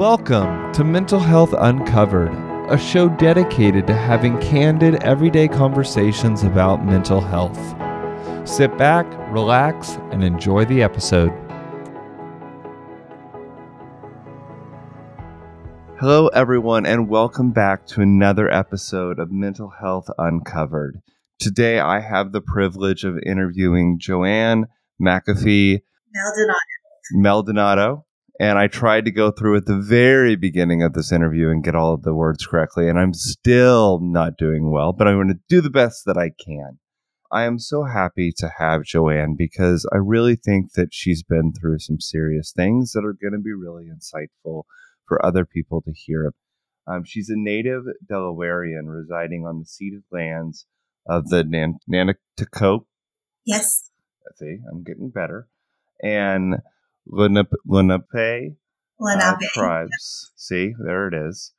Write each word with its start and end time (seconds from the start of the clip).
Welcome 0.00 0.72
to 0.72 0.82
Mental 0.82 1.20
Health 1.20 1.52
Uncovered, 1.58 2.32
a 2.72 2.78
show 2.78 3.10
dedicated 3.10 3.86
to 3.86 3.92
having 3.94 4.40
candid, 4.40 4.94
everyday 5.02 5.46
conversations 5.46 6.42
about 6.42 6.82
mental 6.82 7.20
health. 7.20 7.58
Sit 8.48 8.78
back, 8.78 9.04
relax, 9.30 9.98
and 10.10 10.24
enjoy 10.24 10.64
the 10.64 10.82
episode. 10.82 11.30
Hello, 15.98 16.28
everyone, 16.28 16.86
and 16.86 17.10
welcome 17.10 17.50
back 17.50 17.86
to 17.88 18.00
another 18.00 18.50
episode 18.50 19.18
of 19.18 19.30
Mental 19.30 19.68
Health 19.68 20.08
Uncovered. 20.16 21.02
Today, 21.38 21.78
I 21.78 22.00
have 22.00 22.32
the 22.32 22.40
privilege 22.40 23.04
of 23.04 23.18
interviewing 23.26 23.98
Joanne 23.98 24.64
McAfee 24.98 25.80
Maldonado. 26.14 26.56
Maldonado. 27.12 28.06
And 28.40 28.58
I 28.58 28.68
tried 28.68 29.04
to 29.04 29.10
go 29.10 29.30
through 29.30 29.58
at 29.58 29.66
the 29.66 29.76
very 29.76 30.34
beginning 30.34 30.82
of 30.82 30.94
this 30.94 31.12
interview 31.12 31.50
and 31.50 31.62
get 31.62 31.74
all 31.74 31.92
of 31.92 32.04
the 32.04 32.14
words 32.14 32.46
correctly. 32.46 32.88
And 32.88 32.98
I'm 32.98 33.12
still 33.12 34.00
not 34.00 34.38
doing 34.38 34.70
well, 34.70 34.94
but 34.94 35.06
I'm 35.06 35.16
going 35.16 35.28
to 35.28 35.40
do 35.50 35.60
the 35.60 35.68
best 35.68 36.06
that 36.06 36.16
I 36.16 36.30
can. 36.42 36.78
I 37.30 37.44
am 37.44 37.58
so 37.58 37.84
happy 37.84 38.32
to 38.38 38.50
have 38.58 38.84
Joanne 38.84 39.34
because 39.36 39.86
I 39.92 39.98
really 39.98 40.36
think 40.36 40.72
that 40.72 40.94
she's 40.94 41.22
been 41.22 41.52
through 41.52 41.80
some 41.80 42.00
serious 42.00 42.50
things 42.56 42.92
that 42.92 43.04
are 43.04 43.12
going 43.12 43.34
to 43.34 43.38
be 43.38 43.52
really 43.52 43.84
insightful 43.84 44.62
for 45.06 45.24
other 45.24 45.44
people 45.44 45.82
to 45.82 45.92
hear. 45.92 46.32
Um, 46.86 47.04
she's 47.04 47.28
a 47.28 47.36
native 47.36 47.82
Delawarean 48.10 48.86
residing 48.86 49.44
on 49.46 49.58
the 49.58 49.66
ceded 49.66 50.04
lands 50.10 50.64
of 51.06 51.28
the 51.28 51.44
Nan- 51.44 51.78
Nanticoke. 51.92 52.86
Yes. 53.44 53.90
See, 54.36 54.56
I'm 54.72 54.82
getting 54.82 55.10
better. 55.10 55.46
And 56.02 56.56
Lenape, 57.06 57.52
Lenape, 57.66 58.04
uh, 59.00 59.36
tribes. 59.52 60.32
See, 60.36 60.74
there 60.78 61.08
it 61.08 61.14
is. 61.14 61.52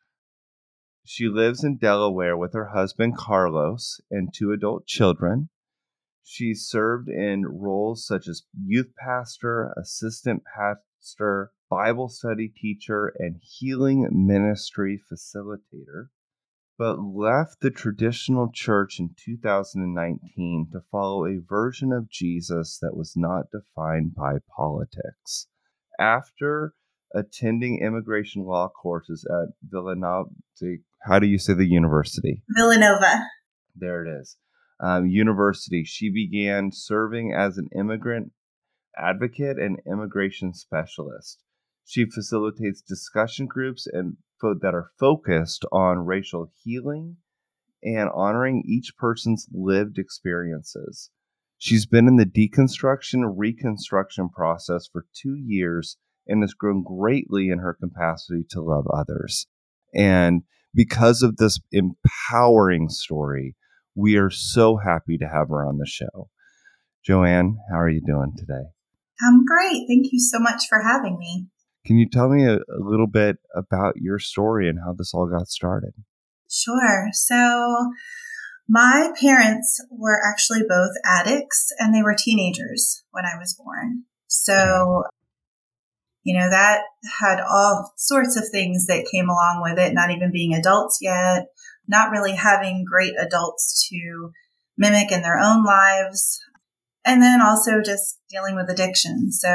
She 1.03 1.28
lives 1.28 1.64
in 1.64 1.78
Delaware 1.78 2.38
with 2.38 2.53
her 2.53 2.67
husband 2.67 3.17
Carlos 3.17 4.00
and 4.09 4.33
two 4.33 4.52
adult 4.52 4.86
children. 4.86 5.50
She 6.23 6.53
served 6.53 7.09
in 7.09 7.45
roles 7.45 8.06
such 8.06 8.28
as 8.28 8.44
youth 8.64 8.94
pastor, 8.95 9.73
assistant 9.75 10.44
pastor, 10.45 11.52
Bible 11.70 12.08
study 12.08 12.48
teacher, 12.48 13.11
and 13.17 13.42
healing 13.42 14.08
ministry 14.11 15.02
facilitator, 15.11 16.09
but 16.81 16.97
left 16.99 17.61
the 17.61 17.69
traditional 17.69 18.49
church 18.51 18.99
in 18.99 19.11
2019 19.23 20.69
to 20.71 20.81
follow 20.91 21.27
a 21.27 21.39
version 21.47 21.93
of 21.93 22.09
Jesus 22.09 22.79
that 22.81 22.97
was 22.97 23.13
not 23.15 23.51
defined 23.51 24.15
by 24.15 24.37
politics. 24.57 25.45
After 25.99 26.73
attending 27.13 27.83
immigration 27.83 28.45
law 28.45 28.67
courses 28.67 29.23
at 29.29 29.49
Villanova, 29.61 30.31
how 31.03 31.19
do 31.19 31.27
you 31.27 31.37
say 31.37 31.53
the 31.53 31.69
university? 31.69 32.41
Villanova. 32.49 33.27
There 33.75 34.03
it 34.03 34.19
is. 34.19 34.37
Um, 34.79 35.05
university. 35.05 35.83
She 35.83 36.09
began 36.09 36.71
serving 36.71 37.31
as 37.31 37.59
an 37.59 37.69
immigrant 37.77 38.31
advocate 38.97 39.59
and 39.59 39.77
immigration 39.85 40.55
specialist. 40.55 41.43
She 41.85 42.05
facilitates 42.09 42.81
discussion 42.81 43.45
groups 43.45 43.85
and 43.85 44.17
fo- 44.42 44.56
that 44.61 44.73
are 44.73 44.92
focused 45.00 45.64
on 45.72 46.06
racial 46.06 46.52
healing 46.64 47.17
and 47.84 48.09
honoring 48.14 48.64
each 48.66 48.94
person's 48.98 49.48
lived 49.52 49.98
experiences. 49.98 51.10
She's 51.58 51.86
been 51.86 52.08
in 52.08 52.17
the 52.17 52.26
deconstruction 52.26 53.33
reconstruction 53.36 54.30
process 54.30 54.88
for 54.92 55.05
two 55.14 55.36
years 55.36 55.98
and 56.27 56.42
has 56.42 56.54
grown 56.54 56.83
greatly 56.83 57.49
in 57.49 57.60
her 57.60 57.77
capacity 57.80 58.43
to 58.49 58.61
love 58.61 58.88
others. 58.92 59.48
And 59.93 60.44
because 60.73 61.21
of 61.21 61.38
this 61.38 61.60
empowering 61.71 62.89
story, 62.89 63.55
we 63.95 64.15
are 64.15 64.30
so 64.30 64.77
happy 64.77 65.17
to 65.17 65.27
have 65.27 65.49
her 65.49 65.65
on 65.65 65.77
the 65.77 65.86
show. 65.86 66.30
Joanne, 67.05 67.58
how 67.71 67.80
are 67.80 67.89
you 67.89 68.02
doing 68.05 68.33
today? 68.38 68.70
I'm 69.21 69.45
great. 69.45 69.86
Thank 69.88 70.11
you 70.11 70.20
so 70.20 70.39
much 70.39 70.64
for 70.67 70.82
having 70.82 71.17
me. 71.20 71.48
Can 71.86 71.97
you 71.97 72.08
tell 72.08 72.30
me 72.30 72.45
a, 72.45 72.58
a 72.58 72.80
little 72.80 73.08
bit 73.08 73.37
about 73.55 73.95
your 73.97 74.19
story 74.19 74.69
and 74.69 74.80
how 74.83 74.93
this 74.93 75.14
all 75.14 75.27
got 75.27 75.47
started? 75.47 75.93
Sure. 76.49 77.08
So, 77.14 77.92
my 78.67 79.11
parents 79.19 79.83
were 79.89 80.21
actually 80.25 80.61
both 80.67 80.91
addicts 81.05 81.73
and 81.80 81.93
they 81.93 82.02
were 82.02 82.15
teenagers 82.17 83.03
when 83.11 83.25
I 83.25 83.37
was 83.37 83.53
born. 83.53 84.03
So, 84.27 85.03
you 86.23 86.37
know, 86.37 86.49
that 86.49 86.81
had 87.20 87.41
all 87.41 87.93
sorts 87.97 88.37
of 88.37 88.47
things 88.49 88.86
that 88.87 89.09
came 89.11 89.27
along 89.27 89.61
with 89.61 89.80
it, 89.80 89.93
not 89.93 90.11
even 90.11 90.31
being 90.31 90.53
adults 90.53 90.99
yet, 91.02 91.47
not 91.87 92.11
really 92.11 92.33
having 92.33 92.86
great 92.89 93.14
adults 93.20 93.89
to 93.89 94.31
mimic 94.77 95.11
in 95.11 95.21
their 95.21 95.37
own 95.37 95.65
lives. 95.65 96.39
And 97.06 97.22
then 97.22 97.42
also 97.42 97.82
just 97.82 98.20
dealing 98.30 98.56
with 98.56 98.70
addiction. 98.70 99.32
So 99.32 99.48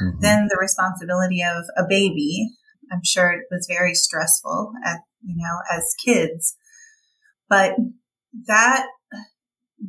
Mhm. 0.00 0.20
then 0.20 0.48
the 0.48 0.58
responsibility 0.60 1.42
of 1.42 1.64
a 1.76 1.84
baby, 1.88 2.50
I'm 2.92 3.02
sure 3.04 3.30
it 3.32 3.46
was 3.50 3.66
very 3.68 3.94
stressful 3.94 4.72
at, 4.84 5.00
you 5.22 5.34
know, 5.36 5.58
as 5.70 5.94
kids. 6.04 6.56
But 7.48 7.76
that 8.46 8.86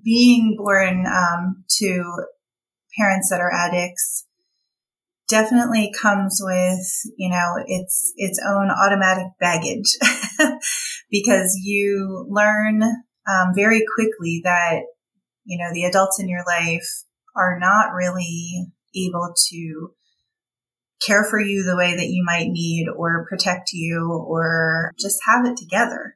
being 0.03 0.56
born 0.57 1.06
um, 1.06 1.63
to 1.79 2.25
parents 2.97 3.30
that 3.30 3.40
are 3.41 3.53
addicts 3.53 4.25
definitely 5.28 5.91
comes 6.00 6.40
with 6.44 7.13
you 7.18 7.30
know 7.30 7.56
its 7.66 8.13
its 8.18 8.40
own 8.45 8.69
automatic 8.69 9.28
baggage 9.40 9.97
because 11.12 11.57
you 11.63 12.28
learn 12.30 12.84
um, 12.84 13.53
very 13.56 13.84
quickly 13.95 14.41
that 14.44 14.81
you 15.45 15.57
know 15.57 15.73
the 15.73 15.83
adults 15.83 16.19
in 16.19 16.27
your 16.29 16.43
life 16.45 17.03
are 17.35 17.57
not 17.59 17.93
really 17.93 18.67
able 18.95 19.33
to 19.49 19.91
care 21.05 21.23
for 21.23 21.39
you 21.39 21.63
the 21.63 21.75
way 21.75 21.95
that 21.95 22.09
you 22.09 22.23
might 22.25 22.47
need 22.47 22.87
or 22.95 23.25
protect 23.27 23.71
you 23.73 24.09
or 24.27 24.91
just 24.99 25.19
have 25.27 25.45
it 25.45 25.57
together 25.57 26.15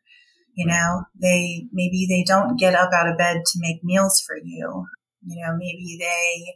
you 0.58 0.66
know? 0.66 1.04
They 1.22 1.68
maybe 1.72 2.08
they 2.10 2.24
don't 2.28 2.60
get 2.60 2.74
up 2.76 2.90
out 2.92 3.08
of 3.08 3.18
bed 3.18 3.44
to 3.46 3.60
make 3.60 3.84
meals 3.84 4.22
for 4.26 4.36
you. 4.36 4.86
You 5.26 5.46
know 5.46 5.56
maybe 5.56 5.98
they 6.00 6.56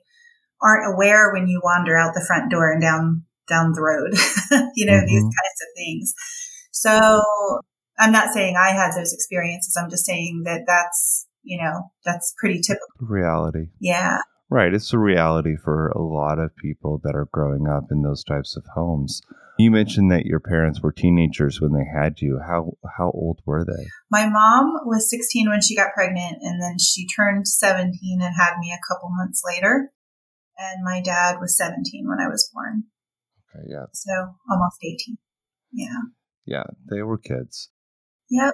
aren't 0.62 0.94
aware 0.94 1.32
when 1.32 1.48
you 1.48 1.62
wander 1.64 1.98
out 1.98 2.14
the 2.14 2.26
front 2.26 2.52
door 2.52 2.72
and 2.72 2.82
down 2.82 3.24
down 3.48 3.74
the 3.74 3.82
road 3.82 4.14
you 4.76 4.86
know 4.86 5.02
these 5.06 5.24
Mhm. 5.24 5.32
kinds 5.40 5.62
of 5.62 5.68
things. 5.78 6.14
So 6.72 7.24
i'm 8.00 8.12
not 8.12 8.34
saying 8.34 8.56
i 8.58 8.70
had 8.72 8.94
those 8.96 9.14
experiences. 9.14 9.78
I'm 9.80 9.90
just 9.90 10.06
saying 10.06 10.44
that 10.46 10.62
that's 10.66 11.28
you 11.44 11.62
know 11.62 11.92
that's 12.06 12.34
pretty 12.40 12.60
typical 12.62 12.88
Reality. 13.00 13.68
yeah 13.80 14.20
Right. 14.54 14.74
It's 14.74 14.92
a 14.92 15.00
reality 15.00 15.56
for 15.56 15.88
a 15.92 16.02
lot 16.02 16.38
of 16.38 16.54
people 16.58 17.00
that 17.06 17.16
are 17.16 17.30
growing 17.32 17.70
up 17.70 17.86
in 17.90 18.02
those 18.02 18.22
types 18.22 18.58
of 18.58 18.66
homes. 18.76 19.22
You 19.58 19.72
mentioned 19.72 20.12
that 20.12 20.26
your 20.26 20.42
parents 20.42 20.82
were 20.82 20.92
teenagers 20.92 21.62
when 21.62 21.72
they 21.72 21.86
had 21.86 22.20
you. 22.20 22.38
How 22.46 22.74
how 22.98 23.12
old 23.12 23.40
were 23.46 23.64
they? 23.64 23.86
my 24.12 24.28
mom 24.28 24.74
was 24.86 25.10
16 25.10 25.50
when 25.50 25.62
she 25.62 25.74
got 25.74 25.94
pregnant 25.94 26.40
and 26.42 26.62
then 26.62 26.78
she 26.80 27.08
turned 27.08 27.48
17 27.48 27.94
and 28.22 28.36
had 28.36 28.58
me 28.60 28.74
a 28.74 28.94
couple 28.94 29.08
months 29.10 29.42
later 29.48 29.94
and 30.58 30.84
my 30.84 31.00
dad 31.02 31.38
was 31.40 31.56
17 31.56 32.06
when 32.10 32.20
i 32.20 32.28
was 32.28 32.52
born 32.54 32.84
Okay, 33.56 33.68
yeah. 33.70 33.86
so 33.94 34.12
almost 34.52 34.80
18 34.84 35.18
yeah 35.72 36.02
Yeah, 36.46 36.64
they 36.90 37.02
were 37.04 37.18
kids. 37.18 37.70
yep 38.30 38.54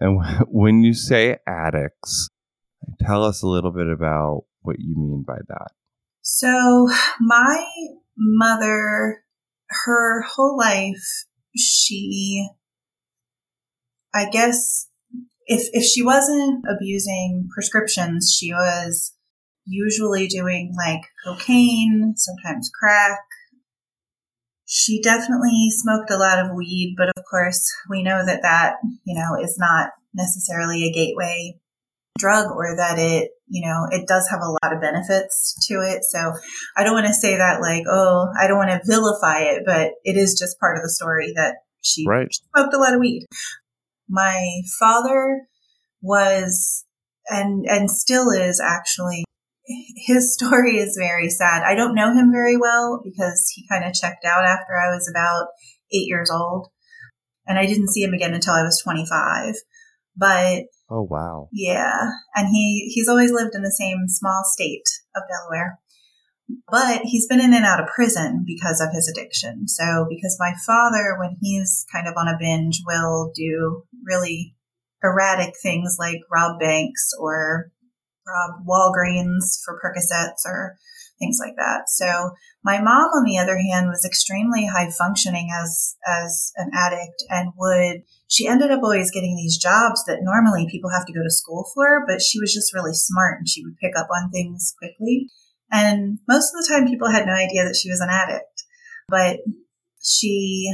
And 0.00 0.20
when 0.48 0.82
you 0.82 0.94
say 0.94 1.38
addicts, 1.46 2.28
tell 3.00 3.24
us 3.24 3.42
a 3.42 3.48
little 3.48 3.72
bit 3.72 3.88
about 3.88 4.44
what 4.62 4.76
you 4.78 4.94
mean 4.96 5.24
by 5.26 5.38
that. 5.48 5.72
So 6.22 6.88
my 7.20 7.66
mother, 8.16 9.22
her 9.68 10.22
whole 10.22 10.56
life, 10.56 11.26
she, 11.56 12.48
I 14.14 14.28
guess, 14.30 14.88
if 15.46 15.68
if 15.72 15.84
she 15.84 16.02
wasn't 16.02 16.64
abusing 16.66 17.48
prescriptions, 17.52 18.34
she 18.34 18.52
was 18.52 19.14
usually 19.66 20.26
doing 20.26 20.74
like 20.76 21.02
cocaine, 21.24 22.14
sometimes 22.16 22.70
crack. 22.72 23.20
She 24.66 25.02
definitely 25.02 25.68
smoked 25.70 26.10
a 26.10 26.16
lot 26.16 26.38
of 26.38 26.54
weed, 26.54 26.94
but 26.96 27.08
of 27.16 27.24
course, 27.30 27.70
we 27.90 28.02
know 28.02 28.24
that 28.24 28.42
that, 28.42 28.76
you 29.04 29.14
know, 29.14 29.36
is 29.42 29.56
not 29.58 29.90
necessarily 30.14 30.84
a 30.84 30.92
gateway 30.92 31.58
drug 32.18 32.50
or 32.50 32.76
that 32.76 32.98
it, 32.98 33.30
you 33.48 33.66
know, 33.66 33.86
it 33.90 34.06
does 34.06 34.28
have 34.30 34.40
a 34.40 34.50
lot 34.50 34.72
of 34.74 34.80
benefits 34.80 35.54
to 35.68 35.74
it. 35.74 36.04
So 36.04 36.32
I 36.76 36.84
don't 36.84 36.94
want 36.94 37.06
to 37.06 37.12
say 37.12 37.36
that 37.36 37.60
like, 37.60 37.84
oh, 37.90 38.28
I 38.40 38.46
don't 38.46 38.58
want 38.58 38.70
to 38.70 38.80
vilify 38.86 39.40
it, 39.40 39.64
but 39.66 39.92
it 40.04 40.16
is 40.16 40.38
just 40.38 40.58
part 40.60 40.76
of 40.76 40.82
the 40.82 40.90
story 40.90 41.32
that 41.36 41.56
she 41.82 42.06
Right. 42.08 42.28
smoked 42.54 42.74
a 42.74 42.78
lot 42.78 42.94
of 42.94 43.00
weed. 43.00 43.26
My 44.08 44.62
father 44.78 45.42
was 46.00 46.84
and 47.28 47.64
and 47.66 47.90
still 47.90 48.30
is 48.30 48.60
actually 48.60 49.23
his 49.66 50.34
story 50.34 50.76
is 50.76 50.96
very 50.98 51.30
sad. 51.30 51.62
I 51.62 51.74
don't 51.74 51.94
know 51.94 52.12
him 52.12 52.30
very 52.32 52.56
well 52.56 53.00
because 53.02 53.50
he 53.54 53.66
kind 53.68 53.84
of 53.84 53.94
checked 53.94 54.24
out 54.24 54.44
after 54.44 54.74
I 54.74 54.94
was 54.94 55.10
about 55.10 55.48
eight 55.92 56.08
years 56.08 56.30
old. 56.30 56.68
And 57.46 57.58
I 57.58 57.66
didn't 57.66 57.90
see 57.90 58.02
him 58.02 58.14
again 58.14 58.34
until 58.34 58.54
I 58.54 58.62
was 58.62 58.80
25. 58.82 59.54
But 60.16 60.64
oh 60.90 61.06
wow, 61.10 61.48
yeah, 61.52 62.10
and 62.34 62.48
he 62.48 62.90
he's 62.94 63.08
always 63.08 63.32
lived 63.32 63.54
in 63.54 63.62
the 63.62 63.72
same 63.72 64.04
small 64.06 64.42
state 64.44 64.84
of 65.16 65.24
Delaware. 65.28 65.80
But 66.70 67.02
he's 67.02 67.26
been 67.26 67.40
in 67.40 67.54
and 67.54 67.64
out 67.64 67.80
of 67.80 67.88
prison 67.88 68.44
because 68.46 68.80
of 68.80 68.92
his 68.92 69.08
addiction. 69.08 69.66
So, 69.66 70.06
because 70.08 70.36
my 70.38 70.52
father, 70.66 71.16
when 71.18 71.36
he's 71.40 71.84
kind 71.92 72.06
of 72.06 72.14
on 72.16 72.28
a 72.28 72.36
binge, 72.38 72.82
will 72.86 73.32
do 73.34 73.82
really 74.04 74.54
erratic 75.02 75.54
things 75.60 75.96
like 75.98 76.20
rob 76.30 76.60
banks 76.60 77.10
or 77.18 77.72
rob 78.26 78.66
Walgreens 78.66 79.60
for 79.64 79.80
Percocets 79.80 80.46
or 80.46 80.76
things 81.18 81.38
like 81.40 81.54
that. 81.56 81.88
So 81.88 82.32
my 82.64 82.80
mom, 82.80 83.10
on 83.14 83.24
the 83.24 83.38
other 83.38 83.58
hand, 83.58 83.88
was 83.88 84.04
extremely 84.04 84.66
high 84.66 84.90
functioning 84.90 85.50
as 85.54 85.96
as 86.06 86.52
an 86.56 86.70
addict 86.74 87.22
and 87.28 87.52
would 87.56 88.02
she 88.28 88.48
ended 88.48 88.70
up 88.70 88.82
always 88.82 89.10
getting 89.10 89.36
these 89.36 89.58
jobs 89.58 90.04
that 90.06 90.22
normally 90.22 90.66
people 90.70 90.90
have 90.90 91.06
to 91.06 91.12
go 91.12 91.22
to 91.22 91.30
school 91.30 91.70
for, 91.74 92.04
but 92.06 92.20
she 92.20 92.40
was 92.40 92.52
just 92.52 92.74
really 92.74 92.94
smart 92.94 93.38
and 93.38 93.48
she 93.48 93.64
would 93.64 93.76
pick 93.78 93.96
up 93.96 94.08
on 94.14 94.30
things 94.30 94.74
quickly. 94.78 95.30
And 95.70 96.18
most 96.28 96.52
of 96.52 96.60
the 96.60 96.68
time 96.68 96.88
people 96.88 97.10
had 97.10 97.26
no 97.26 97.32
idea 97.32 97.64
that 97.64 97.76
she 97.76 97.90
was 97.90 98.00
an 98.00 98.08
addict. 98.10 98.64
But 99.08 99.40
she, 100.02 100.72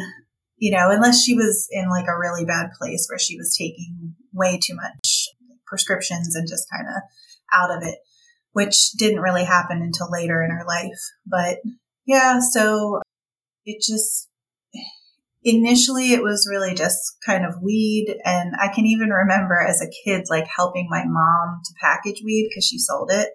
you 0.56 0.70
know, 0.70 0.90
unless 0.90 1.22
she 1.22 1.34
was 1.34 1.66
in 1.70 1.88
like 1.90 2.06
a 2.06 2.18
really 2.18 2.44
bad 2.44 2.70
place 2.78 3.06
where 3.10 3.18
she 3.18 3.36
was 3.36 3.56
taking 3.56 4.14
way 4.32 4.58
too 4.62 4.74
much 4.74 5.28
prescriptions 5.66 6.34
and 6.34 6.48
just 6.48 6.68
kind 6.70 6.88
of 6.88 7.02
out 7.54 7.70
of 7.70 7.82
it, 7.82 7.98
which 8.52 8.92
didn't 8.98 9.20
really 9.20 9.44
happen 9.44 9.82
until 9.82 10.10
later 10.10 10.42
in 10.42 10.50
her 10.50 10.64
life. 10.66 11.00
But 11.26 11.58
yeah, 12.06 12.40
so 12.40 13.00
it 13.64 13.82
just 13.82 14.28
initially 15.42 16.12
it 16.12 16.22
was 16.22 16.46
really 16.50 16.74
just 16.74 17.16
kind 17.24 17.46
of 17.46 17.62
weed 17.62 18.14
and 18.26 18.52
i 18.60 18.68
can 18.68 18.84
even 18.84 19.08
remember 19.08 19.58
as 19.58 19.80
a 19.80 19.90
kid 20.04 20.24
like 20.28 20.44
helping 20.54 20.86
my 20.90 21.02
mom 21.06 21.60
to 21.64 21.72
package 21.80 22.20
weed 22.22 22.46
because 22.48 22.64
she 22.64 22.78
sold 22.78 23.10
it 23.10 23.30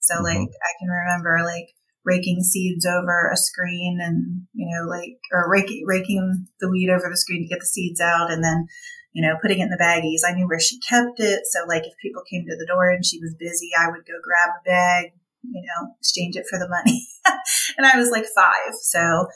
so 0.00 0.16
mm-hmm. 0.16 0.24
like 0.24 0.48
i 0.48 0.72
can 0.80 0.88
remember 0.88 1.38
like 1.44 1.68
raking 2.04 2.42
seeds 2.42 2.84
over 2.84 3.30
a 3.32 3.36
screen 3.36 3.98
and 4.00 4.42
you 4.52 4.66
know 4.68 4.86
like 4.88 5.16
or 5.32 5.48
raking 5.48 5.84
raking 5.86 6.46
the 6.60 6.68
weed 6.68 6.90
over 6.90 7.08
the 7.08 7.16
screen 7.16 7.42
to 7.42 7.48
get 7.48 7.60
the 7.60 7.66
seeds 7.66 8.00
out 8.00 8.32
and 8.32 8.42
then 8.42 8.66
you 9.14 9.22
know, 9.22 9.36
putting 9.40 9.60
it 9.60 9.62
in 9.62 9.70
the 9.70 9.78
baggies. 9.80 10.28
I 10.28 10.34
knew 10.34 10.46
where 10.46 10.60
she 10.60 10.78
kept 10.80 11.20
it. 11.20 11.46
So, 11.46 11.60
like, 11.66 11.86
if 11.86 11.94
people 12.02 12.22
came 12.28 12.44
to 12.46 12.56
the 12.56 12.66
door 12.66 12.90
and 12.90 13.06
she 13.06 13.20
was 13.20 13.34
busy, 13.38 13.70
I 13.78 13.88
would 13.88 14.04
go 14.04 14.14
grab 14.22 14.56
a 14.60 14.64
bag, 14.64 15.12
you 15.42 15.62
know, 15.62 15.94
exchange 16.00 16.36
it 16.36 16.46
for 16.50 16.58
the 16.58 16.68
money. 16.68 17.06
and 17.78 17.86
I 17.86 17.96
was 17.96 18.10
like 18.10 18.26
five. 18.26 18.74
So, 18.82 19.28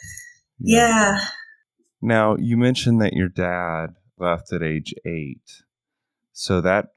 yeah. 0.59 1.15
yeah. 1.15 1.25
Now, 2.03 2.37
you 2.37 2.57
mentioned 2.57 3.01
that 3.01 3.13
your 3.13 3.29
dad 3.29 3.95
left 4.19 4.53
at 4.53 4.65
age 4.65 4.95
eight. 5.07 5.63
So, 6.33 6.61
that 6.61 6.89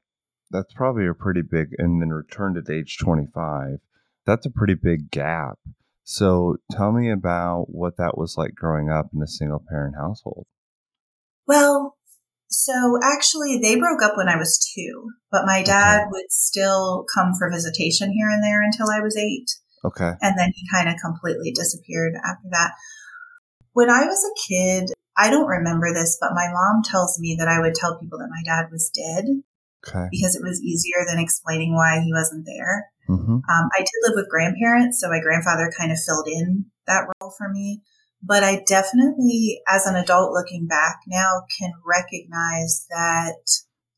that's 0.50 0.74
probably 0.74 1.06
a 1.06 1.14
pretty 1.14 1.42
big, 1.42 1.68
and 1.78 2.02
then 2.02 2.10
returned 2.10 2.58
at 2.58 2.68
age 2.68 2.98
25. 2.98 3.78
That's 4.26 4.44
a 4.44 4.50
pretty 4.50 4.74
big 4.74 5.10
gap. 5.10 5.58
So, 6.02 6.56
tell 6.72 6.90
me 6.90 7.12
about 7.12 7.66
what 7.68 7.96
that 7.98 8.18
was 8.18 8.36
like 8.36 8.56
growing 8.56 8.90
up 8.90 9.10
in 9.14 9.22
a 9.22 9.28
single 9.28 9.62
parent 9.70 9.94
household. 9.94 10.46
Well, 11.46 11.96
so 12.52 12.98
actually, 13.02 13.58
they 13.62 13.76
broke 13.76 14.02
up 14.02 14.16
when 14.16 14.28
I 14.28 14.36
was 14.36 14.58
two, 14.74 15.10
but 15.30 15.46
my 15.46 15.62
dad 15.62 16.02
okay. 16.02 16.08
would 16.10 16.30
still 16.30 17.06
come 17.12 17.32
for 17.38 17.50
visitation 17.50 18.12
here 18.12 18.28
and 18.28 18.42
there 18.42 18.62
until 18.62 18.90
I 18.90 19.00
was 19.00 19.16
eight. 19.16 19.50
Okay. 19.84 20.12
And 20.20 20.38
then 20.38 20.52
he 20.54 20.68
kind 20.70 20.88
of 20.88 20.96
completely 21.02 21.50
disappeared 21.52 22.14
after 22.14 22.48
that. 22.50 22.72
When 23.72 23.90
I 23.90 24.04
was 24.04 24.22
a 24.22 24.48
kid, 24.48 24.90
I 25.16 25.30
don't 25.30 25.48
remember 25.48 25.92
this, 25.92 26.18
but 26.20 26.34
my 26.34 26.48
mom 26.52 26.82
tells 26.84 27.18
me 27.18 27.36
that 27.38 27.48
I 27.48 27.60
would 27.60 27.74
tell 27.74 27.98
people 27.98 28.18
that 28.18 28.30
my 28.30 28.42
dad 28.44 28.70
was 28.70 28.90
dead. 28.94 29.24
Okay. 29.88 30.06
Because 30.12 30.36
it 30.36 30.44
was 30.44 30.62
easier 30.62 31.04
than 31.08 31.18
explaining 31.18 31.74
why 31.74 32.00
he 32.00 32.12
wasn't 32.12 32.46
there. 32.46 32.86
Mm-hmm. 33.08 33.32
Um, 33.32 33.68
I 33.76 33.80
did 33.80 33.90
live 34.02 34.14
with 34.14 34.30
grandparents, 34.30 35.00
so 35.00 35.08
my 35.08 35.20
grandfather 35.20 35.72
kind 35.76 35.90
of 35.90 35.98
filled 35.98 36.28
in 36.28 36.66
that 36.86 37.06
role 37.20 37.32
for 37.36 37.48
me. 37.48 37.82
But 38.22 38.44
I 38.44 38.62
definitely, 38.66 39.60
as 39.68 39.86
an 39.86 39.96
adult 39.96 40.32
looking 40.32 40.66
back 40.66 41.00
now, 41.08 41.42
can 41.58 41.72
recognize 41.84 42.86
that 42.88 43.34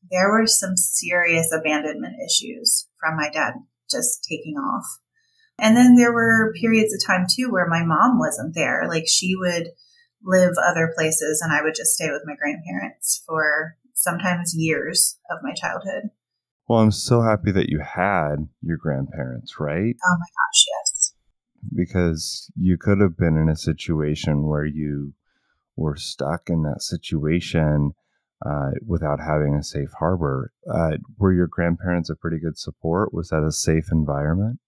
there 0.09 0.31
were 0.31 0.47
some 0.47 0.75
serious 0.75 1.51
abandonment 1.53 2.15
issues 2.25 2.87
from 2.99 3.17
my 3.17 3.29
dad 3.29 3.53
just 3.89 4.25
taking 4.27 4.55
off. 4.55 4.99
And 5.59 5.77
then 5.77 5.95
there 5.95 6.11
were 6.11 6.53
periods 6.59 6.93
of 6.93 7.05
time 7.05 7.27
too 7.29 7.49
where 7.51 7.67
my 7.67 7.83
mom 7.83 8.17
wasn't 8.17 8.55
there. 8.55 8.85
Like 8.89 9.05
she 9.07 9.35
would 9.35 9.69
live 10.23 10.53
other 10.57 10.91
places 10.95 11.41
and 11.41 11.53
I 11.53 11.61
would 11.61 11.75
just 11.75 11.93
stay 11.93 12.09
with 12.09 12.23
my 12.25 12.35
grandparents 12.35 13.23
for 13.27 13.77
sometimes 13.93 14.55
years 14.55 15.17
of 15.29 15.37
my 15.43 15.53
childhood. 15.53 16.09
Well, 16.67 16.79
I'm 16.79 16.91
so 16.91 17.21
happy 17.21 17.51
that 17.51 17.69
you 17.69 17.79
had 17.79 18.47
your 18.61 18.77
grandparents, 18.77 19.59
right? 19.59 19.95
Oh 20.03 20.17
my 20.19 20.25
gosh, 20.25 20.65
yes 20.67 20.84
because 21.73 22.51
you 22.55 22.77
could 22.77 22.99
have 22.99 23.17
been 23.17 23.37
in 23.37 23.49
a 23.49 23.55
situation 23.55 24.47
where 24.47 24.65
you 24.65 25.13
were 25.75 25.95
stuck 25.95 26.49
in 26.49 26.63
that 26.63 26.81
situation 26.81 27.93
uh, 28.45 28.71
without 28.85 29.19
having 29.19 29.55
a 29.55 29.63
safe 29.63 29.91
harbor. 29.99 30.51
Uh, 30.71 30.97
were 31.17 31.33
your 31.33 31.47
grandparents 31.47 32.09
a 32.09 32.15
pretty 32.15 32.39
good 32.39 32.57
support? 32.57 33.13
Was 33.13 33.29
that 33.29 33.43
a 33.43 33.51
safe 33.51 33.85
environment? 33.91 34.59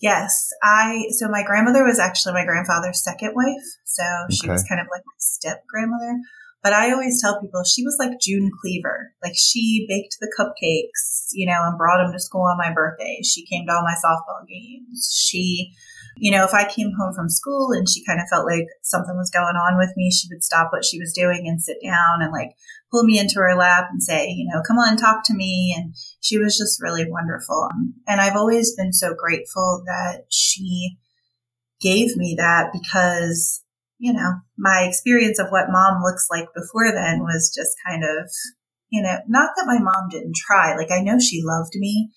Yes, 0.00 0.50
I. 0.62 1.06
So 1.10 1.28
my 1.28 1.42
grandmother 1.42 1.84
was 1.84 1.98
actually 1.98 2.34
my 2.34 2.44
grandfather's 2.44 3.02
second 3.02 3.32
wife, 3.34 3.64
so 3.84 4.02
she 4.30 4.46
okay. 4.46 4.52
was 4.52 4.64
kind 4.64 4.80
of 4.80 4.86
like 4.90 5.02
my 5.06 5.12
step 5.18 5.64
grandmother. 5.66 6.18
But 6.64 6.72
I 6.72 6.90
always 6.90 7.20
tell 7.20 7.40
people 7.40 7.62
she 7.62 7.84
was 7.84 7.96
like 8.00 8.18
June 8.20 8.50
Cleaver. 8.60 9.12
Like 9.22 9.34
she 9.36 9.86
baked 9.88 10.16
the 10.20 10.32
cupcakes, 10.36 11.28
you 11.32 11.46
know, 11.46 11.60
and 11.62 11.78
brought 11.78 12.02
them 12.02 12.12
to 12.12 12.18
school 12.18 12.48
on 12.50 12.58
my 12.58 12.72
birthday. 12.72 13.20
She 13.22 13.46
came 13.46 13.66
to 13.66 13.72
all 13.74 13.82
my 13.82 13.94
softball 14.02 14.48
games. 14.48 15.14
She 15.14 15.74
you 16.16 16.30
know, 16.30 16.44
if 16.44 16.54
I 16.54 16.68
came 16.68 16.92
home 16.98 17.12
from 17.14 17.28
school 17.28 17.72
and 17.72 17.88
she 17.88 18.04
kind 18.04 18.20
of 18.20 18.28
felt 18.28 18.46
like 18.46 18.66
something 18.82 19.16
was 19.16 19.30
going 19.30 19.56
on 19.56 19.76
with 19.76 19.92
me, 19.96 20.10
she 20.10 20.28
would 20.30 20.44
stop 20.44 20.68
what 20.70 20.84
she 20.84 20.98
was 20.98 21.12
doing 21.12 21.48
and 21.48 21.60
sit 21.60 21.78
down 21.82 22.22
and 22.22 22.32
like 22.32 22.52
pull 22.90 23.04
me 23.04 23.18
into 23.18 23.40
her 23.40 23.56
lap 23.56 23.88
and 23.90 24.02
say, 24.02 24.28
you 24.28 24.46
know, 24.48 24.62
come 24.66 24.78
on, 24.78 24.96
talk 24.96 25.22
to 25.24 25.34
me. 25.34 25.74
And 25.76 25.94
she 26.20 26.38
was 26.38 26.56
just 26.56 26.80
really 26.80 27.04
wonderful. 27.08 27.68
And 28.06 28.20
I've 28.20 28.36
always 28.36 28.76
been 28.76 28.92
so 28.92 29.14
grateful 29.14 29.82
that 29.86 30.26
she 30.30 30.98
gave 31.80 32.16
me 32.16 32.36
that 32.38 32.70
because, 32.72 33.62
you 33.98 34.12
know, 34.12 34.32
my 34.58 34.86
experience 34.88 35.38
of 35.38 35.48
what 35.50 35.70
mom 35.70 36.02
looks 36.02 36.26
like 36.30 36.48
before 36.54 36.92
then 36.92 37.20
was 37.20 37.52
just 37.54 37.76
kind 37.86 38.04
of, 38.04 38.30
you 38.90 39.02
know, 39.02 39.18
not 39.28 39.50
that 39.56 39.66
my 39.66 39.78
mom 39.78 40.08
didn't 40.10 40.36
try. 40.36 40.76
Like 40.76 40.90
I 40.90 41.00
know 41.00 41.18
she 41.18 41.42
loved 41.42 41.74
me 41.76 42.10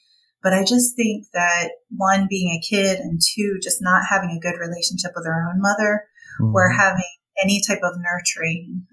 but 0.44 0.54
I 0.54 0.64
just 0.64 0.96
think 0.96 1.26
that 1.34 1.72
one, 1.90 2.28
being 2.30 2.52
a 2.52 2.66
kid, 2.66 3.00
and 3.00 3.20
two, 3.22 3.60
just 3.62 3.82
not 3.82 4.04
having 4.10 4.30
a 4.30 4.40
good 4.40 4.58
relationship 4.60 5.12
with 5.16 5.26
her 5.26 5.50
own 5.50 5.62
mother 5.62 6.06
mm-hmm. 6.40 6.56
or 6.56 6.70
having 6.70 7.04
any 7.44 7.62
type 7.68 7.82
of 7.84 8.00
nurturing 8.00 8.86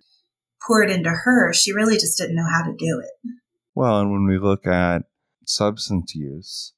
poured 0.66 0.90
into 0.90 1.10
her, 1.10 1.52
she 1.52 1.72
really 1.72 1.94
just 1.94 2.18
didn't 2.18 2.36
know 2.36 2.48
how 2.50 2.64
to 2.64 2.74
do 2.76 3.00
it. 3.00 3.30
Well, 3.74 4.00
and 4.00 4.10
when 4.10 4.26
we 4.26 4.38
look 4.38 4.66
at 4.66 5.02
substance 5.46 6.14
use, 6.14 6.72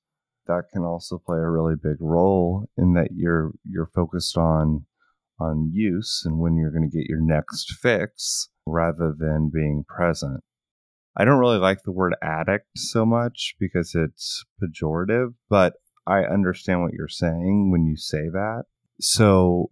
that 0.46 0.64
can 0.72 0.82
also 0.82 1.18
play 1.24 1.38
a 1.38 1.48
really 1.48 1.76
big 1.80 1.96
role 2.00 2.68
in 2.76 2.94
that 2.94 3.08
you're 3.14 3.52
you're 3.64 3.90
focused 3.94 4.36
on 4.36 4.86
on 5.38 5.70
use 5.72 6.22
and 6.24 6.38
when 6.38 6.56
you're 6.56 6.70
going 6.70 6.88
to 6.88 6.96
get 6.96 7.08
your 7.08 7.20
next 7.20 7.72
fix 7.80 8.48
rather 8.66 9.14
than 9.16 9.50
being 9.52 9.84
present. 9.86 10.42
I 11.16 11.24
don't 11.24 11.38
really 11.38 11.58
like 11.58 11.82
the 11.82 11.92
word 11.92 12.14
addict 12.22 12.66
so 12.76 13.06
much 13.06 13.54
because 13.58 13.94
it's 13.94 14.44
pejorative, 14.62 15.34
but 15.48 15.74
I 16.06 16.20
understand 16.20 16.82
what 16.82 16.92
you're 16.92 17.08
saying 17.08 17.70
when 17.70 17.86
you 17.86 17.96
say 17.96 18.28
that. 18.28 18.64
So, 19.00 19.70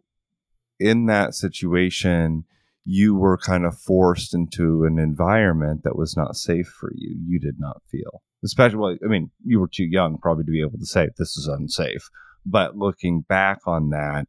in 0.80 1.06
that 1.06 1.35
situation, 1.35 2.44
you 2.85 3.14
were 3.14 3.38
kind 3.38 3.64
of 3.64 3.78
forced 3.78 4.35
into 4.35 4.85
an 4.85 4.99
environment 4.99 5.83
that 5.85 5.97
was 5.97 6.16
not 6.16 6.37
safe 6.37 6.66
for 6.66 6.92
you. 6.94 7.16
You 7.26 7.38
did 7.38 7.56
not 7.59 7.83
feel, 7.90 8.23
especially, 8.44 8.78
well, 8.78 8.97
I 9.04 9.09
mean, 9.09 9.30
you 9.44 9.61
were 9.61 9.68
too 9.68 9.85
young 9.85 10.18
probably 10.18 10.44
to 10.44 10.50
be 10.50 10.61
able 10.61 10.78
to 10.78 10.87
say 10.87 11.09
this 11.16 11.37
is 11.37 11.47
unsafe. 11.47 12.09
But 12.44 12.76
looking 12.76 13.23
back 13.23 13.61
on 13.66 13.90
that, 13.90 14.26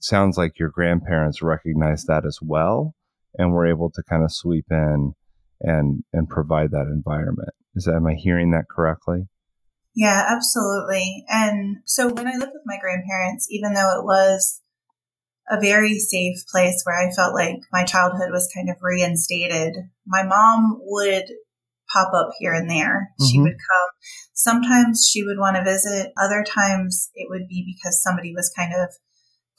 sounds 0.00 0.36
like 0.36 0.58
your 0.58 0.68
grandparents 0.68 1.42
recognized 1.42 2.06
that 2.06 2.24
as 2.26 2.38
well 2.42 2.94
and 3.38 3.52
were 3.52 3.66
able 3.66 3.90
to 3.90 4.02
kind 4.08 4.22
of 4.22 4.32
sweep 4.32 4.66
in 4.70 5.14
and 5.60 6.04
and 6.12 6.28
provide 6.28 6.70
that 6.72 6.90
environment. 6.92 7.50
Is 7.74 7.84
that 7.84 7.94
am 7.94 8.06
I 8.06 8.14
hearing 8.14 8.50
that 8.50 8.68
correctly? 8.70 9.28
Yeah, 9.94 10.26
absolutely. 10.28 11.24
And 11.28 11.78
so 11.84 12.08
when 12.08 12.26
I 12.26 12.36
lived 12.36 12.52
with 12.54 12.62
my 12.64 12.78
grandparents, 12.80 13.46
even 13.50 13.74
though 13.74 13.98
it 13.98 14.04
was 14.04 14.60
a 15.50 15.60
very 15.60 15.98
safe 15.98 16.36
place 16.50 16.82
where 16.84 16.98
I 16.98 17.12
felt 17.12 17.34
like 17.34 17.58
my 17.72 17.84
childhood 17.84 18.30
was 18.30 18.50
kind 18.54 18.70
of 18.70 18.76
reinstated, 18.80 19.74
my 20.06 20.22
mom 20.22 20.78
would 20.82 21.24
pop 21.92 22.12
up 22.14 22.30
here 22.38 22.54
and 22.54 22.70
there. 22.70 23.10
Mm-hmm. 23.20 23.26
She 23.26 23.40
would 23.40 23.52
come. 23.52 23.90
Sometimes 24.32 25.06
she 25.06 25.24
would 25.24 25.38
want 25.38 25.56
to 25.56 25.64
visit. 25.64 26.12
Other 26.20 26.42
times 26.42 27.10
it 27.14 27.28
would 27.28 27.48
be 27.48 27.74
because 27.76 28.02
somebody 28.02 28.32
was 28.34 28.52
kind 28.56 28.72
of 28.74 28.88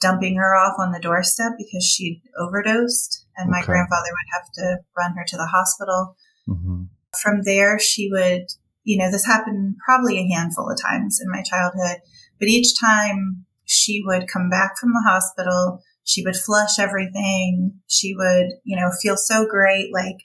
dumping 0.04 0.36
her 0.36 0.54
off 0.54 0.74
on 0.78 0.92
the 0.92 1.00
doorstep 1.00 1.52
because 1.56 1.82
she'd 1.82 2.20
overdosed 2.38 3.24
and 3.38 3.50
my 3.50 3.62
grandfather 3.62 4.10
would 4.10 4.34
have 4.34 4.52
to 4.52 4.78
run 4.96 5.16
her 5.16 5.24
to 5.26 5.36
the 5.36 5.46
hospital. 5.46 6.16
hmm 6.46 6.84
From 7.22 7.42
there, 7.44 7.78
she 7.78 8.10
would, 8.12 8.46
you 8.84 8.98
know, 8.98 9.10
this 9.10 9.24
happened 9.24 9.76
probably 9.84 10.18
a 10.18 10.34
handful 10.34 10.70
of 10.70 10.78
times 10.80 11.20
in 11.22 11.30
my 11.30 11.42
childhood, 11.42 12.02
but 12.38 12.48
each 12.48 12.78
time 12.78 13.46
she 13.64 14.02
would 14.04 14.28
come 14.28 14.50
back 14.50 14.76
from 14.78 14.90
the 14.90 15.04
hospital, 15.08 15.80
she 16.04 16.22
would 16.22 16.36
flush 16.36 16.78
everything. 16.78 17.80
She 17.86 18.14
would, 18.14 18.48
you 18.64 18.76
know, 18.76 18.90
feel 19.00 19.16
so 19.16 19.46
great, 19.46 19.90
like, 19.90 20.18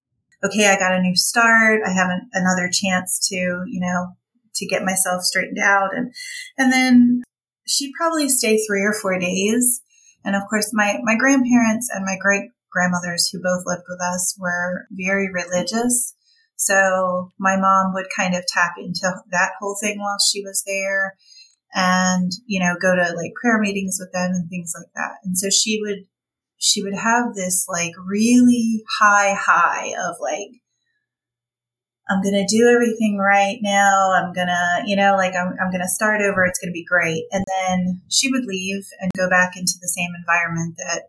okay, 0.44 0.68
I 0.68 0.78
got 0.78 0.92
a 0.92 1.00
new 1.00 1.16
start. 1.16 1.80
I 1.86 1.92
have 1.92 2.10
an, 2.10 2.28
another 2.34 2.68
chance 2.70 3.18
to, 3.30 3.36
you 3.36 3.80
know, 3.80 4.08
to 4.56 4.66
get 4.66 4.84
myself 4.84 5.22
straightened 5.22 5.58
out. 5.58 5.96
And, 5.96 6.12
and 6.58 6.70
then 6.70 7.22
she'd 7.70 7.92
probably 7.96 8.28
stay 8.28 8.58
three 8.58 8.82
or 8.82 8.92
four 8.92 9.18
days. 9.18 9.80
And 10.24 10.36
of 10.36 10.42
course, 10.50 10.70
my, 10.72 10.98
my 11.02 11.16
grandparents 11.16 11.88
and 11.92 12.04
my 12.04 12.16
great 12.20 12.50
grandmothers 12.70 13.28
who 13.28 13.42
both 13.42 13.62
lived 13.64 13.84
with 13.88 14.00
us 14.00 14.36
were 14.38 14.86
very 14.90 15.30
religious. 15.32 16.14
So 16.56 17.30
my 17.38 17.56
mom 17.56 17.94
would 17.94 18.08
kind 18.14 18.34
of 18.34 18.44
tap 18.46 18.74
into 18.76 19.10
that 19.30 19.52
whole 19.58 19.76
thing 19.80 19.98
while 19.98 20.18
she 20.18 20.42
was 20.42 20.62
there 20.66 21.16
and, 21.72 22.30
you 22.46 22.60
know, 22.60 22.74
go 22.80 22.94
to 22.94 23.14
like 23.16 23.32
prayer 23.40 23.58
meetings 23.58 23.96
with 23.98 24.12
them 24.12 24.32
and 24.32 24.50
things 24.50 24.74
like 24.76 24.90
that. 24.94 25.18
And 25.24 25.38
so 25.38 25.48
she 25.48 25.80
would, 25.80 26.06
she 26.58 26.82
would 26.82 26.94
have 26.94 27.34
this 27.34 27.66
like 27.68 27.92
really 28.06 28.82
high 29.00 29.34
high 29.34 29.94
of 29.98 30.16
like, 30.20 30.60
I'm 32.10 32.22
going 32.22 32.34
to 32.34 32.46
do 32.46 32.68
everything 32.68 33.18
right 33.18 33.58
now. 33.62 34.12
I'm 34.12 34.32
going 34.32 34.48
to, 34.48 34.82
you 34.84 34.96
know, 34.96 35.14
like 35.16 35.34
I'm, 35.34 35.54
I'm 35.62 35.70
going 35.70 35.80
to 35.80 35.88
start 35.88 36.20
over. 36.20 36.44
It's 36.44 36.58
going 36.58 36.70
to 36.70 36.74
be 36.74 36.84
great. 36.84 37.24
And 37.30 37.44
then 37.46 38.02
she 38.08 38.30
would 38.30 38.44
leave 38.44 38.84
and 39.00 39.10
go 39.16 39.30
back 39.30 39.52
into 39.56 39.74
the 39.80 39.88
same 39.88 40.10
environment 40.18 40.74
that 40.78 41.04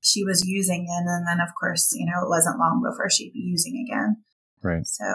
she 0.00 0.22
was 0.22 0.46
using 0.46 0.86
in. 0.86 1.06
And 1.08 1.26
then, 1.26 1.40
of 1.40 1.48
course, 1.58 1.92
you 1.98 2.06
know, 2.06 2.22
it 2.22 2.28
wasn't 2.28 2.58
long 2.58 2.82
before 2.88 3.10
she'd 3.10 3.32
be 3.32 3.40
using 3.40 3.84
again. 3.84 4.22
Right. 4.62 4.86
So, 4.86 5.14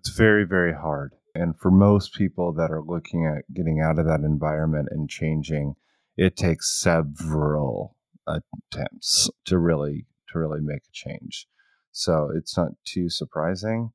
It's 0.00 0.16
very, 0.16 0.44
very 0.44 0.72
hard. 0.72 1.14
And 1.34 1.58
for 1.58 1.70
most 1.70 2.14
people 2.14 2.52
that 2.54 2.70
are 2.70 2.82
looking 2.82 3.26
at 3.26 3.52
getting 3.54 3.80
out 3.80 3.98
of 3.98 4.06
that 4.06 4.20
environment 4.20 4.88
and 4.90 5.08
changing, 5.08 5.74
it 6.16 6.36
takes 6.36 6.80
several 6.80 7.96
attempts 8.26 9.30
to 9.46 9.58
really 9.58 10.06
to 10.32 10.38
really 10.38 10.60
make 10.60 10.82
a 10.82 10.92
change. 10.92 11.46
So 11.90 12.30
it's 12.34 12.56
not 12.56 12.72
too 12.84 13.08
surprising, 13.08 13.92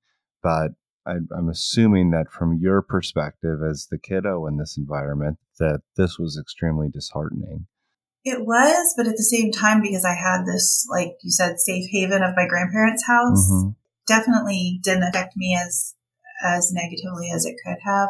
but 0.48 0.72
I, 1.06 1.16
I'm 1.38 1.50
assuming 1.50 2.12
that 2.12 2.32
from 2.32 2.58
your 2.62 2.82
perspective 2.82 3.60
as 3.70 3.88
the 3.92 4.00
kiddo 4.00 4.48
in 4.48 4.56
this 4.56 4.78
environment, 4.78 5.40
that 5.60 5.82
this 5.98 6.18
was 6.18 6.40
extremely 6.40 6.88
disheartening. 6.88 7.68
It 8.24 8.46
was, 8.46 8.94
but 8.96 9.08
at 9.08 9.18
the 9.18 9.24
same 9.24 9.52
time, 9.52 9.82
because 9.82 10.06
I 10.06 10.14
had 10.14 10.46
this, 10.46 10.88
like 10.90 11.18
you 11.22 11.32
said, 11.32 11.60
safe 11.60 11.90
haven 11.92 12.24
of 12.24 12.36
my 12.38 12.48
grandparents' 12.48 13.06
house, 13.06 13.52
Mhm. 13.52 13.76
definitely 14.08 14.80
didn't 14.84 15.04
affect 15.04 15.36
me 15.36 15.58
as 15.62 15.96
as 16.46 16.72
negatively 16.72 17.30
as 17.32 17.46
it 17.46 17.58
could 17.66 17.80
have. 17.84 18.10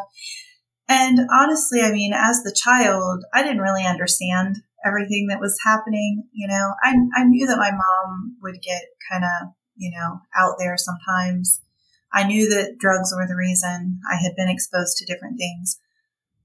And 0.86 1.18
honestly, 1.32 1.80
I 1.80 1.90
mean, 1.90 2.12
as 2.12 2.42
the 2.44 2.54
child, 2.54 3.24
I 3.34 3.42
didn't 3.42 3.62
really 3.62 3.84
understand 3.84 4.58
everything 4.84 5.26
that 5.28 5.40
was 5.40 5.58
happening. 5.64 6.28
You 6.32 6.46
know, 6.46 6.74
I 6.84 6.94
I 7.16 7.24
knew 7.24 7.48
that 7.48 7.58
my 7.58 7.72
mom 7.72 8.36
would 8.42 8.62
get 8.62 8.82
kind 9.10 9.24
of, 9.24 9.54
you 9.74 9.90
know, 9.90 10.20
out 10.36 10.54
there 10.60 10.76
sometimes. 10.76 11.62
I 12.12 12.26
knew 12.26 12.48
that 12.50 12.78
drugs 12.78 13.12
were 13.14 13.26
the 13.26 13.36
reason. 13.36 14.00
I 14.10 14.16
had 14.16 14.36
been 14.36 14.48
exposed 14.48 14.96
to 14.98 15.06
different 15.06 15.38
things 15.38 15.78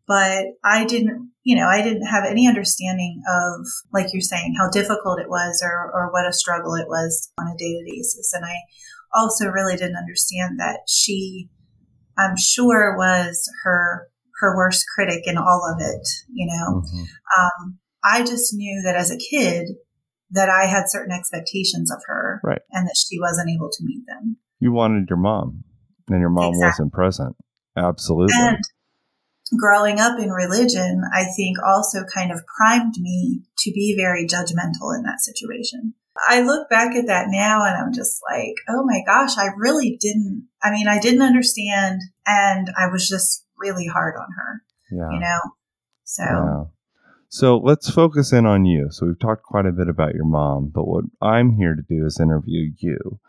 but 0.08 0.46
I 0.64 0.86
didn't, 0.86 1.32
you 1.44 1.56
know, 1.56 1.68
I 1.68 1.82
didn't 1.82 2.08
have 2.08 2.26
any 2.26 2.48
understanding 2.48 3.22
of, 3.28 3.66
like 3.94 4.08
you're 4.14 4.22
saying, 4.22 4.56
how 4.60 4.70
difficult 4.70 5.20
it 5.20 5.30
was 5.30 5.62
or, 5.64 5.92
or 5.94 6.12
what 6.12 6.28
a 6.28 6.34
struggle 6.34 6.76
it 6.76 6.88
was 6.88 7.32
on 7.40 7.48
a 7.48 7.58
daily 7.58 7.84
basis. 7.86 8.34
And 8.34 8.44
I 8.46 8.56
also 9.16 9.48
really 9.48 9.78
didn't 9.78 9.96
understand 9.98 10.60
that 10.60 10.80
she, 10.88 11.50
I'm 12.18 12.36
sure, 12.38 12.98
was 12.98 13.50
her 13.64 14.10
her 14.42 14.58
worst 14.58 14.84
critic 14.94 15.24
in 15.26 15.38
all 15.38 15.64
of 15.74 15.80
it. 15.80 16.08
You 16.34 16.48
know, 16.48 16.82
Mhm. 16.82 17.06
um, 17.40 17.80
I 18.04 18.24
just 18.24 18.54
knew 18.54 18.82
that 18.84 18.96
as 18.98 19.10
a 19.10 19.18
kid 19.18 19.70
that 20.32 20.50
I 20.50 20.66
had 20.66 20.90
certain 20.90 21.14
expectations 21.16 21.90
of 21.92 22.02
her, 22.08 22.42
Right. 22.44 22.62
and 22.72 22.88
that 22.88 22.98
she 22.98 23.20
wasn't 23.22 23.52
able 23.52 23.70
to 23.72 23.86
meet 23.86 24.06
them. 24.06 24.38
You 24.64 24.72
wanted 24.72 25.10
your 25.10 25.20
mom, 25.20 25.64
and 26.10 26.20
your 26.20 26.30
mom 26.30 26.54
Exactly. 26.54 26.68
wasn't 26.68 26.94
present. 26.94 27.36
Absolutely. 27.76 28.36
And 28.38 28.58
growing 29.58 30.00
up 30.00 30.20
in 30.20 30.30
religion, 30.30 31.02
I 31.14 31.26
think 31.36 31.58
also 31.66 32.06
kind 32.06 32.32
of 32.32 32.42
primed 32.58 32.96
me 32.98 33.42
to 33.60 33.72
be 33.72 33.96
very 33.98 34.26
judgmental 34.26 34.96
in 34.96 35.04
that 35.04 35.22
situation. 35.22 35.94
I 36.28 36.42
look 36.42 36.70
back 36.70 36.96
at 36.96 37.08
that 37.08 37.28
now 37.30 37.66
and 37.66 37.76
I'm 37.76 37.92
just 37.92 38.22
like, 38.32 38.54
oh 38.70 38.84
my 38.86 39.02
gosh, 39.06 39.38
I 39.38 39.48
really 39.58 39.98
didn't, 40.00 40.48
I 40.62 40.72
mean, 40.72 40.88
I 40.88 41.00
didn't 41.00 41.24
understand 41.24 42.02
and 42.28 42.70
I 42.78 42.88
was 42.88 43.10
just 43.10 43.46
really 43.58 43.88
hard 43.88 44.16
on 44.16 44.28
her, 44.38 44.64
yeah. 44.92 45.12
you 45.12 45.20
know? 45.20 45.40
So, 46.04 46.24
Yeah. 46.24 46.64
So 47.30 47.58
let's 47.58 47.90
focus 47.90 48.32
in 48.32 48.46
on 48.46 48.66
you. 48.66 48.90
So 48.92 49.08
we've 49.08 49.20
talked 49.20 49.42
quite 49.42 49.66
a 49.66 49.72
bit 49.72 49.90
about 49.90 50.14
your 50.14 50.26
mom, 50.26 50.72
but 50.72 50.88
what 50.88 51.06
I'm 51.20 51.56
here 51.56 51.74
to 51.74 51.82
do 51.82 52.06
is 52.06 52.20
interview 52.20 52.70
you 52.78 53.20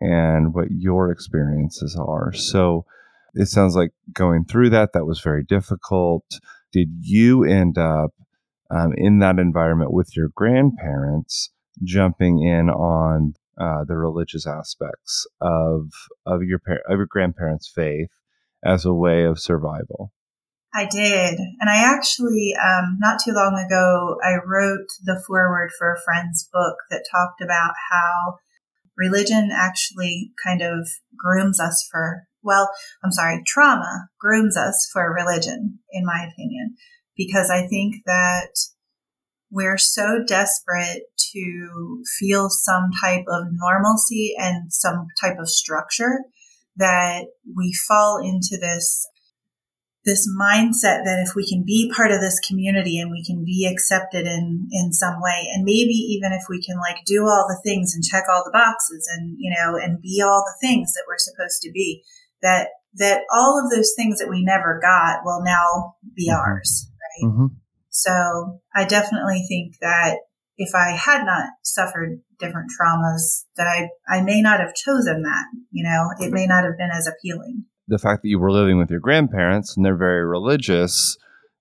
and 0.00 0.54
what 0.54 0.70
your 0.70 1.10
experiences 1.10 1.96
are. 1.96 2.32
So 2.32 2.84
it 3.34 3.46
sounds 3.46 3.74
like 3.74 3.90
going 4.12 4.44
through 4.44 4.70
that, 4.70 4.92
that 4.92 5.06
was 5.06 5.20
very 5.20 5.42
difficult. 5.42 6.24
Did 6.72 6.88
you 7.00 7.44
end 7.44 7.78
up 7.78 8.12
um, 8.70 8.92
in 8.96 9.18
that 9.20 9.38
environment 9.38 9.92
with 9.92 10.16
your 10.16 10.30
grandparents, 10.34 11.50
jumping 11.82 12.42
in 12.42 12.70
on 12.70 13.34
uh, 13.60 13.84
the 13.84 13.96
religious 13.96 14.46
aspects 14.46 15.26
of 15.40 15.90
of 16.26 16.42
your 16.42 16.58
par- 16.58 16.82
of 16.88 16.98
your 16.98 17.06
grandparents' 17.06 17.70
faith 17.72 18.10
as 18.64 18.84
a 18.84 18.94
way 18.94 19.24
of 19.24 19.38
survival? 19.38 20.12
I 20.74 20.86
did. 20.86 21.38
And 21.60 21.70
I 21.70 21.76
actually, 21.76 22.52
um, 22.60 22.96
not 22.98 23.20
too 23.24 23.30
long 23.30 23.64
ago, 23.64 24.16
I 24.24 24.38
wrote 24.44 24.88
the 25.04 25.22
foreword 25.24 25.70
for 25.78 25.92
a 25.92 26.00
friend's 26.04 26.48
book 26.52 26.78
that 26.90 27.04
talked 27.08 27.40
about 27.40 27.74
how 27.92 28.38
religion 28.96 29.50
actually 29.52 30.32
kind 30.44 30.62
of 30.62 30.88
grooms 31.16 31.60
us 31.60 31.86
for, 31.90 32.24
well, 32.42 32.70
I'm 33.02 33.12
sorry, 33.12 33.42
trauma 33.46 34.08
grooms 34.20 34.56
us 34.56 34.88
for 34.92 35.12
religion, 35.12 35.78
in 35.92 36.04
my 36.04 36.28
opinion, 36.30 36.76
because 37.16 37.50
I 37.50 37.66
think 37.66 37.96
that 38.06 38.50
we're 39.50 39.78
so 39.78 40.20
desperate 40.26 41.02
to 41.32 42.02
feel 42.18 42.48
some 42.50 42.90
type 43.00 43.24
of 43.28 43.44
normalcy 43.52 44.34
and 44.36 44.72
some 44.72 45.06
type 45.20 45.36
of 45.38 45.48
structure 45.48 46.20
that 46.76 47.26
we 47.56 47.72
fall 47.72 48.18
into 48.18 48.58
this 48.60 49.06
this 50.04 50.28
mindset 50.28 51.04
that 51.04 51.24
if 51.26 51.34
we 51.34 51.48
can 51.48 51.64
be 51.64 51.90
part 51.94 52.10
of 52.12 52.20
this 52.20 52.38
community 52.40 52.98
and 52.98 53.10
we 53.10 53.24
can 53.24 53.44
be 53.44 53.66
accepted 53.70 54.26
in 54.26 54.68
in 54.70 54.92
some 54.92 55.20
way 55.20 55.48
and 55.54 55.64
maybe 55.64 55.94
even 55.94 56.32
if 56.32 56.42
we 56.48 56.60
can 56.62 56.76
like 56.78 56.98
do 57.06 57.22
all 57.22 57.46
the 57.48 57.60
things 57.64 57.94
and 57.94 58.04
check 58.04 58.24
all 58.30 58.42
the 58.44 58.50
boxes 58.52 59.08
and 59.16 59.34
you 59.38 59.50
know 59.54 59.76
and 59.76 60.02
be 60.02 60.22
all 60.22 60.44
the 60.46 60.66
things 60.66 60.92
that 60.92 61.04
we're 61.08 61.16
supposed 61.18 61.62
to 61.62 61.70
be 61.72 62.02
that 62.42 62.68
that 62.96 63.22
all 63.32 63.58
of 63.62 63.70
those 63.70 63.92
things 63.96 64.18
that 64.18 64.28
we 64.28 64.44
never 64.44 64.78
got 64.80 65.20
will 65.24 65.42
now 65.42 65.94
be 66.14 66.28
Mhm. 66.30 66.36
ours 66.38 66.90
right 67.02 67.28
Mm-hmm. 67.30 67.46
so 67.88 68.60
i 68.74 68.84
definitely 68.84 69.44
think 69.48 69.76
that 69.80 70.18
if 70.58 70.74
i 70.74 70.90
had 70.90 71.24
not 71.24 71.46
suffered 71.62 72.20
different 72.38 72.70
traumas 72.78 73.44
that 73.56 73.66
i 73.66 73.88
i 74.08 74.20
may 74.22 74.42
not 74.42 74.60
have 74.60 74.74
chosen 74.74 75.22
that 75.22 75.44
you 75.70 75.82
know 75.82 76.10
it 76.20 76.30
may 76.32 76.46
not 76.46 76.64
have 76.64 76.76
been 76.76 76.90
as 76.92 77.06
appealing 77.06 77.64
the 77.88 77.98
fact 77.98 78.22
that 78.22 78.28
you 78.28 78.38
were 78.38 78.52
living 78.52 78.78
with 78.78 78.90
your 78.90 79.00
grandparents 79.00 79.76
and 79.76 79.84
they're 79.84 79.96
very 79.96 80.24
religious, 80.24 81.16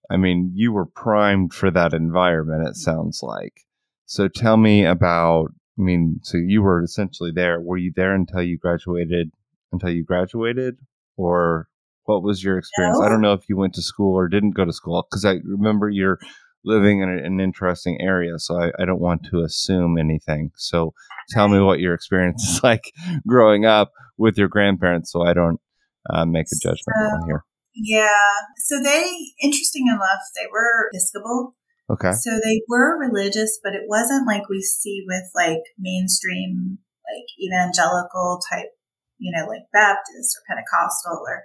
I 0.10 0.18
mean, 0.18 0.52
you 0.54 0.72
were 0.72 0.86
primed 0.86 1.54
for 1.54 1.72
that 1.72 1.94
environment, 1.94 2.68
it 2.68 2.76
sounds 2.76 3.22
like. 3.22 3.62
So 4.06 4.28
tell 4.28 4.58
me 4.58 4.86
about, 4.86 5.48
I 5.78 5.82
mean, 5.82 6.20
so 6.24 6.38
you 6.38 6.62
were 6.62 6.84
essentially 6.84 7.32
there. 7.34 7.60
Were 7.60 7.78
you 7.78 7.92
there 7.96 8.14
until 8.14 8.44
you 8.44 8.58
graduated, 8.58 9.32
until 9.72 9.90
you 9.90 10.04
graduated? 10.04 10.78
Or 11.18 11.68
what 12.06 12.24
was 12.24 12.44
your 12.44 12.58
experience? 12.58 13.00
I 13.02 13.10
don't 13.10 13.22
know 13.22 13.34
if 13.34 13.48
you 13.48 13.58
went 13.58 13.74
to 13.76 13.82
school 13.82 14.16
or 14.16 14.28
didn't 14.28 14.52
go 14.52 14.66
to 14.66 14.74
school 14.74 15.06
because 15.10 15.26
I 15.26 15.40
remember 15.44 15.90
you're 15.90 16.20
living 16.66 17.02
in 17.02 17.10
an 17.10 17.40
interesting 17.40 18.00
area. 18.02 18.40
So 18.40 18.60
I, 18.60 18.72
I 18.80 18.86
don't 18.86 19.02
want 19.02 19.26
to 19.32 19.42
assume 19.42 19.98
anything. 19.98 20.52
So 20.56 20.94
tell 21.30 21.48
me 21.48 21.60
what 21.60 21.80
your 21.80 21.94
experience 21.94 22.44
is 22.44 22.64
like 22.64 22.92
growing 23.28 23.66
up 23.66 23.92
with 24.18 24.38
your 24.38 24.48
grandparents 24.48 25.12
so 25.12 25.24
I 25.24 25.34
don't 25.34 25.60
uh, 26.10 26.26
make 26.26 26.48
a 26.52 26.58
judgment 26.62 26.96
So- 27.00 27.10
call 27.10 27.26
here. 27.26 27.44
Yeah. 27.76 28.14
So 28.68 28.82
they, 28.84 29.34
interesting 29.42 29.88
enough, 29.88 30.22
they 30.36 30.46
were 30.52 30.90
Episcopal. 30.94 31.56
Okay. 31.90 32.12
So 32.12 32.40
they 32.44 32.62
were 32.70 33.00
religious, 33.00 33.60
but 33.64 33.74
it 33.74 33.84
wasn't 33.88 34.28
like 34.28 34.48
we 34.48 34.62
see 34.62 35.04
with 35.08 35.24
like 35.36 35.64
mainstream, 35.80 36.78
like 37.04 37.26
evangelical 37.42 38.40
type, 38.52 38.70
you 39.18 39.32
know, 39.36 39.48
like 39.48 39.64
Baptist 39.74 40.38
or 40.38 40.44
Pentecostal, 40.48 41.20
or 41.28 41.44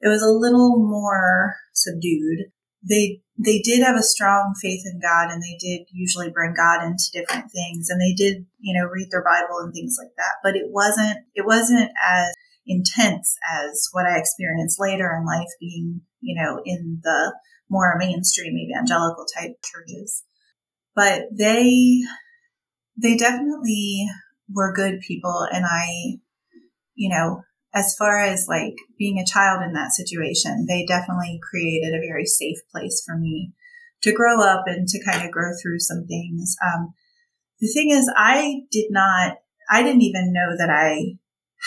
it 0.00 0.08
was 0.08 0.22
a 0.22 0.30
little 0.30 0.76
more 0.78 1.56
subdued. 1.74 2.52
they 2.88 3.22
they 3.42 3.60
did 3.60 3.82
have 3.82 3.96
a 3.96 4.02
strong 4.02 4.54
faith 4.60 4.82
in 4.84 5.00
God 5.00 5.30
and 5.32 5.42
they 5.42 5.56
did 5.58 5.86
usually 5.92 6.30
bring 6.30 6.52
God 6.54 6.84
into 6.84 7.04
different 7.12 7.50
things 7.50 7.88
and 7.88 7.98
they 8.00 8.12
did, 8.12 8.44
you 8.58 8.78
know, 8.78 8.86
read 8.86 9.08
their 9.10 9.24
Bible 9.24 9.58
and 9.60 9.72
things 9.72 9.96
like 9.98 10.12
that. 10.18 10.34
But 10.42 10.56
it 10.56 10.66
wasn't 10.68 11.18
it 11.34 11.46
wasn't 11.46 11.90
as 12.06 12.26
intense 12.70 13.36
as 13.52 13.88
what 13.92 14.06
I 14.06 14.18
experienced 14.18 14.80
later 14.80 15.12
in 15.18 15.26
life 15.26 15.48
being, 15.58 16.02
you 16.20 16.40
know, 16.40 16.60
in 16.64 17.00
the 17.02 17.34
more 17.68 17.96
mainstream 17.98 18.56
evangelical 18.56 19.26
type 19.36 19.56
churches. 19.64 20.22
But 20.94 21.24
they 21.36 22.02
they 22.96 23.16
definitely 23.16 24.06
were 24.52 24.74
good 24.74 25.00
people 25.00 25.46
and 25.52 25.64
I 25.64 26.20
you 26.94 27.08
know, 27.08 27.42
as 27.74 27.94
far 27.96 28.18
as 28.18 28.46
like 28.46 28.74
being 28.98 29.18
a 29.18 29.24
child 29.24 29.62
in 29.62 29.72
that 29.72 29.92
situation, 29.92 30.66
they 30.68 30.84
definitely 30.84 31.40
created 31.48 31.94
a 31.94 32.06
very 32.06 32.26
safe 32.26 32.58
place 32.70 33.02
for 33.06 33.16
me 33.16 33.52
to 34.02 34.12
grow 34.12 34.42
up 34.42 34.64
and 34.66 34.86
to 34.88 35.04
kind 35.04 35.24
of 35.24 35.30
grow 35.30 35.52
through 35.60 35.78
some 35.78 36.06
things. 36.06 36.56
Um, 36.62 36.92
the 37.60 37.68
thing 37.68 37.90
is, 37.90 38.10
I 38.16 38.62
did 38.70 38.88
not, 38.90 39.38
I 39.70 39.82
didn't 39.82 40.02
even 40.02 40.32
know 40.32 40.56
that 40.58 40.70
I 40.70 41.18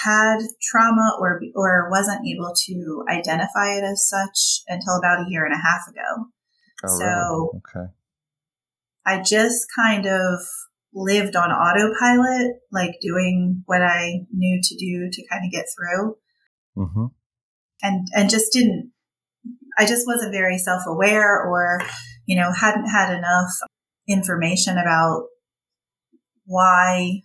had 0.02 0.40
trauma 0.62 1.16
or 1.20 1.42
or 1.56 1.90
wasn't 1.92 2.26
able 2.28 2.54
to 2.66 3.06
identify 3.10 3.76
it 3.78 3.84
as 3.84 4.08
such 4.08 4.62
until 4.68 4.98
about 4.98 5.22
a 5.22 5.30
year 5.30 5.46
and 5.46 5.54
a 5.54 5.62
half 5.62 5.88
ago. 5.88 6.30
Oh, 6.86 6.98
so, 7.00 7.06
really? 7.06 7.86
okay. 7.86 7.94
I 9.06 9.22
just 9.22 9.68
kind 9.76 10.06
of 10.06 10.40
lived 10.94 11.36
on 11.36 11.52
autopilot, 11.52 12.58
like 12.72 12.96
doing 13.02 13.64
what 13.66 13.82
I 13.82 14.26
knew 14.32 14.60
to 14.62 14.76
do 14.76 15.10
to 15.12 15.28
kind 15.28 15.46
of 15.46 15.52
get 15.52 15.66
through. 15.76 16.16
Mm-hmm. 16.78 17.06
And, 17.82 18.08
and 18.16 18.30
just 18.30 18.54
didn't, 18.54 18.92
I 19.78 19.86
just 19.86 20.08
wasn't 20.08 20.32
very 20.32 20.58
self 20.58 20.84
aware 20.88 21.42
or, 21.42 21.82
you 22.26 22.40
know, 22.40 22.52
hadn't 22.52 22.90
had 22.90 23.16
enough 23.16 23.52
information 24.08 24.78
about 24.78 25.26
why 26.46 27.22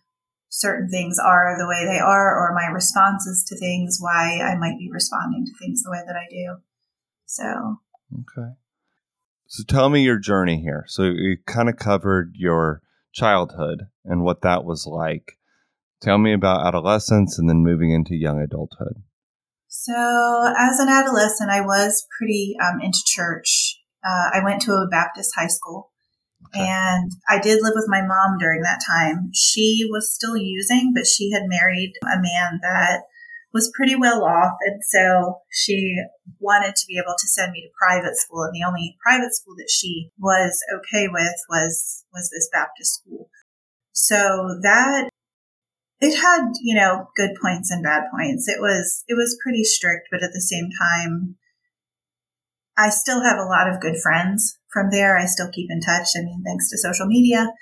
certain 0.49 0.89
things 0.89 1.19
are 1.19 1.57
the 1.59 1.69
way 1.69 1.85
they 1.85 1.99
are 1.99 2.35
or 2.35 2.55
my 2.55 2.73
responses 2.73 3.45
to 3.49 3.57
things, 3.57 3.99
why 4.01 4.41
I 4.41 4.57
might 4.57 4.79
be 4.79 4.91
responding 4.91 5.45
to 5.45 5.53
things 5.59 5.83
the 5.83 5.91
way 5.91 6.03
that 6.07 6.17
I 6.17 6.27
do. 6.31 6.57
So, 7.27 7.77
okay. 8.15 8.53
So 9.47 9.65
tell 9.67 9.89
me 9.89 10.03
your 10.03 10.19
journey 10.19 10.61
here. 10.61 10.85
So 10.89 11.05
you 11.05 11.37
kind 11.47 11.69
of 11.69 11.77
covered 11.77 12.33
your 12.35 12.83
childhood 13.13 13.89
and 14.05 14.23
what 14.23 14.43
that 14.43 14.65
was 14.65 14.87
like. 14.87 15.39
Tell 16.01 16.19
me 16.19 16.33
about 16.33 16.67
adolescence 16.67 17.39
and 17.39 17.49
then 17.49 17.59
moving 17.59 17.91
into 17.91 18.15
young 18.15 18.41
adulthood. 18.41 19.03
So, 19.67 20.55
as 20.57 20.79
an 20.79 20.89
adolescent, 20.89 21.51
I 21.51 21.61
was 21.61 22.07
pretty 22.17 22.57
um, 22.63 22.81
into 22.81 23.01
church. 23.05 23.81
Uh, 24.03 24.31
I 24.33 24.41
went 24.43 24.63
to 24.63 24.73
a 24.73 24.89
Baptist 24.91 25.33
high 25.37 25.49
school 25.49 25.91
okay. 26.47 26.67
and 26.67 27.13
I 27.29 27.39
did 27.39 27.63
live 27.63 27.75
with 27.75 27.87
my 27.89 28.03
mom 28.03 28.39
during 28.39 28.63
that 28.63 28.81
time. 28.87 29.31
She 29.35 29.87
was 29.91 30.13
still 30.13 30.37
using, 30.37 30.93
but 30.95 31.07
she 31.07 31.31
had 31.33 31.43
married 31.47 31.93
a 32.03 32.21
man 32.21 32.61
that 32.63 33.03
was 33.53 33.73
pretty 33.77 33.97
well 33.97 34.25
off. 34.25 34.57
And 34.67 34.83
so 34.85 35.41
she 35.51 35.97
wanted 36.39 36.77
to 36.77 36.87
be 36.87 36.99
able 36.99 37.15
to 37.19 37.27
send 37.27 37.53
me 37.53 37.63
to 37.63 37.79
private 37.81 38.17
school. 38.17 38.43
And 38.43 38.55
the 38.55 38.67
only 38.67 38.97
private 39.03 39.35
school 39.35 39.55
that 39.57 39.71
she 39.71 40.11
was 40.19 40.61
okay 40.79 41.09
with 41.09 41.35
was, 41.49 42.05
was 42.13 42.31
this 42.31 42.49
Baptist 42.53 43.01
school. 43.01 43.31
So 43.93 44.59
that 44.63 45.11
it 46.01 46.17
had, 46.17 46.53
you 46.63 46.77
know, 46.77 47.09
good 47.17 47.31
points 47.43 47.71
and 47.71 47.83
bad 47.83 48.05
points. 48.15 48.49
It 48.49 48.61
was, 48.61 49.03
it 49.09 49.15
was 49.15 49.39
pretty 49.43 49.65
strict, 49.65 50.09
but 50.11 50.23
at 50.23 50.31
the 50.33 50.41
same 50.41 50.69
time, 50.79 51.37
I 52.77 52.91
still 52.91 53.23
have 53.23 53.39
a 53.39 53.49
lot 53.49 53.69
of 53.69 53.81
good 53.81 53.97
friends 53.97 54.58
from 54.73 54.91
there. 54.91 55.19
I 55.19 55.27
still 55.27 55.51
keep 55.53 55.71
in 55.71 55.81
touch. 55.81 56.09
I 56.17 56.21
mean, 56.21 56.43
thanks 56.45 56.71
to 56.71 56.79
social 56.79 57.07
media. 57.07 57.53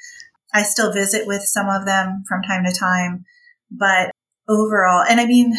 I 0.55 0.63
still 0.63 0.93
visit 0.93 1.27
with 1.27 1.43
some 1.43 1.69
of 1.69 1.87
them 1.87 2.23
from 2.29 2.43
time 2.43 2.65
to 2.65 2.79
time, 2.79 3.25
but 3.71 4.11
overall, 4.49 5.05
and 5.09 5.21
I 5.21 5.27
mean, 5.27 5.55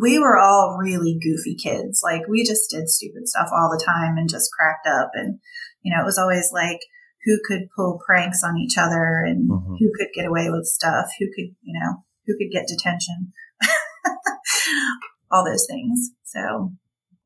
we 0.00 0.18
were 0.18 0.38
all 0.38 0.76
really 0.78 1.18
goofy 1.20 1.56
kids. 1.56 2.02
Like 2.04 2.28
we 2.28 2.44
just 2.44 2.70
did 2.70 2.88
stupid 2.88 3.28
stuff 3.28 3.48
all 3.52 3.70
the 3.70 3.82
time 3.84 4.16
and 4.16 4.28
just 4.28 4.50
cracked 4.52 4.86
up. 4.86 5.10
And, 5.14 5.40
you 5.82 5.94
know, 5.94 6.02
it 6.02 6.06
was 6.06 6.18
always 6.18 6.50
like 6.52 6.80
who 7.24 7.38
could 7.46 7.68
pull 7.74 8.00
pranks 8.04 8.42
on 8.44 8.58
each 8.58 8.78
other 8.78 9.24
and 9.26 9.50
mm-hmm. 9.50 9.74
who 9.78 9.90
could 9.96 10.08
get 10.14 10.26
away 10.26 10.48
with 10.50 10.66
stuff, 10.66 11.08
who 11.18 11.26
could, 11.26 11.54
you 11.62 11.78
know, 11.78 12.04
who 12.26 12.36
could 12.36 12.52
get 12.52 12.68
detention, 12.68 13.32
all 15.30 15.44
those 15.44 15.66
things. 15.68 16.10
So 16.24 16.72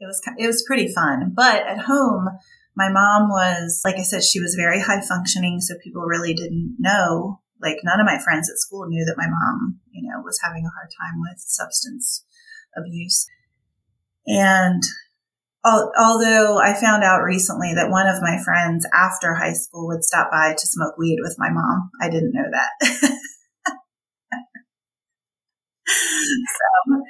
it 0.01 0.07
was, 0.07 0.21
it 0.39 0.47
was 0.47 0.65
pretty 0.67 0.93
fun. 0.93 1.33
But 1.35 1.67
at 1.67 1.81
home, 1.81 2.29
my 2.77 2.89
mom 2.91 3.29
was, 3.29 3.83
like 3.85 3.97
I 3.97 4.03
said, 4.03 4.23
she 4.23 4.41
was 4.41 4.55
very 4.55 4.81
high 4.81 5.01
functioning. 5.01 5.61
So 5.61 5.75
people 5.83 6.03
really 6.03 6.35
didn't 6.35 6.77
know 6.79 7.41
like 7.63 7.77
none 7.85 8.01
of 8.01 8.07
my 8.07 8.19
friends 8.19 8.51
at 8.51 8.59
school 8.59 8.87
knew 8.87 9.05
that 9.05 9.17
my 9.17 9.29
mom, 9.29 9.79
you 9.93 10.03
know, 10.03 10.21
was 10.23 10.41
having 10.43 10.67
a 10.67 10.75
hard 10.75 10.91
time 10.91 11.21
with 11.21 11.39
substance 11.39 12.25
abuse. 12.77 13.27
And 14.27 14.83
although 15.65 16.59
I 16.59 16.75
found 16.75 17.05
out 17.05 17.23
recently 17.23 17.73
that 17.75 17.91
one 17.91 18.09
of 18.09 18.21
my 18.21 18.43
friends 18.43 18.87
after 18.93 19.35
high 19.35 19.53
school 19.53 19.87
would 19.87 20.05
stop 20.05 20.31
by 20.31 20.55
to 20.59 20.67
smoke 20.67 20.99
weed 20.99 21.21
with 21.23 21.37
my 21.39 21.51
mom, 21.51 21.91
I 22.01 22.09
didn't 22.11 22.35
know 22.35 22.51
that. 22.51 22.71
so, 25.87 27.03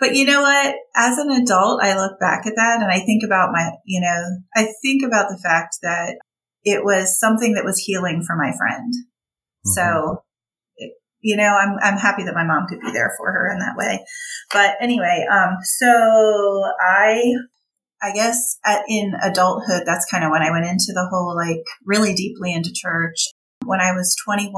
but 0.00 0.16
you 0.16 0.24
know 0.24 0.40
what? 0.40 0.74
As 0.96 1.18
an 1.18 1.30
adult, 1.30 1.82
I 1.82 1.94
look 1.94 2.18
back 2.18 2.46
at 2.46 2.54
that 2.56 2.80
and 2.80 2.90
I 2.90 3.00
think 3.00 3.22
about 3.24 3.52
my, 3.52 3.70
you 3.84 4.00
know, 4.00 4.38
I 4.56 4.72
think 4.82 5.02
about 5.06 5.28
the 5.28 5.38
fact 5.42 5.76
that 5.82 6.16
it 6.64 6.82
was 6.82 7.20
something 7.20 7.52
that 7.54 7.64
was 7.64 7.78
healing 7.78 8.24
for 8.26 8.34
my 8.34 8.50
friend. 8.56 8.92
Mm-hmm. 8.94 9.70
So, 9.70 10.24
you 11.20 11.36
know, 11.36 11.54
I'm, 11.54 11.76
I'm 11.82 11.98
happy 11.98 12.24
that 12.24 12.34
my 12.34 12.44
mom 12.44 12.66
could 12.66 12.80
be 12.80 12.92
there 12.92 13.12
for 13.18 13.30
her 13.30 13.52
in 13.52 13.58
that 13.58 13.76
way. 13.76 14.04
But 14.50 14.76
anyway, 14.80 15.26
um, 15.30 15.58
so 15.62 15.86
I, 16.80 17.34
I 18.02 18.12
guess 18.14 18.58
at, 18.64 18.82
in 18.88 19.12
adulthood, 19.22 19.82
that's 19.84 20.10
kind 20.10 20.24
of 20.24 20.30
when 20.30 20.42
I 20.42 20.50
went 20.50 20.64
into 20.64 20.94
the 20.94 21.06
whole, 21.10 21.36
like 21.36 21.62
really 21.84 22.14
deeply 22.14 22.54
into 22.54 22.72
church. 22.74 23.28
When 23.66 23.80
I 23.80 23.92
was 23.92 24.16
21, 24.24 24.52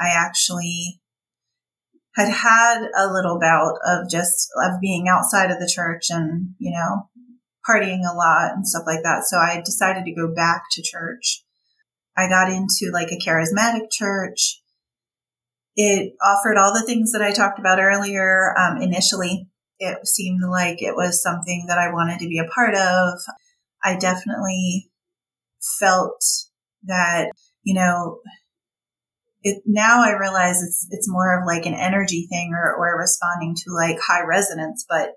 I 0.00 0.08
actually 0.08 1.02
had 2.14 2.28
had 2.28 2.82
a 2.96 3.12
little 3.12 3.38
bout 3.40 3.74
of 3.86 4.08
just 4.08 4.48
of 4.64 4.80
being 4.80 5.08
outside 5.08 5.50
of 5.50 5.58
the 5.58 5.70
church 5.72 6.06
and, 6.10 6.54
you 6.58 6.70
know, 6.70 7.08
partying 7.68 8.02
a 8.08 8.14
lot 8.14 8.52
and 8.54 8.66
stuff 8.66 8.84
like 8.86 9.02
that. 9.02 9.24
So 9.24 9.36
I 9.38 9.60
decided 9.64 10.04
to 10.04 10.14
go 10.14 10.32
back 10.32 10.62
to 10.72 10.82
church. 10.82 11.44
I 12.16 12.28
got 12.28 12.50
into 12.50 12.90
like 12.92 13.08
a 13.10 13.18
charismatic 13.18 13.90
church. 13.90 14.60
It 15.76 16.14
offered 16.24 16.56
all 16.56 16.72
the 16.72 16.86
things 16.86 17.10
that 17.12 17.22
I 17.22 17.32
talked 17.32 17.58
about 17.58 17.80
earlier. 17.80 18.54
Um, 18.56 18.80
initially, 18.80 19.48
it 19.80 20.06
seemed 20.06 20.42
like 20.48 20.80
it 20.80 20.94
was 20.94 21.20
something 21.20 21.64
that 21.66 21.78
I 21.78 21.92
wanted 21.92 22.20
to 22.20 22.28
be 22.28 22.38
a 22.38 22.52
part 22.54 22.76
of. 22.76 23.18
I 23.82 23.96
definitely 23.96 24.90
felt 25.80 26.22
that, 26.84 27.32
you 27.64 27.74
know, 27.74 28.20
it, 29.44 29.62
now 29.66 30.02
I 30.02 30.18
realize 30.18 30.62
it's, 30.62 30.88
it's 30.90 31.08
more 31.08 31.38
of 31.38 31.46
like 31.46 31.66
an 31.66 31.74
energy 31.74 32.26
thing 32.28 32.52
or, 32.54 32.74
or 32.74 32.98
responding 32.98 33.54
to 33.54 33.72
like 33.72 33.98
high 34.00 34.24
resonance, 34.26 34.84
but 34.88 35.12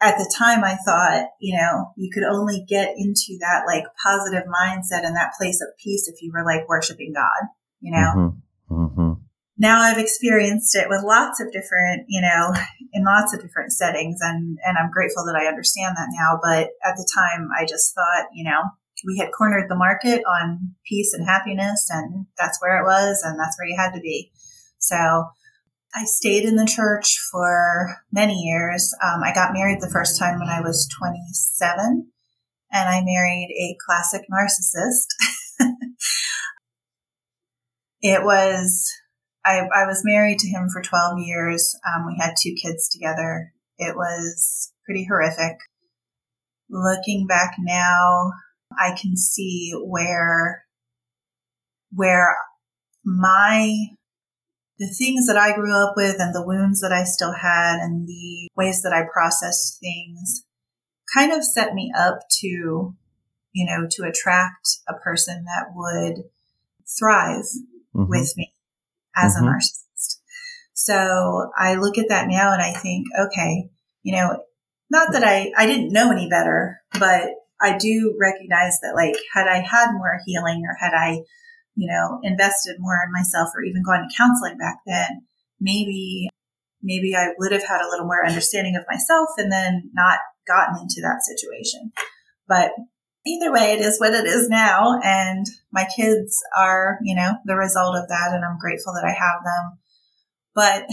at 0.00 0.16
the 0.16 0.34
time 0.36 0.64
I 0.64 0.76
thought, 0.76 1.28
you 1.40 1.58
know, 1.58 1.92
you 1.96 2.10
could 2.12 2.22
only 2.22 2.64
get 2.66 2.94
into 2.96 3.36
that 3.40 3.64
like 3.66 3.84
positive 4.02 4.44
mindset 4.48 5.04
and 5.04 5.14
that 5.14 5.34
place 5.38 5.60
of 5.60 5.68
peace 5.78 6.08
if 6.08 6.22
you 6.22 6.32
were 6.34 6.44
like 6.44 6.68
worshiping 6.68 7.12
God, 7.14 7.48
you 7.80 7.92
know? 7.92 8.34
Mm-hmm. 8.70 8.74
Mm-hmm. 8.74 9.12
Now 9.58 9.82
I've 9.82 9.98
experienced 9.98 10.74
it 10.74 10.88
with 10.88 11.04
lots 11.04 11.38
of 11.38 11.52
different, 11.52 12.06
you 12.08 12.22
know, 12.22 12.54
in 12.94 13.04
lots 13.04 13.34
of 13.34 13.42
different 13.42 13.72
settings 13.72 14.20
and, 14.22 14.58
and 14.64 14.78
I'm 14.78 14.90
grateful 14.90 15.26
that 15.26 15.38
I 15.38 15.48
understand 15.48 15.96
that 15.98 16.08
now. 16.18 16.40
But 16.42 16.70
at 16.82 16.96
the 16.96 17.08
time 17.14 17.50
I 17.54 17.66
just 17.66 17.94
thought, 17.94 18.28
you 18.32 18.44
know, 18.44 18.62
we 19.06 19.18
had 19.18 19.30
cornered 19.36 19.68
the 19.68 19.76
market 19.76 20.22
on 20.26 20.74
peace 20.86 21.12
and 21.12 21.26
happiness 21.26 21.88
and 21.90 22.26
that's 22.38 22.60
where 22.60 22.80
it 22.80 22.84
was 22.84 23.22
and 23.24 23.38
that's 23.38 23.58
where 23.58 23.68
you 23.68 23.76
had 23.76 23.92
to 23.92 24.00
be. 24.00 24.30
So 24.78 25.30
I 25.94 26.04
stayed 26.04 26.44
in 26.44 26.56
the 26.56 26.66
church 26.66 27.18
for 27.30 27.96
many 28.12 28.34
years. 28.34 28.94
Um, 29.02 29.22
I 29.24 29.34
got 29.34 29.52
married 29.52 29.80
the 29.80 29.90
first 29.90 30.18
time 30.18 30.38
when 30.38 30.48
I 30.48 30.60
was 30.60 30.88
27, 30.98 32.06
and 32.72 32.88
I 32.88 33.02
married 33.04 33.48
a 33.50 33.76
classic 33.84 34.22
narcissist. 34.32 35.08
it 38.02 38.22
was, 38.22 38.88
I, 39.44 39.62
I, 39.74 39.86
was 39.86 40.02
married 40.04 40.38
to 40.38 40.48
him 40.48 40.68
for 40.72 40.80
12 40.80 41.18
years. 41.18 41.74
Um, 41.84 42.06
we 42.06 42.16
had 42.20 42.34
two 42.40 42.54
kids 42.54 42.88
together. 42.88 43.52
It 43.76 43.96
was 43.96 44.72
pretty 44.84 45.06
horrific. 45.08 45.58
Looking 46.70 47.26
back 47.26 47.56
now, 47.58 48.30
I 48.78 48.96
can 49.00 49.16
see 49.16 49.72
where, 49.82 50.64
where 51.92 52.36
my 53.04 53.76
the 54.78 54.88
things 54.88 55.26
that 55.26 55.36
I 55.36 55.54
grew 55.54 55.74
up 55.74 55.92
with 55.94 56.16
and 56.18 56.34
the 56.34 56.46
wounds 56.46 56.80
that 56.80 56.90
I 56.90 57.04
still 57.04 57.34
had 57.34 57.80
and 57.80 58.08
the 58.08 58.48
ways 58.56 58.80
that 58.80 58.94
I 58.94 59.02
processed 59.12 59.78
things 59.78 60.42
kind 61.14 61.32
of 61.32 61.44
set 61.44 61.74
me 61.74 61.92
up 61.94 62.20
to 62.40 62.94
you 63.52 63.66
know, 63.66 63.86
to 63.90 64.04
attract 64.04 64.78
a 64.88 64.94
person 64.94 65.44
that 65.44 65.72
would 65.74 66.24
thrive 66.98 67.44
mm-hmm. 67.94 68.08
with 68.08 68.34
me 68.36 68.52
as 69.16 69.36
mm-hmm. 69.36 69.46
a 69.46 69.50
narcissist. 69.50 70.16
So 70.74 71.50
I 71.58 71.74
look 71.74 71.98
at 71.98 72.08
that 72.08 72.28
now 72.28 72.52
and 72.52 72.62
I 72.62 72.72
think, 72.72 73.06
okay, 73.18 73.70
you 74.02 74.12
know, 74.12 74.44
not 74.90 75.12
that 75.12 75.24
I, 75.24 75.52
I 75.56 75.66
didn't 75.66 75.92
know 75.92 76.10
any 76.10 76.28
better, 76.28 76.80
but 76.98 77.30
I 77.62 77.76
do 77.76 78.16
recognize 78.20 78.78
that 78.82 78.94
like 78.94 79.16
had 79.34 79.46
I 79.46 79.58
had 79.58 79.92
more 79.92 80.18
healing 80.26 80.62
or 80.66 80.76
had 80.80 80.94
I, 80.94 81.22
you 81.74 81.90
know, 81.90 82.20
invested 82.22 82.76
more 82.78 82.98
in 83.04 83.12
myself 83.12 83.50
or 83.54 83.62
even 83.62 83.82
gone 83.82 84.00
to 84.00 84.16
counseling 84.16 84.58
back 84.58 84.78
then, 84.86 85.26
maybe 85.60 86.28
maybe 86.82 87.14
I 87.14 87.28
would 87.38 87.52
have 87.52 87.64
had 87.64 87.82
a 87.82 87.88
little 87.88 88.06
more 88.06 88.26
understanding 88.26 88.76
of 88.76 88.84
myself 88.88 89.28
and 89.36 89.52
then 89.52 89.90
not 89.92 90.18
gotten 90.46 90.80
into 90.80 91.00
that 91.02 91.22
situation. 91.22 91.92
But 92.48 92.72
either 93.26 93.52
way, 93.52 93.72
it 93.72 93.80
is 93.80 94.00
what 94.00 94.14
it 94.14 94.26
is 94.26 94.48
now. 94.48 94.98
And 95.02 95.46
my 95.72 95.86
kids 95.94 96.38
are, 96.56 96.98
you 97.02 97.14
know, 97.14 97.34
the 97.44 97.56
result 97.56 97.96
of 97.96 98.08
that. 98.08 98.32
And 98.32 98.44
I'm 98.44 98.58
grateful 98.58 98.94
that 98.94 99.04
I 99.04 99.12
have 99.12 99.44
them. 99.44 99.78
But 100.54 100.86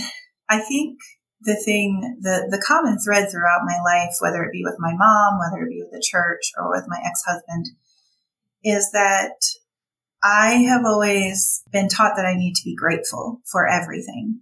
I 0.50 0.60
think 0.60 1.00
the 1.42 1.56
thing, 1.56 2.18
the, 2.22 2.48
the 2.50 2.62
common 2.66 2.98
thread 3.00 3.30
throughout 3.30 3.62
my 3.66 3.80
life, 3.84 4.16
whether 4.20 4.44
it 4.44 4.52
be 4.52 4.64
with 4.64 4.76
my 4.80 4.94
mom, 4.94 5.40
whether 5.40 5.64
it 5.64 5.70
be 5.70 5.82
with 5.82 5.92
the 5.92 6.04
church 6.06 6.52
or 6.58 6.70
with 6.70 6.86
my 6.88 6.98
ex-husband, 7.06 7.68
is 8.64 8.92
that 8.92 9.34
I 10.24 10.54
have 10.68 10.84
always 10.86 11.64
been 11.72 11.90
taught 11.90 12.14
that 12.16 12.26
I 12.26 12.36
need 12.36 12.56
to 12.56 12.66
be 12.66 12.76
grateful 12.76 13.42
for 13.46 13.68
everything. 13.68 14.40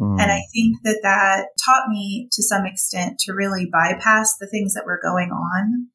Mm. 0.00 0.20
And 0.20 0.32
I 0.32 0.40
think 0.54 0.78
that 0.84 1.00
that 1.02 1.48
taught 1.64 1.88
me 1.88 2.28
to 2.32 2.42
some 2.42 2.64
extent 2.64 3.18
to 3.20 3.32
really 3.32 3.68
bypass 3.70 4.36
the 4.38 4.48
things 4.48 4.74
that 4.74 4.86
were 4.86 5.00
going 5.02 5.30
on, 5.30 5.88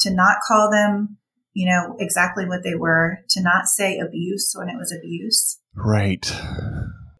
to 0.00 0.14
not 0.14 0.38
call 0.46 0.70
them, 0.70 1.16
you 1.54 1.66
know, 1.66 1.96
exactly 1.98 2.46
what 2.46 2.62
they 2.62 2.74
were, 2.74 3.20
to 3.30 3.42
not 3.42 3.66
say 3.66 3.98
abuse 3.98 4.54
when 4.56 4.68
it 4.68 4.76
was 4.76 4.92
abuse. 4.92 5.60
Right. 5.74 6.30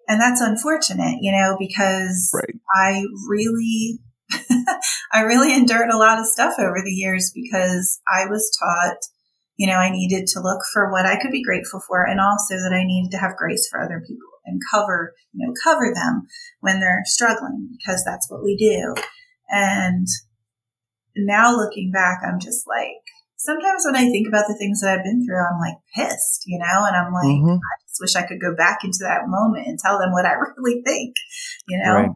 And 0.09 0.21
that's 0.21 0.41
unfortunate, 0.41 1.19
you 1.21 1.33
know, 1.33 1.57
because 1.59 2.31
right. 2.35 2.55
I 2.77 3.05
really, 3.29 4.01
I 5.13 5.21
really 5.21 5.55
endured 5.55 5.91
a 5.91 5.97
lot 5.97 6.19
of 6.19 6.27
stuff 6.27 6.55
over 6.59 6.83
the 6.85 6.93
years 6.93 7.33
because 7.35 8.01
I 8.13 8.27
was 8.27 8.55
taught, 8.59 8.99
you 9.57 9.67
know, 9.67 9.77
I 9.77 9.91
needed 9.91 10.27
to 10.29 10.41
look 10.41 10.61
for 10.73 10.91
what 10.91 11.07
I 11.07 11.21
could 11.21 11.31
be 11.31 11.45
grateful 11.45 11.81
for 11.87 12.05
and 12.05 12.21
also 12.21 12.55
that 12.57 12.75
I 12.75 12.85
needed 12.85 13.11
to 13.13 13.19
have 13.19 13.37
grace 13.37 13.69
for 13.71 13.81
other 13.81 14.03
people 14.07 14.29
and 14.45 14.61
cover, 14.71 15.15
you 15.33 15.47
know, 15.47 15.55
cover 15.63 15.93
them 15.95 16.27
when 16.61 16.81
they're 16.81 17.03
struggling 17.05 17.69
because 17.79 18.05
that's 18.05 18.31
what 18.31 18.43
we 18.43 18.57
do. 18.57 18.95
And 19.49 20.07
now 21.17 21.57
looking 21.57 21.93
back, 21.93 22.21
I'm 22.27 22.41
just 22.41 22.67
like, 22.67 23.01
sometimes 23.37 23.85
when 23.85 23.97
I 23.97 24.11
think 24.11 24.27
about 24.29 24.47
the 24.49 24.57
things 24.59 24.81
that 24.81 24.99
I've 24.99 25.05
been 25.05 25.25
through, 25.25 25.39
I'm 25.39 25.61
like 25.61 25.79
pissed, 25.95 26.45
you 26.47 26.59
know, 26.59 26.85
and 26.87 26.97
I'm 26.97 27.13
like, 27.13 27.25
mm-hmm. 27.25 27.57
I 27.57 27.75
wish 28.01 28.17
I 28.17 28.27
could 28.27 28.41
go 28.41 28.55
back 28.55 28.81
into 28.85 28.99
that 29.01 29.29
moment 29.29 29.67
and 29.67 29.79
tell 29.79 29.99
them 29.99 30.13
what 30.13 30.27
I 30.27 30.33
really 30.57 30.83
think, 30.83 31.17
you 31.69 31.83
know? 31.83 31.95
Right. 31.95 32.11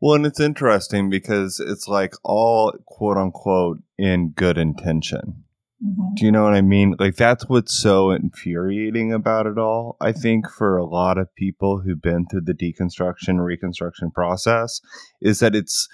Well, 0.00 0.14
and 0.14 0.26
it's 0.26 0.40
interesting 0.40 1.08
because 1.08 1.60
it's 1.60 1.88
like 1.88 2.14
all 2.22 2.74
quote 2.86 3.16
unquote 3.16 3.78
in 3.96 4.32
good 4.36 4.58
intention. 4.58 5.44
Mm-hmm. 5.82 6.14
Do 6.16 6.26
you 6.26 6.32
know 6.32 6.44
what 6.44 6.54
I 6.54 6.62
mean? 6.62 6.94
Like 6.98 7.16
that's 7.16 7.48
what's 7.48 7.74
so 7.74 8.10
infuriating 8.10 9.12
about 9.12 9.46
it 9.46 9.58
all. 9.58 9.96
I 10.00 10.12
think 10.12 10.48
for 10.50 10.76
a 10.76 10.84
lot 10.84 11.18
of 11.18 11.34
people 11.34 11.80
who've 11.80 12.00
been 12.00 12.26
through 12.26 12.42
the 12.42 12.54
deconstruction 12.54 13.44
reconstruction 13.44 14.10
process 14.10 14.80
is 15.20 15.40
that 15.40 15.54
it's 15.54 15.88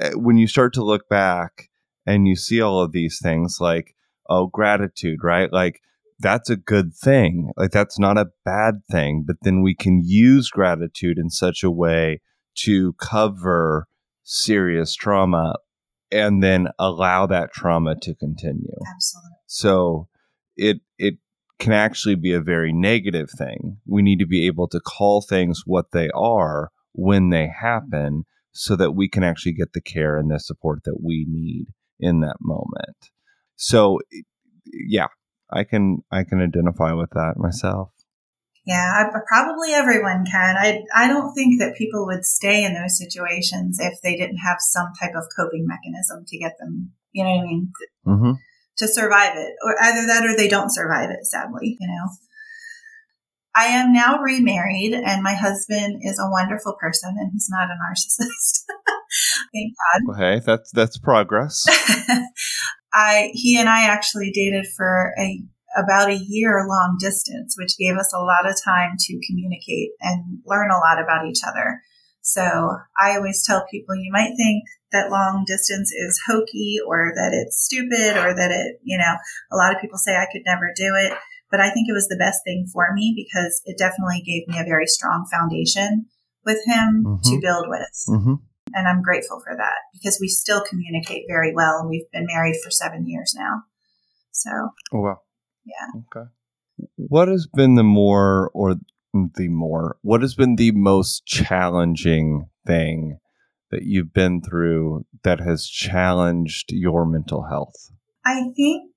eh, 0.00 0.12
when 0.14 0.36
you 0.36 0.46
start 0.46 0.72
to 0.74 0.84
look 0.84 1.08
back 1.08 1.70
and 2.06 2.26
you 2.28 2.36
see 2.36 2.60
all 2.60 2.80
of 2.80 2.92
these 2.92 3.18
things 3.22 3.58
like 3.60 3.94
oh 4.28 4.46
gratitude, 4.46 5.20
right? 5.22 5.52
Like 5.52 5.80
that's 6.18 6.50
a 6.50 6.56
good 6.56 6.94
thing. 6.94 7.50
Like 7.56 7.70
that's 7.70 7.98
not 7.98 8.18
a 8.18 8.30
bad 8.44 8.82
thing, 8.90 9.24
but 9.26 9.36
then 9.42 9.62
we 9.62 9.74
can 9.74 10.02
use 10.04 10.48
gratitude 10.48 11.18
in 11.18 11.30
such 11.30 11.62
a 11.62 11.70
way 11.70 12.20
to 12.58 12.94
cover 12.94 13.88
serious 14.22 14.94
trauma 14.94 15.54
and 16.10 16.42
then 16.42 16.68
allow 16.78 17.26
that 17.26 17.52
trauma 17.52 17.96
to 18.02 18.14
continue. 18.14 18.76
Absolutely. 18.94 19.30
So 19.46 20.08
it 20.56 20.78
it 20.98 21.14
can 21.58 21.72
actually 21.72 22.14
be 22.14 22.32
a 22.32 22.40
very 22.40 22.72
negative 22.72 23.28
thing. 23.36 23.78
We 23.86 24.02
need 24.02 24.18
to 24.18 24.26
be 24.26 24.46
able 24.46 24.68
to 24.68 24.80
call 24.80 25.20
things 25.20 25.62
what 25.66 25.92
they 25.92 26.10
are 26.14 26.70
when 26.92 27.30
they 27.30 27.48
happen 27.48 28.24
so 28.52 28.76
that 28.76 28.92
we 28.92 29.08
can 29.08 29.24
actually 29.24 29.52
get 29.52 29.72
the 29.72 29.80
care 29.80 30.16
and 30.16 30.30
the 30.30 30.38
support 30.38 30.84
that 30.84 30.98
we 31.02 31.26
need 31.28 31.66
in 31.98 32.20
that 32.20 32.36
moment. 32.40 33.10
So 33.56 34.00
yeah, 34.72 35.08
I 35.54 35.64
can 35.64 35.98
I 36.10 36.24
can 36.24 36.42
identify 36.42 36.92
with 36.92 37.10
that 37.10 37.34
myself. 37.36 37.90
Yeah, 38.66 38.76
I, 38.80 39.18
probably 39.28 39.72
everyone 39.72 40.24
can. 40.30 40.56
I 40.56 40.80
I 40.94 41.06
don't 41.06 41.34
think 41.34 41.60
that 41.60 41.76
people 41.76 42.06
would 42.06 42.24
stay 42.24 42.64
in 42.64 42.74
those 42.74 42.98
situations 42.98 43.78
if 43.78 44.00
they 44.02 44.16
didn't 44.16 44.38
have 44.38 44.56
some 44.60 44.88
type 45.00 45.14
of 45.14 45.24
coping 45.36 45.66
mechanism 45.66 46.24
to 46.26 46.38
get 46.38 46.54
them. 46.58 46.92
You 47.12 47.24
know 47.24 47.30
what 47.30 47.40
I 47.40 47.46
mean? 47.46 47.72
Mm-hmm. 48.06 48.32
To 48.78 48.88
survive 48.88 49.36
it, 49.36 49.52
or 49.64 49.76
either 49.80 50.06
that 50.06 50.24
or 50.26 50.36
they 50.36 50.48
don't 50.48 50.72
survive 50.72 51.10
it. 51.10 51.24
Sadly, 51.26 51.76
you 51.78 51.86
know. 51.86 52.08
I 53.56 53.66
am 53.66 53.92
now 53.92 54.18
remarried, 54.18 54.94
and 54.94 55.22
my 55.22 55.34
husband 55.34 56.00
is 56.02 56.18
a 56.18 56.28
wonderful 56.28 56.74
person, 56.80 57.14
and 57.16 57.30
he's 57.32 57.48
not 57.48 57.68
a 57.68 57.74
narcissist. 57.74 58.64
Thank 59.52 59.74
God. 60.08 60.14
Okay, 60.16 60.44
that's 60.44 60.72
that's 60.72 60.98
progress. 60.98 61.64
I 62.94 63.30
he 63.34 63.58
and 63.58 63.68
I 63.68 63.86
actually 63.86 64.30
dated 64.30 64.66
for 64.76 65.12
a 65.18 65.42
about 65.76 66.08
a 66.08 66.16
year 66.16 66.64
long 66.68 66.96
distance, 67.00 67.56
which 67.58 67.76
gave 67.76 67.96
us 67.96 68.12
a 68.14 68.22
lot 68.22 68.48
of 68.48 68.56
time 68.64 68.92
to 68.98 69.20
communicate 69.26 69.90
and 70.00 70.38
learn 70.46 70.70
a 70.70 70.78
lot 70.78 71.02
about 71.02 71.26
each 71.26 71.40
other. 71.46 71.80
So 72.22 72.42
I 72.98 73.16
always 73.16 73.44
tell 73.44 73.66
people 73.70 73.96
you 73.96 74.10
might 74.12 74.32
think 74.36 74.64
that 74.92 75.10
long 75.10 75.44
distance 75.46 75.92
is 75.92 76.22
hokey 76.26 76.78
or 76.86 77.12
that 77.14 77.32
it's 77.34 77.64
stupid 77.64 78.16
or 78.16 78.34
that 78.34 78.50
it, 78.50 78.80
you 78.82 78.96
know, 78.96 79.14
a 79.52 79.56
lot 79.56 79.74
of 79.74 79.80
people 79.80 79.98
say 79.98 80.16
I 80.16 80.28
could 80.32 80.42
never 80.46 80.72
do 80.74 80.94
it. 80.96 81.12
But 81.50 81.60
I 81.60 81.70
think 81.70 81.88
it 81.88 81.92
was 81.92 82.08
the 82.08 82.16
best 82.18 82.40
thing 82.44 82.66
for 82.72 82.94
me 82.94 83.12
because 83.14 83.60
it 83.66 83.76
definitely 83.78 84.22
gave 84.24 84.48
me 84.48 84.58
a 84.58 84.64
very 84.64 84.86
strong 84.86 85.26
foundation 85.30 86.06
with 86.46 86.58
him 86.66 87.04
mm-hmm. 87.04 87.30
to 87.30 87.40
build 87.40 87.66
with. 87.68 88.04
Mm-hmm. 88.08 88.34
And 88.72 88.88
I'm 88.88 89.02
grateful 89.02 89.40
for 89.40 89.54
that 89.56 89.74
because 89.92 90.18
we 90.20 90.28
still 90.28 90.62
communicate 90.68 91.24
very 91.28 91.54
well 91.54 91.78
and 91.78 91.88
we've 91.88 92.10
been 92.12 92.26
married 92.26 92.56
for 92.62 92.70
seven 92.70 93.06
years 93.06 93.34
now. 93.36 93.62
So, 94.32 94.50
oh, 94.92 95.00
wow. 95.00 95.20
Yeah. 95.64 96.00
Okay. 96.16 96.28
What 96.96 97.28
has 97.28 97.46
been 97.46 97.74
the 97.74 97.84
more 97.84 98.50
or 98.54 98.76
the 99.12 99.48
more, 99.48 99.96
what 100.02 100.22
has 100.22 100.34
been 100.34 100.56
the 100.56 100.72
most 100.72 101.24
challenging 101.24 102.48
thing 102.66 103.18
that 103.70 103.82
you've 103.82 104.12
been 104.12 104.42
through 104.42 105.06
that 105.22 105.40
has 105.40 105.66
challenged 105.66 106.70
your 106.70 107.06
mental 107.06 107.46
health? 107.48 107.92
I 108.24 108.50
think 108.56 108.90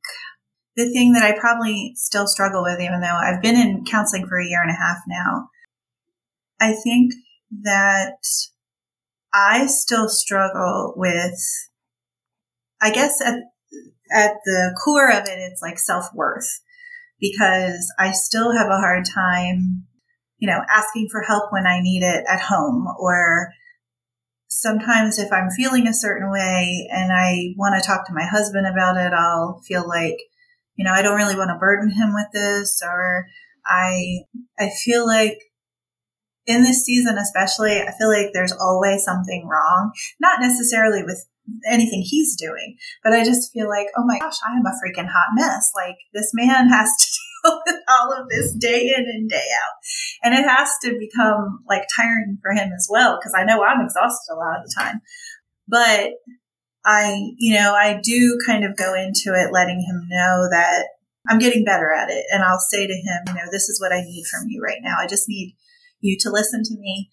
the 0.76 0.92
thing 0.92 1.14
that 1.14 1.24
I 1.24 1.38
probably 1.38 1.94
still 1.96 2.28
struggle 2.28 2.64
with, 2.64 2.80
even 2.80 3.02
though 3.02 3.08
I've 3.08 3.42
been 3.42 3.56
in 3.56 3.84
counseling 3.86 4.28
for 4.28 4.40
a 4.40 4.46
year 4.46 4.62
and 4.62 4.72
a 4.72 4.74
half 4.74 4.98
now, 5.08 5.50
I 6.60 6.74
think 6.74 7.14
that 7.64 8.18
I 9.34 9.68
still 9.68 10.10
struggle 10.10 10.94
with, 10.96 11.40
I 12.82 12.92
guess 12.92 13.22
at 13.22 13.40
at 14.12 14.36
the 14.46 14.78
core 14.84 15.10
of 15.12 15.26
it, 15.26 15.38
it's 15.38 15.62
like 15.62 15.80
self 15.80 16.14
worth 16.14 16.62
because 17.20 17.92
I 18.00 18.12
still 18.12 18.56
have 18.56 18.68
a 18.68 18.78
hard 18.78 19.06
time, 19.06 19.86
you 20.38 20.48
know, 20.48 20.62
asking 20.72 21.10
for 21.12 21.22
help 21.22 21.52
when 21.52 21.66
I 21.66 21.82
need 21.82 22.04
it 22.04 22.26
at 22.30 22.42
home 22.42 22.88
or 23.00 23.52
sometimes 24.48 25.20
if 25.20 25.32
I'm 25.32 25.50
feeling 25.50 25.88
a 25.88 25.94
certain 25.94 26.32
way 26.32 26.88
and 26.92 27.12
I 27.12 27.54
want 27.58 27.82
to 27.82 27.86
talk 27.86 28.08
to 28.08 28.14
my 28.14 28.26
husband 28.26 28.66
about 28.66 28.98
it, 28.98 29.14
I'll 29.14 29.62
feel 29.68 29.88
like, 29.88 30.18
you 30.76 30.86
know, 30.86 30.94
I 30.94 31.02
don't 31.02 31.18
really 31.18 31.36
want 31.36 31.50
to 31.50 31.60
burden 31.60 31.90
him 31.90 32.14
with 32.14 32.28
this 32.34 32.82
or 32.84 33.26
I, 33.66 34.20
I 34.58 34.70
feel 34.70 35.06
like 35.06 35.38
in 36.48 36.64
this 36.64 36.84
season, 36.84 37.18
especially, 37.18 37.82
I 37.82 37.92
feel 38.00 38.10
like 38.10 38.32
there's 38.34 38.54
always 38.54 39.04
something 39.04 39.48
wrong, 39.48 39.92
not 40.20 40.40
necessarily 40.40 41.04
with 41.04 41.28
anything 41.66 42.02
he's 42.04 42.36
doing. 42.36 42.78
But 43.04 43.14
I 43.14 43.24
just 43.24 43.52
feel 43.52 43.68
like, 43.68 43.88
oh 43.98 44.06
my 44.06 44.18
gosh, 44.20 44.38
I 44.48 44.58
am 44.58 44.66
a 44.66 44.72
freaking 44.72 45.08
hot 45.08 45.36
mess. 45.36 45.72
Like 45.76 45.98
this 46.14 46.32
man 46.34 46.70
has 46.70 46.90
to 46.90 47.20
deal 47.50 47.62
with 47.66 47.82
all 47.90 48.14
of 48.14 48.30
this 48.30 48.54
day 48.54 48.94
in 48.98 49.04
and 49.04 49.30
day 49.30 49.36
out. 49.36 49.76
And 50.24 50.34
it 50.34 50.48
has 50.48 50.72
to 50.84 50.98
become 50.98 51.60
like 51.68 51.84
tiring 51.96 52.38
for 52.42 52.52
him 52.52 52.72
as 52.76 52.88
well, 52.90 53.18
because 53.20 53.34
I 53.38 53.44
know 53.44 53.64
I'm 53.64 53.86
exhausted 53.86 54.34
a 54.34 54.36
lot 54.36 54.60
of 54.60 54.66
the 54.66 54.74
time. 54.78 55.02
But 55.68 56.12
I, 56.86 57.34
you 57.38 57.54
know, 57.54 57.74
I 57.74 58.00
do 58.02 58.40
kind 58.46 58.64
of 58.64 58.78
go 58.78 58.94
into 58.94 59.36
it 59.36 59.52
letting 59.52 59.82
him 59.82 60.08
know 60.10 60.48
that 60.50 60.86
I'm 61.30 61.40
getting 61.40 61.66
better 61.66 61.92
at 61.92 62.10
it. 62.10 62.24
And 62.32 62.44
I'll 62.44 62.60
say 62.60 62.88
to 62.88 62.94
him, 62.94 63.24
you 63.28 63.34
know, 63.34 63.52
this 63.52 63.68
is 63.68 63.82
what 63.82 63.92
I 63.92 64.02
need 64.02 64.24
from 64.26 64.48
you 64.48 64.62
right 64.62 64.80
now. 64.82 64.96
I 64.98 65.08
just 65.08 65.28
need 65.28 65.58
you 66.00 66.18
to 66.22 66.32
listen 66.32 66.64
to 66.64 66.78
me 66.78 67.10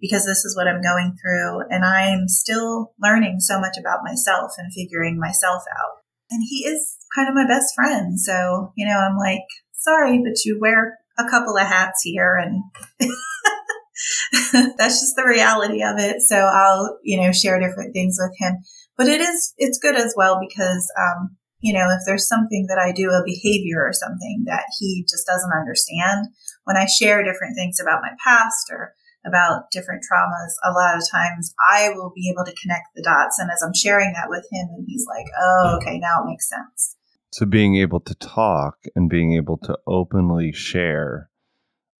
because 0.00 0.26
this 0.26 0.44
is 0.44 0.56
what 0.56 0.68
I'm 0.68 0.82
going 0.82 1.16
through. 1.20 1.62
And 1.70 1.84
I'm 1.84 2.28
still 2.28 2.92
learning 3.00 3.40
so 3.40 3.58
much 3.60 3.76
about 3.78 4.00
myself 4.04 4.52
and 4.58 4.72
figuring 4.72 5.18
myself 5.18 5.62
out. 5.70 6.02
and 6.30 6.42
he 6.48 6.64
is 6.66 6.96
kind 7.14 7.28
of 7.28 7.34
my 7.34 7.46
best 7.46 7.74
friend. 7.74 8.18
So, 8.18 8.72
you 8.76 8.86
know, 8.86 8.98
I'm 8.98 9.16
like, 9.16 9.44
sorry, 9.72 10.18
but 10.18 10.44
you 10.44 10.58
wear 10.60 10.98
a 11.18 11.28
couple 11.28 11.56
of 11.56 11.66
hats 11.66 12.02
here 12.02 12.36
and 12.36 12.64
that's 14.76 15.00
just 15.00 15.16
the 15.16 15.24
reality 15.26 15.82
of 15.82 15.98
it. 15.98 16.20
So 16.22 16.36
I'll, 16.36 16.98
you 17.02 17.20
know, 17.20 17.32
share 17.32 17.60
different 17.60 17.92
things 17.92 18.16
with 18.18 18.34
him. 18.38 18.58
But 18.96 19.08
it 19.08 19.20
is, 19.20 19.54
it's 19.56 19.78
good 19.78 19.96
as 19.96 20.14
well 20.16 20.40
because, 20.40 20.90
um, 20.98 21.36
you 21.64 21.72
know, 21.72 21.88
if 21.88 22.04
there's 22.04 22.28
something 22.28 22.66
that 22.68 22.76
I 22.76 22.92
do, 22.92 23.08
a 23.08 23.24
behavior 23.24 23.80
or 23.80 23.94
something 23.94 24.44
that 24.44 24.64
he 24.78 25.06
just 25.08 25.26
doesn't 25.26 25.50
understand, 25.50 26.28
when 26.64 26.76
I 26.76 26.84
share 26.84 27.24
different 27.24 27.56
things 27.56 27.80
about 27.80 28.02
my 28.02 28.10
past 28.22 28.68
or 28.70 28.92
about 29.26 29.70
different 29.72 30.04
traumas, 30.04 30.52
a 30.62 30.72
lot 30.72 30.94
of 30.94 31.08
times 31.10 31.54
I 31.72 31.88
will 31.88 32.12
be 32.14 32.30
able 32.30 32.44
to 32.44 32.54
connect 32.60 32.88
the 32.94 33.02
dots. 33.02 33.38
And 33.38 33.50
as 33.50 33.62
I'm 33.62 33.72
sharing 33.72 34.12
that 34.12 34.28
with 34.28 34.44
him, 34.52 34.68
and 34.76 34.84
he's 34.86 35.06
like, 35.08 35.24
oh, 35.40 35.78
okay, 35.80 35.98
now 35.98 36.22
it 36.22 36.28
makes 36.28 36.50
sense. 36.50 36.96
So 37.32 37.46
being 37.46 37.76
able 37.76 38.00
to 38.00 38.14
talk 38.16 38.84
and 38.94 39.08
being 39.08 39.32
able 39.32 39.56
to 39.64 39.78
openly 39.86 40.52
share 40.52 41.30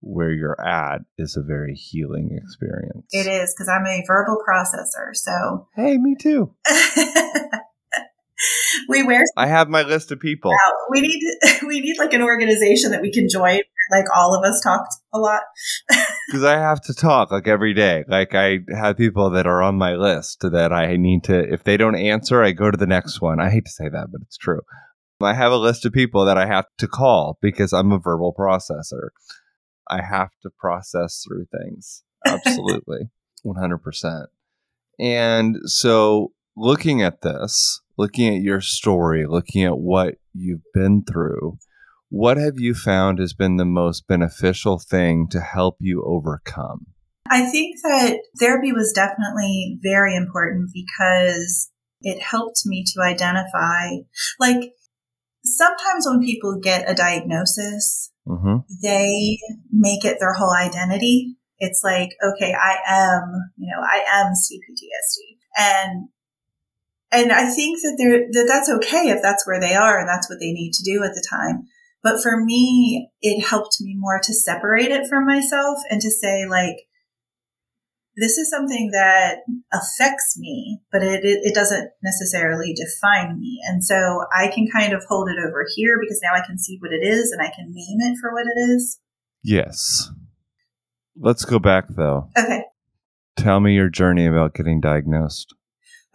where 0.03 0.31
you're 0.31 0.61
at 0.61 1.01
is 1.17 1.39
a 1.39 1.43
very 1.43 1.75
healing 1.75 2.39
experience. 2.39 3.07
It 3.13 3.27
is 3.27 3.55
because 3.55 3.71
I'm 3.71 3.87
a 3.87 4.05
verbal 4.07 4.37
processor. 4.47 5.15
So, 5.15 5.69
hey, 5.75 5.97
me 5.97 6.17
too. 6.21 6.55
we 8.89 9.03
wear. 9.03 9.23
I 9.37 9.47
have 9.47 9.69
my 9.69 9.83
list 9.83 10.13
of 10.13 10.21
people. 10.21 10.53
We 10.91 11.01
need 11.01 11.21
we 11.67 11.81
need 11.81 11.99
like 11.99 12.13
an 12.13 12.23
organization 12.23 12.91
that 12.91 13.03
we 13.03 13.13
can 13.13 13.29
join. 13.29 13.61
Like 13.91 14.07
all 14.15 14.35
of 14.35 14.45
us 14.45 14.61
talk 14.63 14.87
a 15.13 15.19
lot. 15.19 15.43
Because 16.31 16.45
I 16.45 16.57
have 16.57 16.81
to 16.85 16.95
talk 16.95 17.31
like 17.31 17.47
every 17.47 17.75
day. 17.75 18.03
Like 18.09 18.35
I 18.35 18.61
have 18.75 18.97
people 18.97 19.29
that 19.31 19.47
are 19.47 19.63
on 19.63 19.77
my 19.77 19.95
list 19.95 20.41
that 20.41 20.73
I 20.73 20.97
need 20.97 21.23
to. 21.25 21.39
If 21.39 21.65
they 21.65 21.77
don't 21.77 21.95
answer, 21.95 22.43
I 22.43 22.53
go 22.53 22.71
to 22.71 22.79
the 22.79 22.87
next 22.87 23.21
one. 23.21 23.41
I 23.41 23.51
hate 23.51 23.67
to 23.67 23.71
say 23.71 23.91
that, 23.91 24.07
but 24.11 24.23
it's 24.23 24.39
true. 24.39 24.63
I 25.21 25.35
have 25.35 25.53
a 25.53 25.57
list 25.57 25.85
of 25.85 25.93
people 25.93 26.25
that 26.25 26.39
I 26.39 26.47
have 26.47 26.65
to 26.79 26.89
call 26.89 27.39
because 27.43 27.75
I'm 27.75 27.93
a 27.93 27.99
verbal 27.99 28.35
processor. 28.37 29.11
I 29.89 30.03
have 30.03 30.31
to 30.43 30.51
process 30.51 31.23
through 31.23 31.47
things. 31.53 32.03
Absolutely. 32.27 33.11
100%. 33.45 34.27
And 34.99 35.59
so 35.67 36.33
looking 36.57 37.03
at 37.03 37.21
this, 37.23 37.83
looking 37.97 38.35
at 38.35 38.43
your 38.43 38.61
story, 38.61 39.27
looking 39.27 39.65
at 39.65 39.79
what 39.79 40.17
you've 40.33 40.65
been 40.73 41.05
through, 41.05 41.59
what 42.09 42.37
have 42.37 42.59
you 42.59 42.75
found 42.75 43.19
has 43.19 43.33
been 43.33 43.57
the 43.57 43.65
most 43.65 44.07
beneficial 44.07 44.79
thing 44.79 45.27
to 45.31 45.41
help 45.41 45.77
you 45.81 46.05
overcome? 46.07 46.87
I 47.29 47.47
think 47.47 47.77
that 47.83 48.19
therapy 48.39 48.73
was 48.73 48.93
definitely 48.93 49.79
very 49.83 50.15
important 50.15 50.71
because 50.73 51.71
it 52.03 52.21
helped 52.21 52.61
me 52.67 52.85
to 52.95 53.03
identify, 53.03 53.97
like, 54.39 54.73
sometimes 55.43 56.07
when 56.07 56.21
people 56.21 56.61
get 56.63 56.89
a 56.89 56.95
diagnosis, 56.95 58.13
mm-hmm. 58.29 58.59
they 58.83 59.39
make 59.73 60.05
it 60.05 60.19
their 60.21 60.35
whole 60.35 60.55
identity. 60.55 61.37
It's 61.59 61.81
like, 61.83 62.11
okay, 62.23 62.53
I 62.53 62.77
am, 62.87 63.53
you 63.57 63.69
know, 63.75 63.83
I 63.83 64.05
am 64.21 64.33
CPTSD. 64.33 65.39
And 65.57 66.09
and 67.15 67.33
I 67.33 67.51
think 67.51 67.81
that 67.83 67.97
they're, 67.99 68.27
that 68.31 68.49
that's 68.49 68.71
okay 68.71 69.11
if 69.11 69.23
that's 69.23 69.47
where 69.47 69.61
they 69.61 69.75
are 69.75 69.99
and 69.99 70.09
that's 70.09 70.29
what 70.29 70.39
they 70.41 70.53
need 70.53 70.73
to 70.75 70.85
do 70.85 71.03
at 71.03 71.15
the 71.15 71.27
time. 71.29 71.65
But 72.03 72.23
for 72.23 72.45
me, 72.45 73.11
it 73.23 73.43
helped 73.43 73.79
me 73.81 73.95
more 73.99 74.21
to 74.23 74.35
separate 74.35 74.91
it 74.91 75.09
from 75.09 75.27
myself 75.27 75.79
and 75.91 76.01
to 76.01 76.11
say 76.11 76.47
like, 76.47 76.77
this 78.17 78.39
is 78.39 78.49
something 78.49 78.91
that 78.93 79.39
affects 79.73 80.39
me, 80.39 80.81
but 80.93 81.03
it, 81.03 81.25
it, 81.25 81.41
it, 81.43 81.55
doesn't 81.55 81.91
necessarily 82.03 82.73
define 82.73 83.41
me. 83.41 83.59
And 83.67 83.83
so 83.83 84.25
I 84.33 84.49
can 84.49 84.69
kind 84.69 84.93
of 84.93 85.05
hold 85.09 85.29
it 85.29 85.39
over 85.45 85.67
here 85.75 85.99
because 86.01 86.21
now 86.23 86.33
I 86.33 86.47
can 86.47 86.59
see 86.59 86.79
what 86.81 86.93
it 86.93 87.05
is 87.05 87.33
and 87.33 87.43
I 87.43 87.51
can 87.51 87.73
name 87.73 87.99
it 88.01 88.19
for 88.21 88.33
what 88.33 88.47
it 88.47 88.59
is. 88.59 89.01
Yes. 89.43 90.11
Let's 91.17 91.45
go 91.45 91.59
back 91.59 91.87
though. 91.89 92.29
Okay. 92.39 92.63
Tell 93.37 93.59
me 93.59 93.75
your 93.75 93.89
journey 93.89 94.27
about 94.27 94.55
getting 94.55 94.81
diagnosed. 94.81 95.55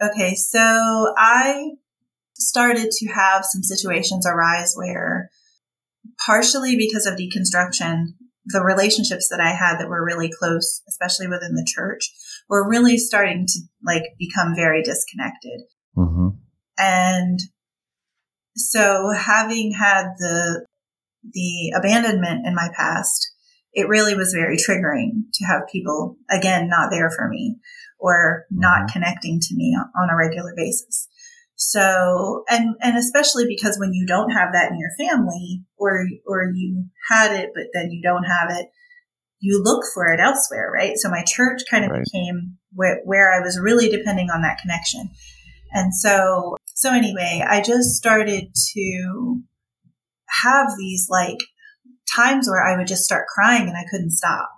Okay, 0.02 0.34
so 0.34 1.12
I 1.18 1.72
started 2.34 2.90
to 2.90 3.08
have 3.08 3.44
some 3.44 3.62
situations 3.62 4.26
arise 4.26 4.72
where, 4.74 5.30
partially 6.24 6.76
because 6.76 7.04
of 7.04 7.18
deconstruction, 7.18 8.14
the 8.46 8.62
relationships 8.62 9.28
that 9.28 9.40
I 9.40 9.50
had 9.50 9.78
that 9.78 9.90
were 9.90 10.04
really 10.04 10.30
close, 10.30 10.80
especially 10.88 11.28
within 11.28 11.54
the 11.54 11.66
church, 11.66 12.10
were 12.48 12.68
really 12.68 12.96
starting 12.96 13.46
to 13.46 13.60
like 13.84 14.04
become 14.18 14.54
very 14.56 14.82
disconnected. 14.82 15.60
Mm-hmm. 15.96 16.28
And 16.78 17.40
so, 18.56 19.12
having 19.14 19.72
had 19.72 20.06
the 20.18 20.66
the 21.22 21.74
abandonment 21.76 22.46
in 22.46 22.54
my 22.54 22.70
past, 22.74 23.30
it 23.74 23.88
really 23.88 24.14
was 24.14 24.32
very 24.32 24.56
triggering 24.56 25.24
to 25.34 25.44
have 25.44 25.68
people 25.70 26.16
again 26.30 26.68
not 26.68 26.90
there 26.90 27.10
for 27.10 27.28
me 27.28 27.58
or 28.00 28.46
not 28.50 28.80
mm-hmm. 28.80 28.92
connecting 28.92 29.40
to 29.40 29.54
me 29.54 29.76
on 29.96 30.10
a 30.10 30.16
regular 30.16 30.52
basis. 30.56 31.08
So, 31.56 32.44
and, 32.48 32.74
and 32.80 32.96
especially 32.96 33.44
because 33.46 33.78
when 33.78 33.92
you 33.92 34.06
don't 34.06 34.30
have 34.30 34.52
that 34.52 34.70
in 34.70 34.78
your 34.78 34.90
family 34.98 35.62
or, 35.76 36.06
or 36.26 36.52
you 36.54 36.86
had 37.10 37.32
it, 37.38 37.50
but 37.54 37.64
then 37.74 37.90
you 37.90 38.00
don't 38.02 38.24
have 38.24 38.48
it, 38.50 38.68
you 39.40 39.62
look 39.62 39.84
for 39.92 40.10
it 40.10 40.20
elsewhere, 40.20 40.70
right? 40.72 40.96
So 40.96 41.10
my 41.10 41.22
church 41.26 41.60
kind 41.70 41.84
of 41.84 41.90
right. 41.90 42.04
became 42.04 42.56
where, 42.72 43.02
where 43.04 43.32
I 43.32 43.44
was 43.44 43.60
really 43.60 43.90
depending 43.90 44.30
on 44.30 44.40
that 44.40 44.58
connection. 44.58 45.10
And 45.72 45.94
so, 45.94 46.56
so 46.64 46.94
anyway, 46.94 47.44
I 47.46 47.60
just 47.60 47.90
started 47.90 48.54
to 48.74 49.42
have 50.42 50.68
these 50.78 51.08
like 51.10 51.38
times 52.14 52.48
where 52.48 52.64
I 52.64 52.76
would 52.76 52.86
just 52.86 53.04
start 53.04 53.26
crying 53.28 53.68
and 53.68 53.76
I 53.76 53.84
couldn't 53.90 54.12
stop. 54.12 54.48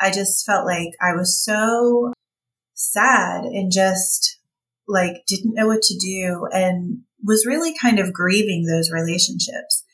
I 0.00 0.10
just 0.10 0.46
felt 0.46 0.64
like 0.64 0.92
I 1.02 1.12
was 1.12 1.44
so 1.44 2.14
sad 2.80 3.44
and 3.44 3.70
just 3.72 4.38
like 4.88 5.24
didn't 5.26 5.54
know 5.54 5.66
what 5.66 5.82
to 5.82 5.98
do 5.98 6.48
and 6.52 7.02
was 7.22 7.46
really 7.46 7.74
kind 7.78 7.98
of 7.98 8.12
grieving 8.12 8.64
those 8.64 8.90
relationships. 8.90 9.84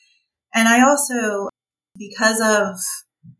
And 0.53 0.67
I 0.67 0.87
also, 0.87 1.49
because 1.97 2.39
of 2.39 2.79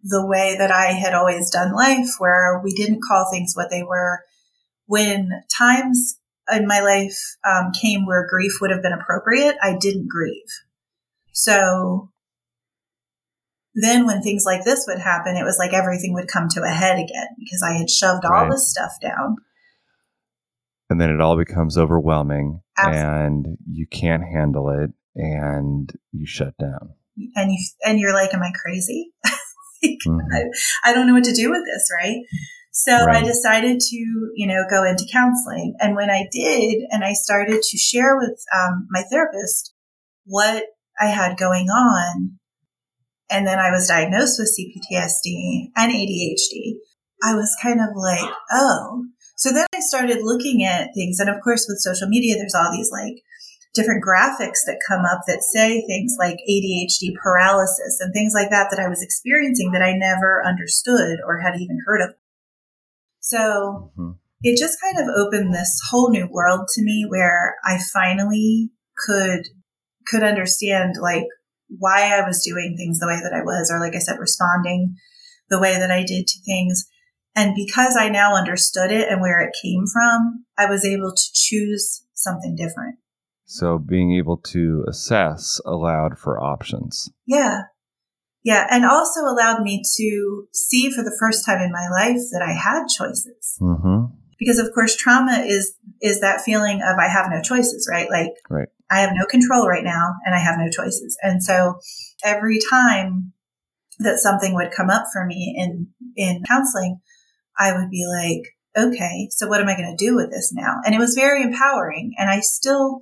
the 0.03 0.25
way 0.25 0.55
that 0.57 0.71
I 0.71 0.88
had 0.88 1.13
always 1.13 1.49
done 1.49 1.73
life, 1.73 2.10
where 2.19 2.62
we 2.63 2.73
didn't 2.73 3.03
call 3.07 3.29
things 3.31 3.53
what 3.55 3.69
they 3.71 3.83
were, 3.83 4.19
when 4.86 5.29
times 5.57 6.19
in 6.51 6.67
my 6.67 6.81
life 6.81 7.38
um, 7.47 7.71
came 7.71 8.05
where 8.05 8.27
grief 8.27 8.53
would 8.62 8.71
have 8.71 8.81
been 8.81 8.93
appropriate, 8.93 9.55
I 9.62 9.77
didn't 9.77 10.10
grieve. 10.10 10.51
So 11.31 12.12
then 13.80 14.08
when 14.08 14.24
things 14.24 14.44
like 14.44 14.63
this 14.63 14.86
would 14.88 15.00
happen, 15.00 15.38
it 15.38 15.44
was 15.44 15.58
like 15.60 15.72
everything 15.72 16.13
would 16.13 16.28
come 16.28 16.48
to 16.50 16.63
a 16.63 16.70
head 16.70 16.98
again 16.98 17.28
because 17.38 17.62
I 17.63 17.74
had 17.78 17.92
shoved 17.92 18.26
all 18.26 18.32
right. 18.32 18.52
this 18.52 18.72
stuff 18.72 18.94
down. 19.00 19.38
And 20.90 21.00
then 21.00 21.12
it 21.12 21.22
all 21.22 21.38
becomes 21.38 21.78
overwhelming 21.78 22.62
Absolutely. 22.78 23.02
and 23.02 23.58
you 23.70 23.86
can't 23.86 24.24
handle 24.24 24.70
it 24.70 24.92
and 25.16 25.92
you 26.12 26.26
shut 26.26 26.58
down. 26.58 26.94
And 27.36 27.52
you 27.52 27.60
and 27.86 28.00
you're 28.00 28.13
like, 28.13 28.34
Am 28.34 28.42
I 28.42 28.52
crazy? 28.52 29.12
like, 29.24 30.00
mm-hmm. 30.08 30.20
I, 30.34 30.90
I, 30.90 30.94
don't 30.94 31.08
know 31.08 31.13
what 31.13 31.24
to 31.26 31.34
do 31.34 31.52
with 31.52 31.63
this, 31.66 31.90
right? 31.94 32.18
So 32.72 33.06
right. 33.06 33.18
I 33.18 33.24
decided 33.24 33.80
to, 33.80 33.96
you 34.36 34.48
know, 34.48 34.63
go 34.70 34.84
into 34.84 35.08
counseling. 35.12 35.76
And 35.80 35.96
when 35.96 36.10
I 36.10 36.28
did, 36.32 36.84
and 36.90 37.04
I 37.04 37.13
started 37.13 37.62
to 37.62 37.78
share 37.78 38.18
with 38.18 38.40
um, 38.56 38.88
my 38.90 39.02
therapist 39.02 39.74
what 40.26 40.63
I 41.00 41.08
had 41.08 41.38
going 41.38 41.68
on, 41.70 42.38
and 43.30 43.46
then 43.46 43.60
I 43.60 43.72
was 43.72 43.88
diagnosed 43.88 44.40
with 44.40 44.56
CPTSD 44.58 45.72
and 45.76 45.92
ADHD, 45.92 46.78
I 47.24 47.36
was 47.36 47.56
kind 47.62 47.82
of 47.82 47.90
like, 47.96 48.30
oh. 48.52 49.06
So 49.36 49.52
then 49.52 49.66
I 49.76 49.80
started 49.80 50.24
looking 50.24 50.63
at 50.63 50.90
things. 50.96 51.20
And 51.20 51.30
of 51.30 51.42
course, 51.44 51.66
with 51.68 51.80
social 51.80 52.08
media, 52.08 52.36
there's 52.36 52.56
all 52.56 52.72
these 52.72 52.92
like 52.92 53.22
different 53.74 54.04
graphics 54.04 54.66
that 54.66 54.82
come 54.88 55.06
up 55.06 55.22
that 55.28 55.44
say 55.44 55.86
things 55.86 56.16
like 56.18 56.38
ADHD 56.50 57.13
paralysis 57.22 58.00
and 58.00 58.13
things 58.13 58.34
like 58.34 58.50
that 58.50 58.70
that 58.72 58.80
I 58.80 58.90
was 58.90 59.04
experiencing 59.04 59.72
that 59.72 59.84
I 59.84 59.94
never 59.94 60.44
understood 60.46 61.20
or 61.26 61.40
had 61.40 61.60
even 61.60 61.80
heard 61.86 62.02
of. 62.02 62.16
So 63.20 63.92
mm-hmm. 63.98 64.12
it 64.42 64.58
just 64.58 64.80
kind 64.82 64.98
of 64.98 65.13
opened 65.16 65.54
this 65.54 65.80
whole 65.90 66.10
new 66.10 66.28
world 66.32 66.68
to 66.74 66.82
me 66.82 67.06
where 67.08 67.56
I 67.63 67.78
finally 67.94 68.72
could 69.06 69.48
could 70.08 70.24
understand 70.24 70.96
like 71.00 71.26
why 71.69 72.17
I 72.17 72.25
was 72.25 72.43
doing 72.43 72.75
things 72.77 72.99
the 72.99 73.08
way 73.08 73.19
that 73.21 73.34
I 73.34 73.43
was, 73.43 73.69
or 73.71 73.80
like 73.80 73.95
I 73.95 73.99
said, 73.99 74.19
responding 74.19 74.95
the 75.49 75.60
way 75.60 75.73
that 75.73 75.91
I 75.91 76.03
did 76.03 76.27
to 76.27 76.41
things. 76.45 76.86
And 77.36 77.53
because 77.56 77.95
I 77.95 78.10
now 78.10 78.36
understood 78.36 78.91
it 78.91 79.10
and 79.10 79.21
where 79.21 79.41
it 79.41 79.56
came 79.62 79.86
from, 79.91 80.45
I 80.58 80.69
was 80.69 80.84
able 80.84 81.13
to 81.13 81.23
choose 81.34 82.03
something 82.13 82.56
different. 82.56 82.95
So 83.45 83.77
being 83.77 84.13
able 84.17 84.38
to 84.38 84.84
assess 84.88 85.62
allowed 85.65 86.17
for 86.17 86.41
options. 86.41 87.10
Yeah. 87.25 87.62
Yeah. 88.43 88.67
And 88.69 88.86
also 88.86 89.21
allowed 89.21 89.62
me 89.62 89.84
to 89.97 90.47
see 90.51 90.89
for 90.89 91.03
the 91.03 91.15
first 91.19 91.45
time 91.45 91.62
in 91.62 91.71
my 91.71 91.88
life 91.89 92.21
that 92.32 92.41
I 92.45 92.53
had 92.53 92.88
choices. 92.88 93.58
Mm-hmm. 93.62 94.13
Because 94.39 94.60
of 94.60 94.73
course, 94.73 94.95
trauma 94.95 95.43
is, 95.45 95.75
is 96.01 96.19
that 96.21 96.41
feeling 96.41 96.82
of 96.82 96.97
I 96.97 97.08
have 97.08 97.30
no 97.30 97.41
choices, 97.41 97.88
right? 97.91 98.10
Like, 98.10 98.34
right 98.49 98.67
I 98.89 99.00
have 99.02 99.12
no 99.13 99.26
control 99.26 99.67
right 99.67 99.84
now 99.84 100.13
and 100.26 100.34
I 100.34 100.39
have 100.39 100.58
no 100.58 100.69
choices. 100.69 101.17
And 101.21 101.43
so 101.43 101.80
every 102.23 102.60
time 102.69 103.34
that 104.00 104.19
something 104.19 104.54
would 104.54 104.71
come 104.76 104.89
up 104.89 105.06
for 105.12 105.26
me 105.26 105.56
in, 105.58 105.88
in 106.15 106.43
counseling, 106.47 107.00
I 107.58 107.73
would 107.73 107.89
be 107.89 108.06
like, 108.08 108.54
okay, 108.78 109.28
so 109.32 109.47
what 109.47 109.60
am 109.60 109.67
I 109.67 109.76
going 109.76 109.95
to 109.97 110.06
do 110.06 110.15
with 110.15 110.32
this 110.32 110.54
now? 110.54 110.76
And 110.86 110.93
it 110.93 111.00
was 111.00 111.15
very 111.15 111.41
empowering. 111.41 112.13
And 112.17 112.30
I 112.30 112.41
still, 112.41 113.02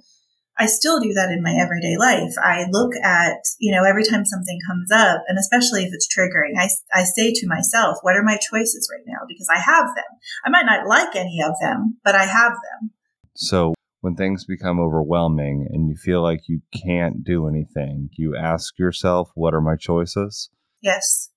I 0.57 0.67
still 0.67 1.01
do 1.01 1.11
that 1.13 1.31
in 1.31 1.43
my 1.43 1.53
everyday 1.59 1.97
life. 1.97 2.33
I 2.41 2.65
look 2.71 2.93
at, 3.03 3.39
you 3.59 3.75
know, 3.75 3.83
every 3.83 4.05
time 4.05 4.23
something 4.23 4.57
comes 4.65 4.89
up, 4.89 5.23
and 5.27 5.37
especially 5.37 5.83
if 5.83 5.93
it's 5.93 6.07
triggering, 6.07 6.53
I, 6.57 6.69
I 6.93 7.03
say 7.03 7.33
to 7.33 7.47
myself, 7.47 7.97
what 8.03 8.15
are 8.15 8.23
my 8.23 8.37
choices 8.37 8.89
right 8.89 9.03
now? 9.05 9.25
Because 9.27 9.49
I 9.53 9.59
have 9.59 9.87
them. 9.95 10.05
I 10.45 10.49
might 10.49 10.65
not 10.65 10.87
like 10.87 11.13
any 11.15 11.41
of 11.45 11.55
them, 11.61 11.97
but 12.05 12.15
I 12.15 12.23
have 12.25 12.53
them. 12.53 12.91
So 13.35 13.73
when 14.05 14.15
things 14.15 14.45
become 14.45 14.79
overwhelming 14.79 15.67
and 15.71 15.89
you 15.89 15.95
feel 15.95 16.21
like 16.21 16.41
you 16.47 16.61
can't 16.71 17.23
do 17.23 17.47
anything, 17.47 18.07
you 18.15 18.35
ask 18.35 18.77
yourself, 18.77 19.31
what 19.33 19.55
are 19.55 19.61
my 19.61 19.75
choices? 19.75 20.51
Yes. 20.79 21.31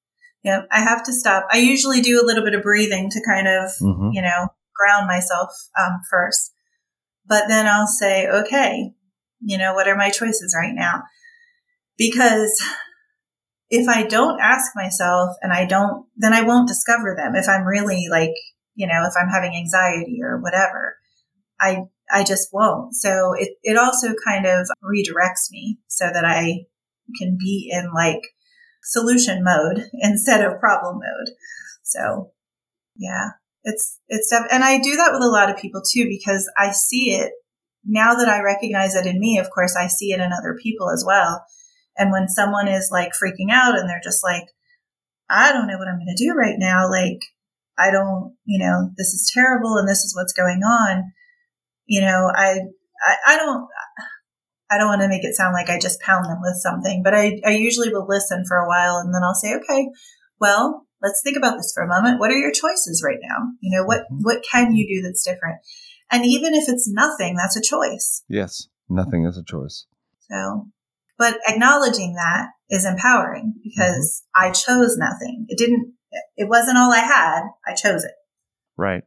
Yep. 0.45 0.69
I 0.71 0.81
have 0.81 1.03
to 1.05 1.15
stop. 1.15 1.47
I 1.51 1.61
usually 1.61 2.03
do 2.03 2.21
a 2.23 2.27
little 2.27 2.45
bit 2.45 2.55
of 2.55 2.63
breathing 2.63 3.09
to 3.09 3.23
kind 3.27 3.49
of, 3.49 3.71
mm-hmm. 3.81 4.11
you 4.13 4.21
know, 4.21 4.49
ground 4.77 5.07
myself 5.07 5.49
um, 5.81 6.01
first. 6.11 6.53
But 7.27 7.45
then 7.49 7.67
I'll 7.67 7.87
say, 7.87 8.29
okay, 8.29 8.93
you 9.41 9.57
know, 9.57 9.73
what 9.73 9.89
are 9.89 9.97
my 9.97 10.11
choices 10.11 10.55
right 10.55 10.75
now? 10.75 11.05
Because 11.97 12.53
if 13.71 13.89
I 13.89 14.03
don't 14.03 14.43
ask 14.43 14.73
myself 14.77 15.31
and 15.41 15.55
I 15.55 15.65
don't, 15.65 16.05
then 16.19 16.35
I 16.35 16.43
won't 16.43 16.69
discover 16.69 17.17
them. 17.17 17.35
If 17.35 17.49
I'm 17.49 17.65
really 17.65 18.09
like, 18.11 18.35
you 18.75 18.87
know, 18.87 19.07
if 19.07 19.15
I'm 19.19 19.31
having 19.31 19.57
anxiety 19.57 20.19
or 20.23 20.39
whatever, 20.39 20.97
I, 21.59 21.85
I 22.11 22.25
just 22.25 22.49
won't. 22.53 22.95
So 22.95 23.33
it, 23.37 23.51
it 23.63 23.77
also 23.77 24.15
kind 24.25 24.47
of 24.47 24.69
redirects 24.83 25.51
me 25.51 25.79
so 25.89 26.07
that 26.13 26.25
I 26.25 26.67
can 27.19 27.37
be 27.39 27.71
in 27.73 27.93
like 27.95 28.21
solution 28.83 29.43
mode 29.45 29.89
instead 29.95 30.45
of 30.45 30.61
problem 30.61 31.01
mode. 31.01 31.35
So 31.83 32.33
yeah, 32.97 33.31
it's, 33.65 33.99
it's, 34.09 34.33
and 34.33 34.65
I 34.65 34.79
do 34.81 34.97
that 34.97 35.13
with 35.13 35.23
a 35.23 35.31
lot 35.31 35.51
of 35.51 35.59
people 35.59 35.83
too, 35.83 36.07
because 36.09 36.51
I 36.57 36.73
see 36.73 37.15
it 37.15 37.33
now 37.85 38.15
that 38.15 38.29
I 38.29 38.43
recognize 38.43 38.95
it 38.95 39.07
in 39.07 39.19
me, 39.19 39.39
of 39.39 39.51
course, 39.51 39.77
I 39.77 39.87
see 39.87 40.13
it 40.13 40.21
in 40.21 40.33
other 40.33 40.57
people 40.63 40.91
as 40.91 41.05
well. 41.07 41.45
And 41.97 42.13
when 42.13 42.29
someone 42.29 42.69
is 42.69 42.91
like 42.93 43.13
freaking 43.13 43.51
out 43.51 43.79
and 43.79 43.89
they're 43.89 44.01
just 44.03 44.23
like, 44.23 44.45
I 45.31 45.53
don't 45.53 45.67
know 45.67 45.79
what 45.79 45.89
I'm 45.89 45.99
going 45.99 46.15
to 46.15 46.25
do 46.25 46.33
right 46.33 46.57
now. 46.59 46.89
Like, 46.91 47.21
I 47.79 47.91
don't, 47.91 48.37
you 48.45 48.59
know, 48.59 48.91
this 48.97 49.09
is 49.09 49.31
terrible 49.33 49.77
and 49.77 49.89
this 49.89 50.05
is 50.05 50.15
what's 50.15 50.33
going 50.33 50.63
on. 50.63 51.13
You 51.89 52.03
know, 52.03 52.31
I, 52.33 52.61
I, 53.05 53.35
I 53.35 53.37
don't, 53.37 53.67
I 54.71 54.77
don't 54.77 54.89
want 54.89 55.01
to 55.01 55.09
make 55.09 55.25
it 55.25 55.35
sound 55.35 55.55
like 55.55 55.71
I 55.71 55.79
just 55.79 56.01
pound 56.03 56.27
them 56.27 56.39
with 56.43 56.57
something, 56.57 57.03
but 57.03 57.15
I, 57.15 57.41
I 57.45 57.53
usually 57.53 57.89
will 57.91 58.07
listen 58.07 58.45
for 58.47 58.59
a 58.59 58.69
while 58.69 58.99
and 58.99 59.15
then 59.15 59.23
I'll 59.25 59.35
say, 59.35 59.55
okay, 59.55 59.89
well, 60.39 60.87
let's 61.03 61.23
think 61.25 61.39
about 61.39 61.57
this 61.57 61.73
for 61.75 61.83
a 61.83 61.89
moment. 61.89 62.21
What 62.21 62.31
are 62.31 62.37
your 62.37 62.53
choices 62.53 63.03
right 63.05 63.19
now? 63.23 63.39
You 63.61 63.77
know, 63.77 63.85
what, 63.85 64.03
mm-hmm. 64.03 64.21
what 64.23 64.45
can 64.49 64.75
you 64.75 64.87
do 64.87 65.03
that's 65.03 65.25
different? 65.25 65.61
And 66.11 66.27
even 66.27 66.55
if 66.55 66.69
it's 66.69 66.89
nothing, 66.89 67.37
that's 67.37 67.57
a 67.57 67.63
choice. 67.63 68.23
Yes, 68.29 68.69
nothing 68.89 69.25
is 69.25 69.39
a 69.39 69.45
choice. 69.45 69.87
So, 70.31 70.69
but 71.17 71.39
acknowledging 71.49 72.15
that 72.15 72.49
is 72.69 72.85
empowering 72.85 73.55
because 73.65 74.23
mm-hmm. 74.37 74.49
I 74.49 74.53
chose 74.53 74.99
nothing. 74.99 75.47
It 75.49 75.57
didn't, 75.57 75.95
it 76.37 76.49
wasn't 76.49 76.77
all 76.77 76.93
I 76.93 77.01
had. 77.01 77.43
I 77.67 77.75
chose 77.75 78.05
it. 78.05 78.13
Right. 78.77 79.05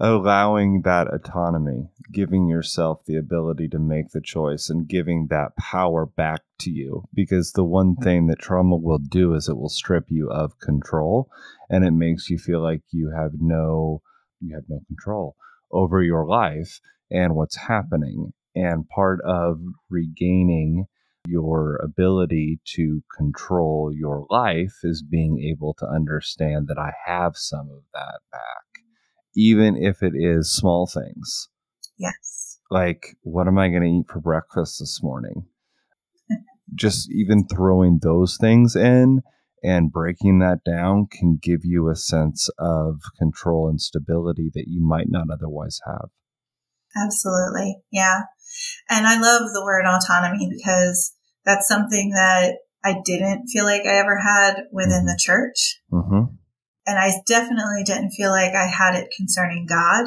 Allowing 0.00 0.82
that 0.82 1.12
autonomy, 1.12 1.88
giving 2.12 2.46
yourself 2.46 3.04
the 3.04 3.16
ability 3.16 3.68
to 3.68 3.80
make 3.80 4.10
the 4.10 4.20
choice 4.20 4.70
and 4.70 4.86
giving 4.88 5.26
that 5.26 5.56
power 5.56 6.06
back 6.06 6.42
to 6.60 6.70
you. 6.70 7.08
Because 7.12 7.52
the 7.52 7.64
one 7.64 7.94
mm-hmm. 7.94 8.04
thing 8.04 8.26
that 8.28 8.38
trauma 8.38 8.76
will 8.76 8.98
do 8.98 9.34
is 9.34 9.48
it 9.48 9.56
will 9.56 9.68
strip 9.68 10.04
you 10.08 10.30
of 10.30 10.60
control 10.60 11.28
and 11.68 11.84
it 11.84 11.90
makes 11.90 12.30
you 12.30 12.38
feel 12.38 12.60
like 12.60 12.82
you 12.90 13.10
have 13.10 13.32
no, 13.40 14.02
you 14.40 14.54
have 14.54 14.64
no 14.68 14.80
control 14.86 15.34
over 15.72 16.00
your 16.02 16.24
life 16.26 16.80
and 17.10 17.34
what's 17.34 17.56
happening. 17.56 18.32
And 18.54 18.88
part 18.88 19.20
of 19.22 19.60
regaining 19.90 20.86
your 21.26 21.76
ability 21.76 22.60
to 22.64 23.02
control 23.16 23.92
your 23.94 24.26
life 24.30 24.74
is 24.82 25.02
being 25.02 25.38
able 25.50 25.74
to 25.74 25.86
understand 25.86 26.68
that 26.68 26.78
I 26.78 26.92
have 27.06 27.36
some 27.36 27.68
of 27.70 27.82
that 27.92 28.20
back, 28.32 28.67
even 29.38 29.76
if 29.76 30.02
it 30.02 30.14
is 30.16 30.52
small 30.52 30.88
things. 30.92 31.48
Yes. 31.96 32.58
Like, 32.72 33.16
what 33.22 33.46
am 33.46 33.56
I 33.56 33.68
going 33.68 33.82
to 33.82 33.88
eat 33.88 34.06
for 34.12 34.20
breakfast 34.20 34.80
this 34.80 35.00
morning? 35.00 35.46
Just 36.74 37.08
even 37.10 37.46
throwing 37.46 38.00
those 38.02 38.36
things 38.38 38.74
in 38.74 39.22
and 39.62 39.92
breaking 39.92 40.40
that 40.40 40.58
down 40.64 41.06
can 41.10 41.38
give 41.40 41.60
you 41.62 41.88
a 41.88 41.96
sense 41.96 42.50
of 42.58 43.00
control 43.16 43.68
and 43.68 43.80
stability 43.80 44.50
that 44.54 44.66
you 44.66 44.84
might 44.84 45.08
not 45.08 45.28
otherwise 45.32 45.80
have. 45.86 46.08
Absolutely. 47.00 47.78
Yeah. 47.92 48.22
And 48.90 49.06
I 49.06 49.20
love 49.20 49.52
the 49.54 49.62
word 49.64 49.84
autonomy 49.86 50.50
because 50.50 51.14
that's 51.44 51.68
something 51.68 52.10
that 52.10 52.56
I 52.84 52.96
didn't 53.04 53.46
feel 53.46 53.64
like 53.64 53.82
I 53.86 53.98
ever 53.98 54.18
had 54.18 54.64
within 54.72 55.00
mm-hmm. 55.00 55.06
the 55.06 55.18
church. 55.18 55.80
Mm-hmm. 55.92 56.34
And 56.88 56.98
I 56.98 57.12
definitely 57.26 57.84
didn't 57.84 58.12
feel 58.12 58.30
like 58.30 58.54
I 58.54 58.66
had 58.66 58.94
it 58.94 59.10
concerning 59.14 59.66
God. 59.68 60.06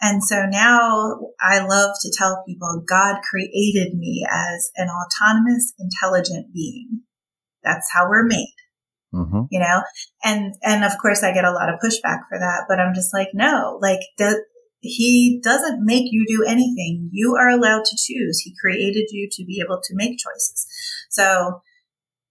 And 0.00 0.24
so 0.24 0.46
now 0.46 1.18
I 1.38 1.58
love 1.66 1.96
to 2.00 2.12
tell 2.16 2.42
people 2.48 2.82
God 2.88 3.16
created 3.30 3.94
me 3.94 4.26
as 4.30 4.70
an 4.76 4.88
autonomous, 4.88 5.74
intelligent 5.78 6.54
being. 6.54 7.02
That's 7.62 7.86
how 7.92 8.08
we're 8.08 8.24
made. 8.24 8.54
Mm-hmm. 9.14 9.42
You 9.50 9.60
know, 9.60 9.82
and 10.24 10.54
and 10.62 10.82
of 10.82 10.92
course 11.00 11.22
I 11.22 11.34
get 11.34 11.44
a 11.44 11.52
lot 11.52 11.68
of 11.68 11.78
pushback 11.78 12.20
for 12.28 12.38
that, 12.38 12.64
but 12.66 12.80
I'm 12.80 12.94
just 12.94 13.12
like, 13.12 13.28
no, 13.34 13.78
like 13.82 14.00
the, 14.16 14.42
he 14.80 15.40
doesn't 15.44 15.84
make 15.84 16.06
you 16.10 16.24
do 16.26 16.42
anything. 16.42 17.10
You 17.12 17.36
are 17.36 17.50
allowed 17.50 17.84
to 17.84 17.96
choose. 17.96 18.40
He 18.40 18.56
created 18.58 19.08
you 19.10 19.28
to 19.30 19.44
be 19.44 19.62
able 19.64 19.80
to 19.84 19.94
make 19.94 20.18
choices. 20.18 20.66
So, 21.10 21.60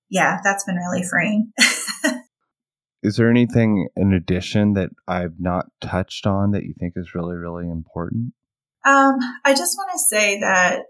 yeah, 0.10 0.39
that's 0.43 0.65
been 0.65 0.76
really 0.76 1.04
freeing. 1.04 1.54
is 3.04 3.18
there 3.18 3.30
anything 3.30 3.89
in 3.96 4.13
addition 4.13 4.74
that 4.74 4.89
I've 5.08 5.36
not 5.39 5.66
touched 5.82 6.26
on 6.26 6.52
that 6.52 6.63
you 6.63 6.74
think 6.80 6.94
is 6.96 7.13
really, 7.13 7.36
really 7.36 7.70
important? 7.70 8.34
Um, 8.86 9.18
I 9.46 9.54
just 9.54 9.78
want 9.78 9.92
to 9.94 10.00
say 10.00 10.39
that 10.39 10.86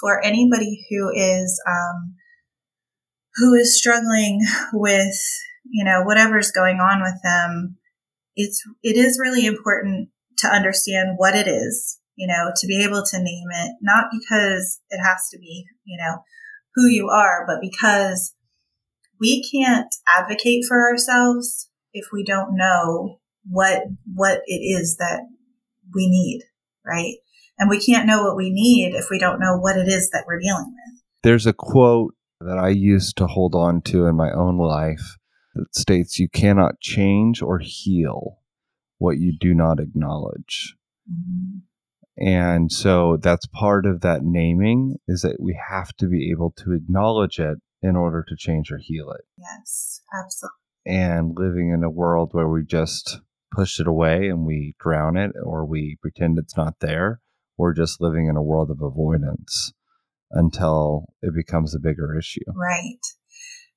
for 0.00 0.22
anybody 0.22 0.86
who 0.90 1.10
is 1.14 1.60
um, 1.66 2.14
who 3.36 3.54
is 3.54 3.78
struggling 3.78 4.40
with, 4.72 5.14
you 5.64 5.84
know, 5.84 6.02
whatever's 6.02 6.50
going 6.50 6.80
on 6.80 7.00
with 7.02 7.20
them, 7.22 7.76
it's, 8.36 8.62
it 8.82 8.96
is 8.96 9.18
really 9.20 9.46
important 9.46 10.10
to 10.38 10.48
understand 10.48 11.14
what 11.16 11.34
it 11.34 11.46
is, 11.46 11.98
you 12.16 12.26
know, 12.26 12.50
to 12.56 12.66
be 12.66 12.82
able 12.84 13.02
to 13.04 13.18
name 13.18 13.48
it, 13.50 13.72
not 13.80 14.06
because 14.10 14.80
it 14.90 14.98
has 15.02 15.28
to 15.30 15.38
be, 15.38 15.66
you 15.84 15.98
know, 15.98 16.18
who 16.74 16.86
you 16.86 17.08
are, 17.08 17.44
but 17.46 17.58
because 17.60 18.34
we 19.20 19.48
can't 19.50 19.94
advocate 20.08 20.64
for 20.66 20.88
ourselves 20.88 21.68
if 21.92 22.06
we 22.12 22.24
don't 22.24 22.56
know 22.56 23.20
what, 23.48 23.82
what 24.14 24.42
it 24.46 24.60
is 24.60 24.96
that 24.98 25.20
we 25.94 26.08
need, 26.08 26.42
right? 26.86 27.16
And 27.58 27.68
we 27.68 27.80
can't 27.80 28.06
know 28.06 28.22
what 28.22 28.36
we 28.36 28.50
need 28.50 28.94
if 28.94 29.10
we 29.10 29.18
don't 29.18 29.40
know 29.40 29.56
what 29.56 29.76
it 29.76 29.88
is 29.88 30.10
that 30.10 30.24
we're 30.26 30.40
dealing 30.40 30.66
with. 30.66 31.02
There's 31.22 31.46
a 31.46 31.52
quote 31.52 32.14
that 32.40 32.58
I 32.58 32.68
used 32.68 33.16
to 33.16 33.26
hold 33.26 33.54
on 33.54 33.82
to 33.82 34.06
in 34.06 34.16
my 34.16 34.30
own 34.30 34.58
life 34.58 35.16
that 35.54 35.74
states 35.74 36.18
you 36.18 36.28
cannot 36.28 36.80
change 36.80 37.42
or 37.42 37.58
heal 37.58 38.38
what 38.98 39.18
you 39.18 39.32
do 39.36 39.54
not 39.54 39.80
acknowledge. 39.80 40.76
Mm-hmm. 41.10 41.58
And 42.24 42.72
so 42.72 43.16
that's 43.16 43.46
part 43.46 43.86
of 43.86 44.00
that 44.00 44.22
naming 44.22 44.96
is 45.06 45.22
that 45.22 45.40
we 45.40 45.58
have 45.68 45.96
to 45.98 46.08
be 46.08 46.30
able 46.30 46.52
to 46.58 46.72
acknowledge 46.72 47.38
it 47.38 47.58
in 47.82 47.96
order 47.96 48.24
to 48.26 48.36
change 48.36 48.70
or 48.70 48.78
heal 48.78 49.10
it. 49.10 49.24
Yes, 49.36 50.02
absolutely. 50.12 50.54
And 50.86 51.36
living 51.36 51.70
in 51.70 51.84
a 51.84 51.90
world 51.90 52.30
where 52.32 52.48
we 52.48 52.64
just 52.64 53.20
push 53.54 53.80
it 53.80 53.86
away 53.86 54.28
and 54.28 54.44
we 54.44 54.74
drown 54.78 55.16
it 55.16 55.32
or 55.42 55.64
we 55.64 55.98
pretend 56.00 56.38
it's 56.38 56.56
not 56.56 56.80
there, 56.80 57.20
we're 57.56 57.74
just 57.74 58.00
living 58.00 58.26
in 58.28 58.36
a 58.36 58.42
world 58.42 58.70
of 58.70 58.80
avoidance 58.82 59.72
until 60.30 61.06
it 61.22 61.34
becomes 61.34 61.74
a 61.74 61.80
bigger 61.80 62.16
issue. 62.18 62.40
Right. 62.54 63.00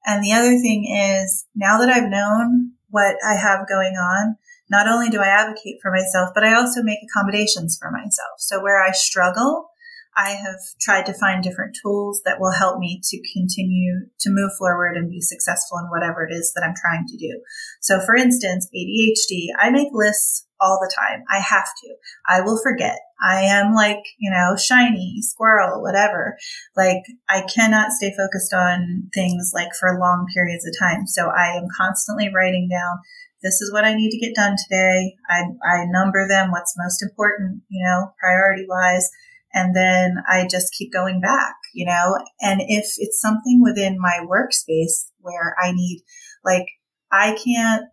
And 0.05 0.23
the 0.23 0.33
other 0.33 0.57
thing 0.57 0.85
is 0.85 1.45
now 1.55 1.79
that 1.79 1.89
I've 1.89 2.09
known 2.09 2.73
what 2.89 3.15
I 3.27 3.35
have 3.35 3.67
going 3.67 3.93
on, 3.93 4.35
not 4.69 4.87
only 4.87 5.09
do 5.09 5.19
I 5.19 5.27
advocate 5.27 5.77
for 5.81 5.91
myself, 5.91 6.29
but 6.33 6.43
I 6.43 6.53
also 6.53 6.81
make 6.81 6.99
accommodations 7.03 7.77
for 7.79 7.91
myself. 7.91 8.39
So 8.39 8.61
where 8.61 8.81
I 8.83 8.91
struggle, 8.91 9.70
I 10.17 10.31
have 10.31 10.59
tried 10.79 11.05
to 11.05 11.13
find 11.13 11.41
different 11.41 11.77
tools 11.81 12.21
that 12.25 12.39
will 12.39 12.51
help 12.51 12.79
me 12.79 13.01
to 13.03 13.23
continue 13.33 14.07
to 14.19 14.29
move 14.29 14.51
forward 14.57 14.97
and 14.97 15.09
be 15.09 15.21
successful 15.21 15.77
in 15.79 15.89
whatever 15.89 16.25
it 16.25 16.33
is 16.33 16.51
that 16.53 16.63
I'm 16.63 16.75
trying 16.75 17.05
to 17.07 17.17
do. 17.17 17.41
So, 17.79 17.99
for 18.01 18.15
instance, 18.15 18.67
ADHD, 18.75 19.47
I 19.57 19.69
make 19.69 19.87
lists 19.93 20.47
all 20.59 20.79
the 20.81 20.93
time. 20.93 21.23
I 21.31 21.39
have 21.39 21.65
to. 21.83 21.95
I 22.27 22.41
will 22.41 22.59
forget. 22.61 22.99
I 23.23 23.41
am 23.41 23.73
like, 23.73 24.03
you 24.19 24.29
know, 24.29 24.55
shiny, 24.55 25.17
squirrel, 25.21 25.81
whatever. 25.81 26.37
Like, 26.75 27.03
I 27.29 27.43
cannot 27.53 27.91
stay 27.91 28.13
focused 28.15 28.53
on 28.53 29.09
things 29.13 29.51
like 29.55 29.69
for 29.79 29.97
long 29.99 30.27
periods 30.33 30.65
of 30.67 30.73
time. 30.77 31.07
So, 31.07 31.29
I 31.29 31.55
am 31.55 31.67
constantly 31.75 32.29
writing 32.33 32.67
down 32.69 32.99
this 33.43 33.59
is 33.59 33.71
what 33.73 33.85
I 33.85 33.95
need 33.95 34.11
to 34.11 34.19
get 34.19 34.35
done 34.35 34.55
today. 34.55 35.15
I, 35.27 35.45
I 35.65 35.85
number 35.85 36.27
them, 36.27 36.51
what's 36.51 36.75
most 36.77 37.01
important, 37.01 37.63
you 37.69 37.83
know, 37.83 38.13
priority 38.19 38.65
wise 38.69 39.09
and 39.53 39.75
then 39.75 40.15
I 40.29 40.47
just 40.49 40.73
keep 40.73 40.91
going 40.91 41.21
back, 41.21 41.55
you 41.73 41.85
know? 41.85 42.17
And 42.39 42.61
if 42.61 42.93
it's 42.97 43.19
something 43.19 43.61
within 43.63 43.97
my 43.99 44.19
workspace 44.25 45.09
where 45.19 45.55
I 45.61 45.71
need, 45.71 46.03
like, 46.43 46.65
I 47.11 47.37
can't 47.43 47.83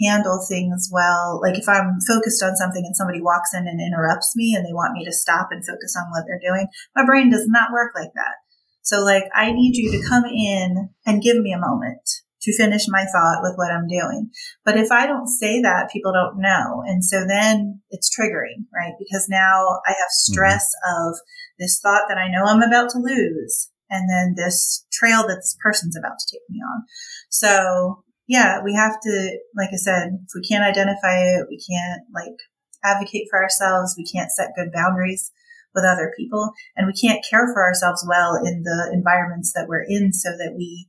handle 0.00 0.44
things 0.48 0.88
well. 0.92 1.40
Like 1.42 1.58
if 1.58 1.68
I'm 1.68 1.98
focused 2.06 2.42
on 2.42 2.56
something 2.56 2.84
and 2.84 2.96
somebody 2.96 3.20
walks 3.20 3.50
in 3.52 3.66
and 3.66 3.80
interrupts 3.80 4.34
me 4.36 4.54
and 4.54 4.64
they 4.64 4.72
want 4.72 4.92
me 4.92 5.04
to 5.04 5.12
stop 5.12 5.48
and 5.50 5.64
focus 5.64 5.96
on 5.98 6.10
what 6.10 6.24
they're 6.26 6.52
doing, 6.52 6.68
my 6.94 7.04
brain 7.04 7.30
does 7.30 7.46
not 7.48 7.72
work 7.72 7.92
like 7.94 8.12
that. 8.14 8.34
So 8.82 9.00
like 9.04 9.24
I 9.34 9.52
need 9.52 9.74
you 9.74 9.90
to 9.92 10.08
come 10.08 10.24
in 10.24 10.90
and 11.04 11.22
give 11.22 11.36
me 11.36 11.52
a 11.52 11.60
moment 11.60 12.08
to 12.42 12.56
finish 12.56 12.84
my 12.88 13.04
thought 13.04 13.42
with 13.42 13.54
what 13.56 13.72
I'm 13.72 13.88
doing. 13.88 14.30
But 14.64 14.78
if 14.78 14.92
I 14.92 15.06
don't 15.06 15.26
say 15.26 15.60
that, 15.62 15.90
people 15.92 16.12
don't 16.12 16.40
know. 16.40 16.84
And 16.86 17.04
so 17.04 17.26
then 17.26 17.77
it's 17.90 18.10
triggering, 18.10 18.66
right? 18.74 18.94
Because 18.98 19.26
now 19.28 19.80
I 19.86 19.90
have 19.90 20.12
mm-hmm. 20.12 20.32
stress 20.32 20.74
mm-hmm. 20.86 21.08
of 21.08 21.18
this 21.58 21.80
thought 21.80 22.06
that 22.08 22.18
I 22.18 22.30
know 22.30 22.44
I'm 22.44 22.62
about 22.62 22.90
to 22.90 22.98
lose 22.98 23.70
and 23.90 24.08
then 24.08 24.34
this 24.36 24.86
trail 24.92 25.26
that 25.26 25.36
this 25.36 25.56
person's 25.62 25.96
about 25.96 26.18
to 26.18 26.26
take 26.36 26.42
me 26.50 26.58
on. 26.58 26.84
So 27.30 28.04
yeah, 28.26 28.62
we 28.62 28.74
have 28.74 29.00
to, 29.00 29.38
like 29.56 29.70
I 29.72 29.76
said, 29.76 30.10
if 30.22 30.30
we 30.34 30.42
can't 30.42 30.64
identify 30.64 31.16
it, 31.18 31.46
we 31.48 31.58
can't 31.58 32.02
like 32.14 32.36
advocate 32.84 33.26
for 33.30 33.42
ourselves. 33.42 33.94
We 33.96 34.04
can't 34.04 34.30
set 34.30 34.54
good 34.54 34.70
boundaries 34.72 35.32
with 35.74 35.84
other 35.84 36.12
people 36.16 36.52
and 36.76 36.86
we 36.86 36.92
can't 36.92 37.24
care 37.28 37.46
for 37.52 37.62
ourselves 37.62 38.04
well 38.08 38.34
in 38.36 38.62
the 38.62 38.90
environments 38.92 39.52
that 39.54 39.66
we're 39.68 39.84
in 39.86 40.12
so 40.12 40.30
that 40.30 40.54
we 40.56 40.88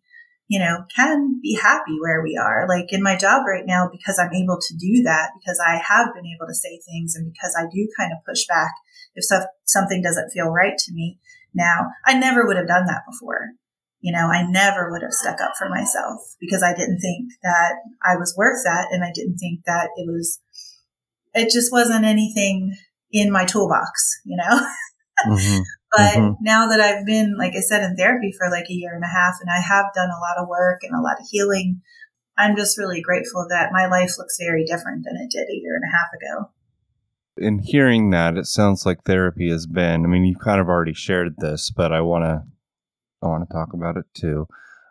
you 0.49 0.57
know, 0.57 0.83
can 0.93 1.39
be 1.41 1.55
happy 1.61 1.95
where 2.01 2.23
we 2.23 2.35
are. 2.35 2.67
Like 2.67 2.91
in 2.91 3.03
my 3.03 3.15
job 3.15 3.43
right 3.47 3.65
now, 3.65 3.87
because 3.89 4.17
I'm 4.17 4.33
able 4.33 4.57
to 4.59 4.75
do 4.75 5.03
that, 5.03 5.29
because 5.39 5.59
I 5.65 5.79
have 5.87 6.07
been 6.13 6.25
able 6.25 6.47
to 6.47 6.55
say 6.55 6.81
things 6.89 7.15
and 7.15 7.31
because 7.31 7.55
I 7.57 7.69
do 7.71 7.87
kind 7.95 8.11
of 8.11 8.25
push 8.27 8.47
back 8.47 8.71
if 9.13 9.23
so- 9.23 9.45
something 9.65 10.01
doesn't 10.01 10.31
feel 10.31 10.47
right 10.47 10.75
to 10.75 10.91
me 10.91 11.19
now. 11.53 11.91
I 12.03 12.17
never 12.17 12.47
would 12.47 12.57
have 12.57 12.67
done 12.67 12.87
that 12.87 13.03
before. 13.09 13.49
You 14.01 14.11
know, 14.11 14.27
I 14.27 14.49
never 14.49 14.89
would 14.91 15.03
have 15.03 15.13
stuck 15.13 15.39
up 15.39 15.51
for 15.55 15.69
myself 15.69 16.21
because 16.39 16.63
I 16.63 16.73
didn't 16.73 16.99
think 16.99 17.29
that 17.43 17.75
I 18.03 18.15
was 18.15 18.33
worth 18.35 18.63
that. 18.63 18.87
And 18.91 19.03
I 19.03 19.11
didn't 19.13 19.37
think 19.37 19.61
that 19.67 19.89
it 19.97 20.07
was, 20.07 20.39
it 21.35 21.51
just 21.51 21.71
wasn't 21.71 22.05
anything 22.05 22.75
in 23.11 23.31
my 23.31 23.45
toolbox, 23.45 24.19
you 24.25 24.35
know? 24.35 24.67
Mm-hmm. 25.27 25.63
But 25.91 26.15
mm-hmm. 26.15 26.43
now 26.43 26.67
that 26.67 26.79
I've 26.79 27.05
been, 27.05 27.35
like 27.37 27.53
I 27.55 27.61
said, 27.61 27.83
in 27.83 27.95
therapy 27.95 28.31
for 28.37 28.49
like 28.49 28.69
a 28.69 28.73
year 28.73 28.93
and 28.93 29.03
a 29.03 29.07
half 29.07 29.35
and 29.41 29.49
I 29.49 29.59
have 29.59 29.85
done 29.95 30.09
a 30.09 30.19
lot 30.19 30.37
of 30.37 30.47
work 30.47 30.81
and 30.83 30.93
a 30.93 31.01
lot 31.01 31.19
of 31.19 31.27
healing, 31.29 31.81
I'm 32.37 32.55
just 32.55 32.77
really 32.77 33.01
grateful 33.01 33.47
that 33.49 33.71
my 33.71 33.87
life 33.87 34.17
looks 34.17 34.37
very 34.39 34.65
different 34.65 35.03
than 35.03 35.15
it 35.15 35.31
did 35.31 35.47
a 35.49 35.59
year 35.59 35.75
and 35.75 35.83
a 35.83 35.97
half 35.97 36.09
ago. 36.13 36.51
In 37.37 37.59
hearing 37.59 38.11
that, 38.11 38.37
it 38.37 38.45
sounds 38.45 38.85
like 38.85 39.03
therapy 39.03 39.49
has 39.49 39.65
been, 39.65 40.05
I 40.05 40.07
mean, 40.07 40.25
you've 40.25 40.41
kind 40.41 40.61
of 40.61 40.67
already 40.67 40.93
shared 40.93 41.35
this, 41.37 41.71
but 41.71 41.91
I 41.91 42.01
want 42.01 42.23
to, 42.23 42.43
I 43.23 43.27
want 43.27 43.47
to 43.47 43.53
talk 43.53 43.73
about 43.73 43.97
it 43.97 44.05
too. 44.13 44.45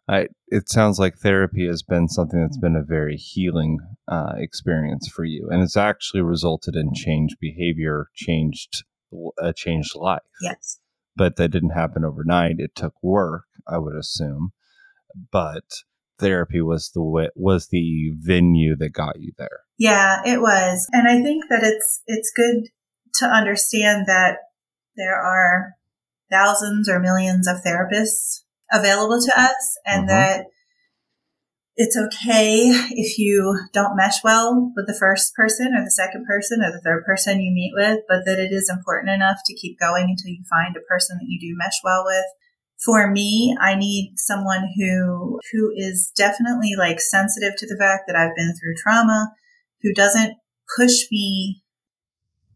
I, 0.09 0.29
it 0.49 0.71
sounds 0.71 0.99
like 0.99 1.19
therapy 1.19 1.67
has 1.67 1.83
been 1.83 2.09
something 2.09 2.41
that's 2.41 2.57
been 2.57 2.77
a 2.77 2.83
very 2.83 3.17
healing 3.17 3.79
uh, 4.11 4.33
experience 4.37 5.07
for 5.07 5.25
you, 5.25 5.49
and 5.51 5.63
it's 5.63 5.77
actually 5.77 6.23
resulted 6.23 6.75
in 6.75 6.95
changed 6.95 7.37
behavior, 7.41 8.09
changed 8.15 8.85
a 9.39 9.53
changed 9.53 9.95
life. 9.95 10.23
Yes 10.41 10.81
but 11.19 11.37
that 11.37 11.51
didn't 11.51 11.71
happen 11.71 12.05
overnight. 12.05 12.57
It 12.59 12.75
took 12.75 12.95
work, 13.03 13.45
I 13.67 13.77
would 13.77 13.97
assume, 13.97 14.53
but 15.33 15.65
therapy 16.19 16.63
was 16.63 16.91
the 16.95 17.03
way, 17.03 17.29
was 17.35 17.69
the 17.69 18.13
venue 18.17 18.77
that 18.77 18.91
got 18.91 19.21
you 19.21 19.33
there. 19.37 19.61
Yeah, 19.77 20.23
it 20.25 20.41
was, 20.41 20.87
and 20.93 21.09
I 21.09 21.21
think 21.23 21.45
that 21.51 21.63
it's 21.63 22.03
it's 22.07 22.33
good 22.35 22.71
to 23.17 23.27
understand 23.27 24.07
that 24.07 24.37
there 24.97 25.17
are 25.17 25.73
thousands 26.31 26.89
or 26.89 27.01
millions 27.01 27.49
of 27.49 27.59
therapists 27.67 28.43
available 28.73 29.21
to 29.21 29.41
us, 29.41 29.77
and 29.85 30.09
mm-hmm. 30.09 30.09
that 30.09 30.47
it's 31.81 31.97
okay 31.97 32.59
if 32.91 33.19
you 33.19 33.57
don't 33.73 33.97
mesh 33.97 34.25
well 34.25 34.73
with 34.75 34.89
the 34.89 34.99
first 34.99 35.33
person 35.35 35.73
or 35.77 35.85
the 35.85 35.93
second 35.93 36.27
person 36.27 36.61
or 36.61 36.73
the 36.73 36.81
third 36.81 37.05
person 37.05 37.41
you 37.41 37.53
meet 37.55 37.71
with, 37.73 38.01
but 38.09 38.25
that 38.27 38.41
it 38.41 38.53
is 38.53 38.69
important 38.69 39.11
enough 39.11 39.39
to 39.47 39.55
keep 39.55 39.79
going 39.79 40.11
until 40.11 40.33
you 40.33 40.43
find 40.51 40.77
a 40.77 40.81
person 40.81 41.19
that 41.19 41.29
you 41.29 41.39
do 41.39 41.57
mesh 41.57 41.79
well 41.85 42.03
with. 42.05 42.25
For 42.85 43.09
me, 43.09 43.57
I 43.61 43.77
need 43.77 44.15
someone 44.17 44.67
who, 44.77 45.39
who 45.53 45.73
is 45.77 46.11
definitely 46.17 46.75
like 46.77 47.01
sensitive 47.01 47.53
to 47.59 47.67
the 47.69 47.79
fact 47.79 48.05
that 48.09 48.17
I've 48.17 48.35
been 48.35 48.55
through 48.61 48.75
trauma, 48.83 49.31
who 49.83 49.95
doesn't 49.95 50.35
push 50.77 51.05
me. 51.13 51.63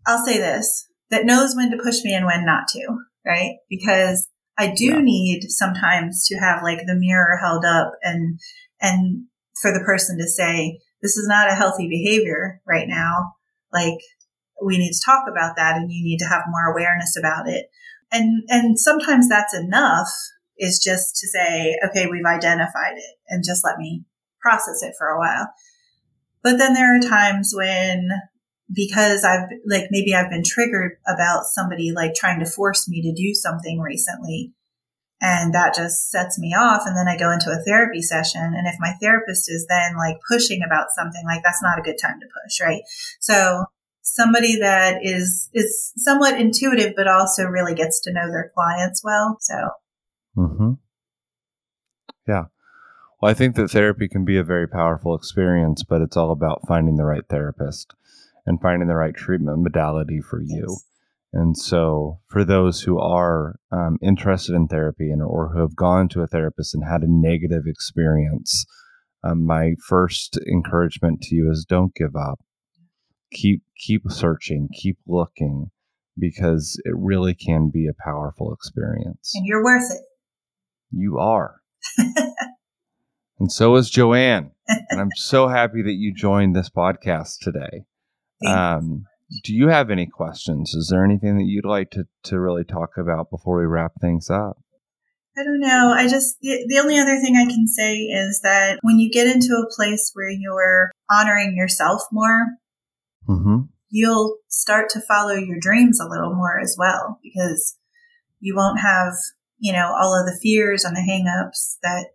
I'll 0.05 0.25
say 0.25 0.39
this, 0.39 0.89
that 1.11 1.27
knows 1.27 1.55
when 1.55 1.71
to 1.71 1.81
push 1.81 2.03
me 2.03 2.13
and 2.13 2.27
when 2.27 2.45
not 2.45 2.67
to, 2.73 2.99
right? 3.25 3.55
Because 3.71 4.27
I 4.59 4.75
do 4.75 4.87
yeah. 4.87 5.01
need 5.01 5.43
sometimes 5.49 6.27
to 6.27 6.39
have 6.39 6.63
like 6.63 6.87
the 6.87 6.97
mirror 6.97 7.39
held 7.41 7.65
up 7.65 7.93
and 8.03 8.41
and 8.83 9.27
for 9.61 9.73
the 9.73 9.85
person 9.85 10.19
to 10.19 10.29
say, 10.29 10.81
this 11.01 11.17
is 11.17 11.27
not 11.29 11.51
a 11.51 11.55
healthy 11.55 11.89
behavior 11.89 12.61
right 12.67 12.89
now. 12.89 13.35
Like 13.73 13.99
we 14.63 14.77
need 14.77 14.93
to 14.93 15.03
talk 15.05 15.25
about 15.31 15.57
that 15.57 15.77
and 15.77 15.91
you 15.91 16.05
need 16.05 16.19
to 16.19 16.27
have 16.27 16.43
more 16.49 16.73
awareness 16.73 17.17
about 17.17 17.49
it. 17.49 17.67
And, 18.11 18.43
and 18.49 18.79
sometimes 18.79 19.29
that's 19.29 19.55
enough 19.55 20.11
is 20.59 20.79
just 20.79 21.17
to 21.17 21.29
say, 21.29 21.79
okay, 21.87 22.07
we've 22.07 22.27
identified 22.27 22.97
it 22.97 23.17
and 23.29 23.45
just 23.45 23.65
let 23.65 23.79
me 23.79 24.05
process 24.41 24.83
it 24.83 24.95
for 24.99 25.07
a 25.07 25.19
while. 25.19 25.49
But 26.43 26.59
then 26.59 26.75
there 26.75 26.97
are 26.97 27.01
times 27.01 27.53
when 27.57 28.09
because 28.75 29.23
I've 29.23 29.49
like 29.67 29.89
maybe 29.91 30.15
I've 30.15 30.31
been 30.31 30.45
triggered 30.45 30.93
about 31.07 31.45
somebody 31.45 31.93
like 31.93 32.15
trying 32.15 32.41
to 32.41 32.51
force 32.51 32.89
me 32.89 33.03
to 33.03 33.13
do 33.13 33.35
something 33.35 33.81
recently 33.81 34.53
and 35.23 35.55
that 35.55 35.73
just 35.75 36.11
sets 36.11 36.37
me 36.37 36.53
off. 36.53 36.83
And 36.85 36.97
then 36.97 37.07
I 37.07 37.17
go 37.17 37.31
into 37.31 37.51
a 37.51 37.63
therapy 37.65 38.03
session. 38.03 38.43
And 38.43 38.67
if 38.67 38.75
my 38.81 38.93
therapist 39.01 39.49
is 39.49 39.67
then 39.69 39.97
like 39.97 40.17
pushing 40.29 40.63
about 40.67 40.91
something, 40.91 41.23
like 41.25 41.43
that's 41.45 41.63
not 41.63 41.79
a 41.79 41.83
good 41.83 41.97
time 42.03 42.19
to 42.21 42.27
push, 42.27 42.61
right? 42.61 42.83
So 43.21 43.67
somebody 44.03 44.59
that 44.59 44.99
is, 45.03 45.49
is 45.55 45.93
somewhat 45.97 46.41
intuitive, 46.41 46.95
but 46.97 47.07
also 47.07 47.45
really 47.45 47.75
gets 47.75 48.01
to 48.01 48.13
know 48.13 48.29
their 48.33 48.51
clients 48.53 49.03
well. 49.05 49.39
So. 49.41 49.55
Hmm. 50.35 50.73
Yeah. 52.27 52.45
Well, 53.21 53.31
I 53.31 53.35
think 53.35 53.55
that 53.55 53.71
therapy 53.71 54.09
can 54.09 54.25
be 54.25 54.39
a 54.39 54.45
very 54.45 54.67
powerful 54.67 55.15
experience, 55.15 55.85
but 55.85 56.01
it's 56.01 56.17
all 56.17 56.33
about 56.33 56.67
finding 56.67 56.97
the 56.97 57.05
right 57.05 57.25
therapist 57.29 57.95
and 58.45 58.61
finding 58.61 58.89
the 58.89 58.97
right 58.97 59.15
treatment 59.15 59.63
modality 59.63 60.21
for 60.21 60.41
you. 60.41 60.67
Yes. 60.69 60.85
And 61.33 61.57
so, 61.57 62.21
for 62.29 62.45
those 62.45 62.83
who 62.83 62.99
are 62.99 63.57
um, 63.71 63.99
interested 64.03 64.55
in 64.55 64.69
therapy 64.69 65.11
and 65.11 65.23
or 65.23 65.51
who 65.53 65.61
have 65.61 65.75
gone 65.75 66.09
to 66.11 66.21
a 66.21 66.27
therapist 66.27 66.75
and 66.75 66.85
had 66.85 67.03
a 67.03 67.07
negative 67.09 67.63
experience, 67.67 68.67
um, 69.25 69.47
my 69.47 69.73
first 69.87 70.39
encouragement 70.47 71.23
to 71.23 71.35
you 71.35 71.51
is 71.51 71.65
don't 71.67 71.95
give 71.95 72.15
up. 72.17 72.41
Keep 73.33 73.63
keep 73.79 74.03
searching, 74.11 74.69
keep 74.79 74.99
looking, 75.07 75.71
because 76.19 76.79
it 76.85 76.95
really 76.95 77.35
can 77.35 77.71
be 77.73 77.87
a 77.87 78.05
powerful 78.05 78.53
experience. 78.53 79.33
And 79.35 79.47
you're 79.47 79.65
worth 79.65 79.91
it. 79.91 80.03
You 80.91 81.19
are. 81.19 81.57
and 83.39 83.51
so 83.51 83.75
is 83.77 83.89
Joanne. 83.89 84.51
and 84.69 85.01
I'm 85.01 85.11
so 85.17 85.49
happy 85.49 85.83
that 85.83 85.95
you 85.95 86.13
joined 86.15 86.55
this 86.55 86.69
podcast 86.69 87.39
today. 87.41 87.85
Um, 88.47 89.07
do 89.43 89.55
you 89.55 89.69
have 89.69 89.91
any 89.91 90.07
questions? 90.07 90.75
Is 90.75 90.89
there 90.91 91.05
anything 91.05 91.39
that 91.39 91.47
you'd 91.47 91.65
like 91.65 91.91
to, 91.91 92.05
to 92.25 92.41
really 92.41 92.65
talk 92.65 92.91
about 92.99 93.31
before 93.31 93.59
we 93.59 93.67
wrap 93.67 93.93
things 94.01 94.29
up? 94.31 94.59
I 95.37 95.45
don't 95.45 95.61
know. 95.61 95.95
I 95.97 96.09
just, 96.09 96.37
the, 96.43 96.67
the 96.69 96.79
only 96.79 96.99
other 96.99 97.19
thing 97.19 97.37
I 97.37 97.47
can 97.47 97.67
say 97.67 97.97
is 98.01 98.41
that 98.43 98.79
when 98.83 98.99
you 98.99 99.11
get 99.11 99.27
into 99.27 99.55
a 99.55 99.75
place 99.75 100.11
where 100.13 100.29
you're 100.29 100.91
honoring 101.11 101.57
yourself 101.57 102.03
more, 102.13 102.49
mm-hmm. 103.27 103.63
you'll 103.89 104.37
start 104.49 104.91
to 104.91 105.01
follow 105.01 105.35
your 105.35 105.59
dreams 105.59 105.99
a 106.01 106.09
little 106.09 106.35
more 106.35 106.61
as 106.61 106.77
well 106.79 107.19
because 107.23 107.77
you 108.41 108.55
won't 108.55 108.81
have, 108.81 109.15
you 109.59 109.73
know, 109.73 109.95
all 109.99 110.15
of 110.15 110.27
the 110.27 110.39
fears 110.43 110.85
and 110.85 110.95
the 110.95 111.01
hangups 111.01 111.77
that 111.83 112.09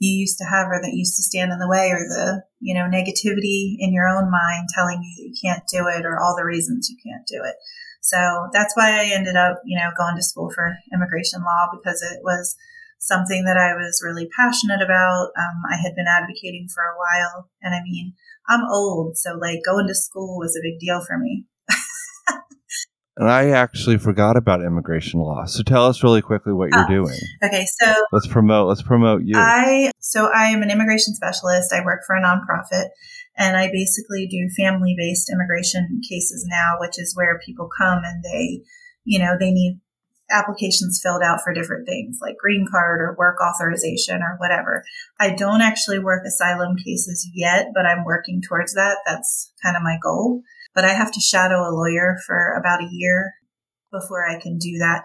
you 0.00 0.18
used 0.18 0.38
to 0.38 0.48
have 0.48 0.66
or 0.68 0.80
that 0.82 0.96
used 0.96 1.14
to 1.16 1.22
stand 1.22 1.52
in 1.52 1.60
the 1.60 1.68
way 1.68 1.92
or 1.92 2.00
the, 2.00 2.42
you 2.58 2.74
know, 2.74 2.88
negativity 2.88 3.76
in 3.78 3.92
your 3.92 4.08
own 4.08 4.30
mind 4.30 4.66
telling 4.74 5.02
you 5.04 5.12
that 5.16 5.28
you 5.28 5.36
can't 5.40 5.62
do 5.68 5.86
it 5.86 6.04
or 6.04 6.18
all 6.18 6.34
the 6.36 6.44
reasons 6.44 6.88
you 6.88 6.96
can't 7.04 7.26
do 7.28 7.44
it. 7.44 7.54
So 8.00 8.48
that's 8.52 8.74
why 8.74 8.98
I 8.98 9.12
ended 9.12 9.36
up, 9.36 9.60
you 9.64 9.78
know, 9.78 9.90
going 9.96 10.16
to 10.16 10.22
school 10.22 10.50
for 10.50 10.72
immigration 10.92 11.42
law 11.42 11.68
because 11.70 12.00
it 12.00 12.20
was 12.24 12.56
something 12.98 13.44
that 13.44 13.58
I 13.58 13.74
was 13.74 14.00
really 14.02 14.28
passionate 14.34 14.80
about. 14.82 15.32
Um, 15.36 15.62
I 15.70 15.76
had 15.76 15.94
been 15.94 16.08
advocating 16.08 16.68
for 16.72 16.82
a 16.82 16.96
while. 16.96 17.50
And 17.62 17.74
I 17.74 17.82
mean, 17.82 18.14
I'm 18.48 18.64
old, 18.70 19.18
so 19.18 19.34
like 19.34 19.60
going 19.64 19.86
to 19.86 19.94
school 19.94 20.38
was 20.38 20.56
a 20.56 20.64
big 20.64 20.80
deal 20.80 21.04
for 21.04 21.18
me. 21.18 21.44
And 23.20 23.28
I 23.28 23.50
actually 23.50 23.98
forgot 23.98 24.38
about 24.38 24.62
immigration 24.62 25.20
law. 25.20 25.44
So 25.44 25.62
tell 25.62 25.84
us 25.84 26.02
really 26.02 26.22
quickly 26.22 26.54
what 26.54 26.70
you're 26.72 26.86
oh, 26.86 26.88
doing. 26.88 27.18
Okay, 27.44 27.66
so 27.78 27.94
let's 28.12 28.26
promote. 28.26 28.68
Let's 28.68 28.80
promote 28.80 29.22
you. 29.24 29.36
I 29.36 29.92
so 29.98 30.30
I 30.34 30.46
am 30.46 30.62
an 30.62 30.70
immigration 30.70 31.14
specialist. 31.14 31.70
I 31.70 31.84
work 31.84 32.00
for 32.06 32.16
a 32.16 32.22
nonprofit, 32.22 32.88
and 33.36 33.58
I 33.58 33.70
basically 33.70 34.26
do 34.26 34.48
family-based 34.56 35.30
immigration 35.30 36.00
cases 36.08 36.46
now, 36.48 36.76
which 36.80 36.98
is 36.98 37.14
where 37.14 37.38
people 37.44 37.68
come 37.76 38.00
and 38.04 38.24
they, 38.24 38.62
you 39.04 39.18
know, 39.18 39.36
they 39.38 39.50
need 39.50 39.80
applications 40.30 40.98
filled 41.02 41.22
out 41.22 41.40
for 41.42 41.52
different 41.52 41.86
things 41.86 42.20
like 42.22 42.36
green 42.38 42.64
card 42.70 43.00
or 43.00 43.16
work 43.18 43.36
authorization 43.42 44.22
or 44.22 44.36
whatever. 44.38 44.82
I 45.18 45.34
don't 45.34 45.60
actually 45.60 45.98
work 45.98 46.24
asylum 46.24 46.76
cases 46.76 47.28
yet, 47.34 47.66
but 47.74 47.84
I'm 47.84 48.04
working 48.04 48.40
towards 48.40 48.72
that. 48.74 48.98
That's 49.04 49.52
kind 49.62 49.76
of 49.76 49.82
my 49.82 49.98
goal. 50.02 50.42
But 50.74 50.84
I 50.84 50.92
have 50.92 51.12
to 51.12 51.20
shadow 51.20 51.62
a 51.62 51.74
lawyer 51.74 52.16
for 52.26 52.54
about 52.58 52.82
a 52.82 52.88
year 52.90 53.32
before 53.92 54.26
I 54.28 54.38
can 54.40 54.58
do 54.58 54.78
that. 54.78 55.02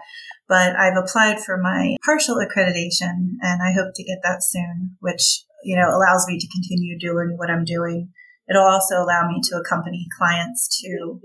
But 0.48 0.76
I've 0.76 0.96
applied 0.96 1.40
for 1.40 1.56
my 1.56 1.96
partial 2.04 2.36
accreditation 2.36 3.34
and 3.40 3.62
I 3.62 3.72
hope 3.72 3.92
to 3.94 4.04
get 4.04 4.18
that 4.22 4.44
soon, 4.44 4.96
which, 5.00 5.42
you 5.64 5.76
know, 5.76 5.88
allows 5.88 6.26
me 6.28 6.38
to 6.38 6.48
continue 6.48 6.98
doing 6.98 7.34
what 7.36 7.50
I'm 7.50 7.64
doing. 7.64 8.10
It'll 8.48 8.62
also 8.62 8.96
allow 8.96 9.28
me 9.28 9.40
to 9.44 9.56
accompany 9.56 10.06
clients 10.16 10.80
to 10.82 11.20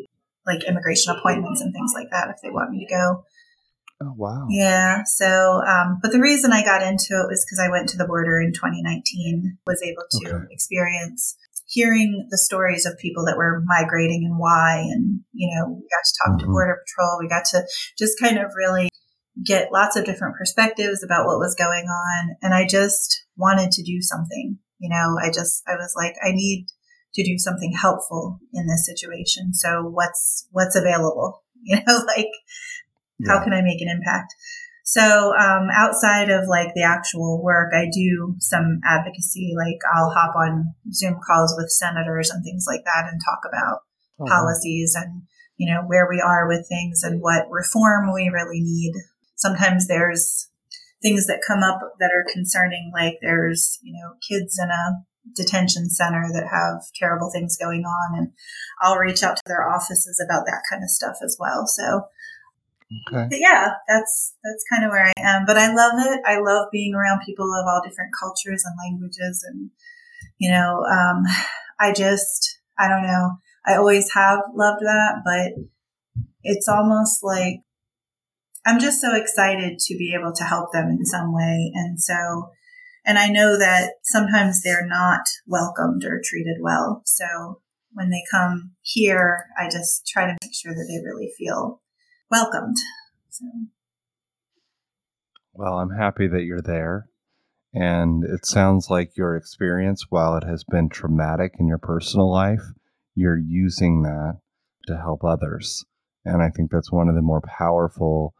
like 0.45 0.63
immigration 0.63 1.15
appointments 1.15 1.61
and 1.61 1.71
things 1.71 1.91
like 1.93 2.09
that 2.11 2.29
if 2.29 2.37
they 2.41 2.49
want 2.49 2.71
me 2.71 2.85
to 2.85 2.93
go. 2.93 3.25
Oh, 4.01 4.13
wow. 4.17 4.47
Yeah. 4.49 5.03
So, 5.05 5.61
um, 5.61 5.99
but 6.01 6.11
the 6.11 6.19
reason 6.19 6.51
I 6.51 6.63
got 6.63 6.81
into 6.81 7.13
it 7.21 7.29
was 7.29 7.45
because 7.45 7.59
I 7.63 7.69
went 7.69 7.87
to 7.89 7.97
the 7.97 8.07
border 8.07 8.39
in 8.39 8.51
2019, 8.51 9.59
was 9.67 9.83
able 9.83 10.03
to 10.09 10.35
okay. 10.37 10.45
experience 10.49 11.37
hearing 11.71 12.27
the 12.29 12.37
stories 12.37 12.85
of 12.85 12.99
people 12.99 13.25
that 13.25 13.37
were 13.37 13.63
migrating 13.65 14.23
and 14.25 14.37
why. 14.37 14.83
And, 14.91 15.21
you 15.31 15.49
know, 15.55 15.69
we 15.69 15.87
got 15.87 16.03
to 16.03 16.19
talk 16.21 16.37
mm-hmm. 16.37 16.47
to 16.47 16.51
Border 16.51 16.83
Patrol. 16.85 17.17
We 17.19 17.29
got 17.29 17.45
to 17.51 17.63
just 17.97 18.19
kind 18.19 18.37
of 18.37 18.51
really 18.57 18.89
get 19.45 19.71
lots 19.71 19.95
of 19.95 20.03
different 20.03 20.35
perspectives 20.35 21.01
about 21.01 21.25
what 21.25 21.39
was 21.39 21.55
going 21.55 21.85
on. 21.85 22.35
And 22.41 22.53
I 22.53 22.67
just 22.67 23.23
wanted 23.37 23.71
to 23.71 23.83
do 23.83 24.01
something. 24.01 24.59
You 24.79 24.89
know, 24.89 25.15
I 25.23 25.29
just, 25.29 25.63
I 25.65 25.75
was 25.75 25.93
like, 25.95 26.15
I 26.21 26.31
need 26.31 26.67
to 27.13 27.23
do 27.23 27.37
something 27.37 27.73
helpful 27.79 28.39
in 28.53 28.67
this 28.67 28.85
situation. 28.85 29.53
So 29.53 29.83
what's, 29.83 30.47
what's 30.51 30.75
available? 30.75 31.43
You 31.63 31.77
know, 31.85 32.03
like, 32.07 32.25
yeah. 33.21 33.33
How 33.33 33.43
can 33.43 33.53
I 33.53 33.61
make 33.61 33.81
an 33.81 33.87
impact? 33.87 34.33
So 34.91 35.31
um, 35.39 35.69
outside 35.73 36.29
of 36.29 36.49
like 36.49 36.73
the 36.75 36.83
actual 36.83 37.41
work, 37.41 37.71
I 37.73 37.85
do 37.89 38.35
some 38.39 38.81
advocacy. 38.83 39.53
Like 39.55 39.79
I'll 39.95 40.09
hop 40.09 40.35
on 40.35 40.75
Zoom 40.91 41.17
calls 41.25 41.55
with 41.57 41.71
senators 41.71 42.29
and 42.29 42.43
things 42.43 42.65
like 42.67 42.81
that 42.83 43.07
and 43.09 43.21
talk 43.23 43.39
about 43.47 43.83
oh, 44.19 44.25
policies 44.25 44.93
and 44.93 45.21
you 45.55 45.73
know 45.73 45.83
where 45.87 46.09
we 46.09 46.19
are 46.19 46.45
with 46.45 46.67
things 46.67 47.03
and 47.03 47.21
what 47.21 47.49
reform 47.49 48.13
we 48.13 48.27
really 48.33 48.59
need. 48.59 48.91
Sometimes 49.37 49.87
there's 49.87 50.49
things 51.01 51.25
that 51.27 51.47
come 51.47 51.63
up 51.63 51.79
that 52.01 52.11
are 52.11 52.33
concerning, 52.33 52.91
like 52.93 53.15
there's 53.21 53.79
you 53.81 53.93
know 53.93 54.15
kids 54.27 54.59
in 54.61 54.71
a 54.71 55.05
detention 55.33 55.89
center 55.89 56.27
that 56.33 56.49
have 56.51 56.83
terrible 56.99 57.31
things 57.31 57.55
going 57.55 57.85
on, 57.85 58.19
and 58.19 58.33
I'll 58.81 58.97
reach 58.97 59.23
out 59.23 59.37
to 59.37 59.43
their 59.45 59.65
offices 59.69 60.21
about 60.21 60.43
that 60.47 60.63
kind 60.69 60.83
of 60.83 60.89
stuff 60.89 61.15
as 61.23 61.37
well. 61.39 61.65
So 61.65 62.07
Okay. 62.91 63.27
But 63.29 63.39
yeah, 63.39 63.73
that's 63.87 64.35
that's 64.43 64.63
kind 64.71 64.83
of 64.83 64.91
where 64.91 65.05
I 65.05 65.13
am. 65.17 65.45
But 65.45 65.57
I 65.57 65.73
love 65.73 65.93
it. 65.97 66.19
I 66.25 66.39
love 66.39 66.67
being 66.71 66.93
around 66.93 67.21
people 67.25 67.45
of 67.45 67.65
all 67.65 67.81
different 67.83 68.11
cultures 68.19 68.63
and 68.65 68.75
languages, 68.83 69.45
and 69.47 69.69
you 70.37 70.51
know, 70.51 70.83
um, 70.83 71.23
I 71.79 71.93
just 71.93 72.59
I 72.77 72.89
don't 72.89 73.03
know. 73.07 73.31
I 73.65 73.75
always 73.75 74.11
have 74.13 74.39
loved 74.53 74.81
that, 74.81 75.21
but 75.23 75.53
it's 76.43 76.67
almost 76.67 77.23
like 77.23 77.61
I'm 78.65 78.79
just 78.79 78.99
so 78.99 79.15
excited 79.15 79.79
to 79.79 79.97
be 79.97 80.15
able 80.19 80.33
to 80.33 80.43
help 80.43 80.73
them 80.73 80.89
in 80.89 81.05
some 81.05 81.33
way, 81.33 81.71
and 81.73 81.99
so. 81.99 82.51
And 83.03 83.17
I 83.17 83.29
know 83.29 83.57
that 83.57 83.93
sometimes 84.03 84.61
they're 84.61 84.85
not 84.85 85.21
welcomed 85.47 86.03
or 86.05 86.21
treated 86.23 86.57
well. 86.61 87.01
So 87.07 87.61
when 87.93 88.11
they 88.11 88.21
come 88.29 88.73
here, 88.83 89.47
I 89.59 89.71
just 89.71 90.05
try 90.05 90.27
to 90.27 90.37
make 90.43 90.53
sure 90.53 90.71
that 90.71 90.85
they 90.87 91.03
really 91.03 91.31
feel 91.35 91.81
welcomed. 92.31 92.77
So. 93.29 93.45
Well, 95.53 95.73
I'm 95.79 95.91
happy 95.91 96.27
that 96.27 96.43
you're 96.43 96.61
there. 96.61 97.07
And 97.73 98.23
it 98.23 98.45
sounds 98.45 98.89
like 98.89 99.15
your 99.15 99.35
experience, 99.35 100.05
while 100.09 100.35
it 100.35 100.43
has 100.43 100.63
been 100.63 100.89
traumatic 100.89 101.53
in 101.59 101.67
your 101.67 101.77
personal 101.77 102.29
life, 102.29 102.63
you're 103.15 103.37
using 103.37 104.03
that 104.03 104.39
to 104.87 104.97
help 104.97 105.23
others. 105.23 105.85
And 106.25 106.41
I 106.41 106.49
think 106.49 106.71
that's 106.71 106.91
one 106.91 107.07
of 107.07 107.15
the 107.15 107.21
more 107.21 107.41
powerful, 107.41 108.33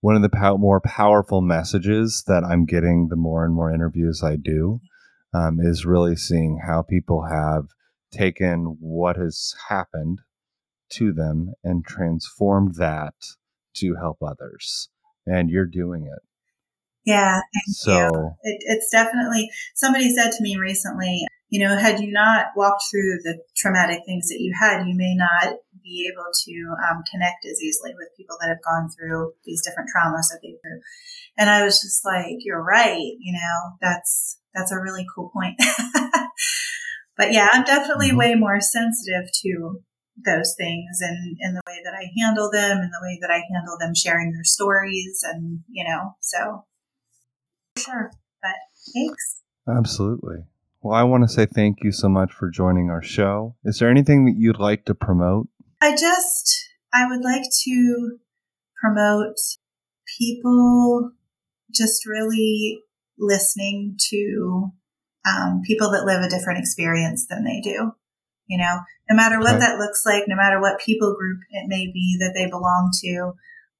one 0.00 0.16
of 0.16 0.22
the 0.22 0.56
more 0.58 0.80
powerful 0.80 1.40
messages 1.40 2.24
that 2.26 2.44
I'm 2.44 2.64
getting 2.64 3.08
the 3.08 3.16
more 3.16 3.44
and 3.44 3.54
more 3.54 3.72
interviews 3.72 4.22
I 4.24 4.36
do 4.36 4.80
um, 5.34 5.58
is 5.60 5.84
really 5.84 6.16
seeing 6.16 6.60
how 6.66 6.82
people 6.82 7.26
have 7.26 7.66
taken 8.10 8.76
what 8.80 9.16
has 9.16 9.54
happened 9.68 10.20
to 10.90 11.12
them 11.12 11.52
and 11.62 11.84
transformed 11.84 12.76
that 12.76 13.14
to 13.80 13.96
help 13.96 14.18
others. 14.22 14.88
And 15.26 15.50
you're 15.50 15.66
doing 15.66 16.04
it. 16.04 16.22
Yeah. 17.04 17.40
so 17.68 18.36
it, 18.42 18.58
it's 18.66 18.90
definitely, 18.90 19.48
somebody 19.74 20.14
said 20.14 20.30
to 20.32 20.42
me 20.42 20.56
recently, 20.56 21.24
you 21.48 21.66
know, 21.66 21.76
had 21.76 22.00
you 22.00 22.12
not 22.12 22.48
walked 22.54 22.84
through 22.90 23.20
the 23.24 23.38
traumatic 23.56 24.00
things 24.04 24.28
that 24.28 24.40
you 24.40 24.52
had, 24.58 24.86
you 24.86 24.94
may 24.94 25.14
not 25.14 25.54
be 25.82 26.10
able 26.12 26.26
to 26.44 26.74
um, 26.90 27.02
connect 27.10 27.46
as 27.46 27.62
easily 27.62 27.92
with 27.96 28.16
people 28.16 28.36
that 28.40 28.48
have 28.48 28.62
gone 28.62 28.90
through 28.90 29.32
these 29.44 29.62
different 29.62 29.88
traumas 29.88 30.28
that 30.28 30.40
they've 30.42 30.60
through. 30.60 30.80
And 31.38 31.48
I 31.48 31.64
was 31.64 31.80
just 31.80 32.04
like, 32.04 32.36
you're 32.40 32.62
right. 32.62 33.12
You 33.18 33.32
know, 33.32 33.76
that's, 33.80 34.38
that's 34.54 34.72
a 34.72 34.78
really 34.78 35.06
cool 35.14 35.30
point. 35.30 35.58
but 37.16 37.32
yeah, 37.32 37.48
I'm 37.52 37.64
definitely 37.64 38.08
mm-hmm. 38.08 38.18
way 38.18 38.34
more 38.34 38.60
sensitive 38.60 39.30
to 39.42 39.80
those 40.24 40.54
things 40.56 40.98
and 41.00 41.36
in 41.40 41.54
the 41.54 41.62
way 41.66 41.78
that 41.84 41.94
I 41.94 42.10
handle 42.20 42.50
them 42.50 42.78
and 42.78 42.90
the 42.90 43.00
way 43.02 43.18
that 43.20 43.30
I 43.30 43.42
handle 43.52 43.76
them 43.78 43.94
sharing 43.94 44.32
their 44.32 44.44
stories 44.44 45.24
and 45.24 45.60
you 45.68 45.84
know 45.84 46.16
so. 46.20 46.64
Sure 47.78 48.10
but 48.42 48.50
thanks. 48.94 49.42
Absolutely. 49.68 50.44
Well 50.82 50.94
I 50.94 51.04
want 51.04 51.24
to 51.24 51.28
say 51.28 51.46
thank 51.46 51.78
you 51.82 51.92
so 51.92 52.08
much 52.08 52.32
for 52.32 52.50
joining 52.50 52.90
our 52.90 53.02
show. 53.02 53.54
Is 53.64 53.78
there 53.78 53.90
anything 53.90 54.24
that 54.26 54.36
you'd 54.36 54.58
like 54.58 54.84
to 54.86 54.94
promote? 54.94 55.48
I 55.80 55.92
just 55.92 56.68
I 56.92 57.06
would 57.08 57.22
like 57.22 57.44
to 57.64 58.18
promote 58.82 59.36
people 60.18 61.12
just 61.72 62.06
really 62.06 62.80
listening 63.18 63.96
to 64.10 64.72
um, 65.28 65.60
people 65.64 65.90
that 65.90 66.04
live 66.04 66.22
a 66.22 66.30
different 66.30 66.58
experience 66.60 67.26
than 67.28 67.44
they 67.44 67.60
do 67.60 67.92
you 68.48 68.58
know, 68.58 68.80
no 69.08 69.16
matter 69.16 69.38
what 69.38 69.60
that 69.60 69.78
looks 69.78 70.04
like, 70.04 70.24
no 70.26 70.36
matter 70.36 70.60
what 70.60 70.80
people 70.80 71.14
group 71.14 71.40
it 71.50 71.68
may 71.68 71.86
be 71.86 72.16
that 72.18 72.32
they 72.34 72.48
belong 72.48 72.90
to, 73.02 73.32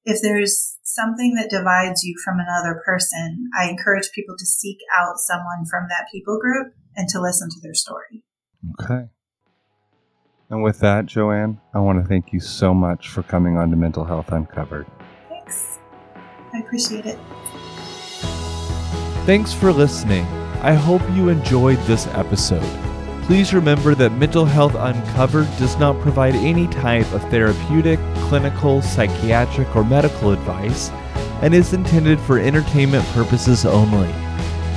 if 0.05 0.21
there's 0.21 0.77
something 0.83 1.35
that 1.35 1.49
divides 1.49 2.03
you 2.03 2.15
from 2.23 2.39
another 2.39 2.81
person, 2.85 3.49
I 3.59 3.69
encourage 3.69 4.11
people 4.13 4.35
to 4.37 4.45
seek 4.45 4.77
out 4.97 5.17
someone 5.17 5.65
from 5.69 5.87
that 5.89 6.07
people 6.11 6.39
group 6.39 6.73
and 6.95 7.07
to 7.09 7.21
listen 7.21 7.49
to 7.49 7.59
their 7.61 7.73
story. 7.73 8.23
Okay. 8.79 9.09
And 10.49 10.63
with 10.63 10.79
that, 10.79 11.05
Joanne, 11.05 11.59
I 11.73 11.79
want 11.79 12.01
to 12.01 12.07
thank 12.07 12.33
you 12.33 12.39
so 12.39 12.73
much 12.73 13.09
for 13.09 13.21
coming 13.23 13.57
on 13.57 13.69
to 13.69 13.75
Mental 13.75 14.03
Health 14.03 14.31
Uncovered. 14.31 14.87
Thanks. 15.29 15.79
I 16.53 16.59
appreciate 16.59 17.05
it. 17.05 17.19
Thanks 19.25 19.53
for 19.53 19.71
listening. 19.71 20.25
I 20.61 20.73
hope 20.73 21.03
you 21.11 21.29
enjoyed 21.29 21.77
this 21.81 22.07
episode. 22.07 22.88
Please 23.29 23.53
remember 23.53 23.93
that 23.93 24.13
Mental 24.13 24.43
Health 24.43 24.73
Uncovered 24.73 25.45
does 25.59 25.77
not 25.77 26.01
provide 26.01 26.33
any 26.33 26.67
type 26.67 27.05
of 27.13 27.21
therapeutic, 27.29 27.99
clinical, 28.21 28.81
psychiatric, 28.81 29.75
or 29.75 29.83
medical 29.83 30.31
advice 30.31 30.89
and 31.43 31.53
is 31.53 31.73
intended 31.73 32.19
for 32.19 32.39
entertainment 32.39 33.05
purposes 33.09 33.67
only. 33.67 34.09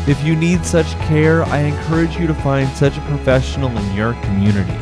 If 0.07 0.23
you 0.23 0.37
need 0.37 0.67
such 0.67 0.93
care, 1.09 1.45
I 1.45 1.61
encourage 1.61 2.19
you 2.19 2.27
to 2.27 2.35
find 2.35 2.69
such 2.77 2.99
a 2.99 3.07
professional 3.07 3.71
in 3.71 3.97
your 3.97 4.13
community. 4.21 4.77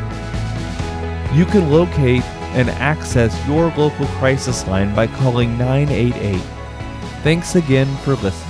You 1.32 1.44
can 1.44 1.70
locate 1.70 2.24
and 2.56 2.68
access 2.70 3.46
your 3.46 3.72
local 3.76 4.06
crisis 4.18 4.66
line 4.66 4.92
by 4.96 5.06
calling 5.06 5.56
988. 5.56 6.40
Thanks 7.22 7.54
again 7.54 7.86
for 7.98 8.16
listening. 8.16 8.49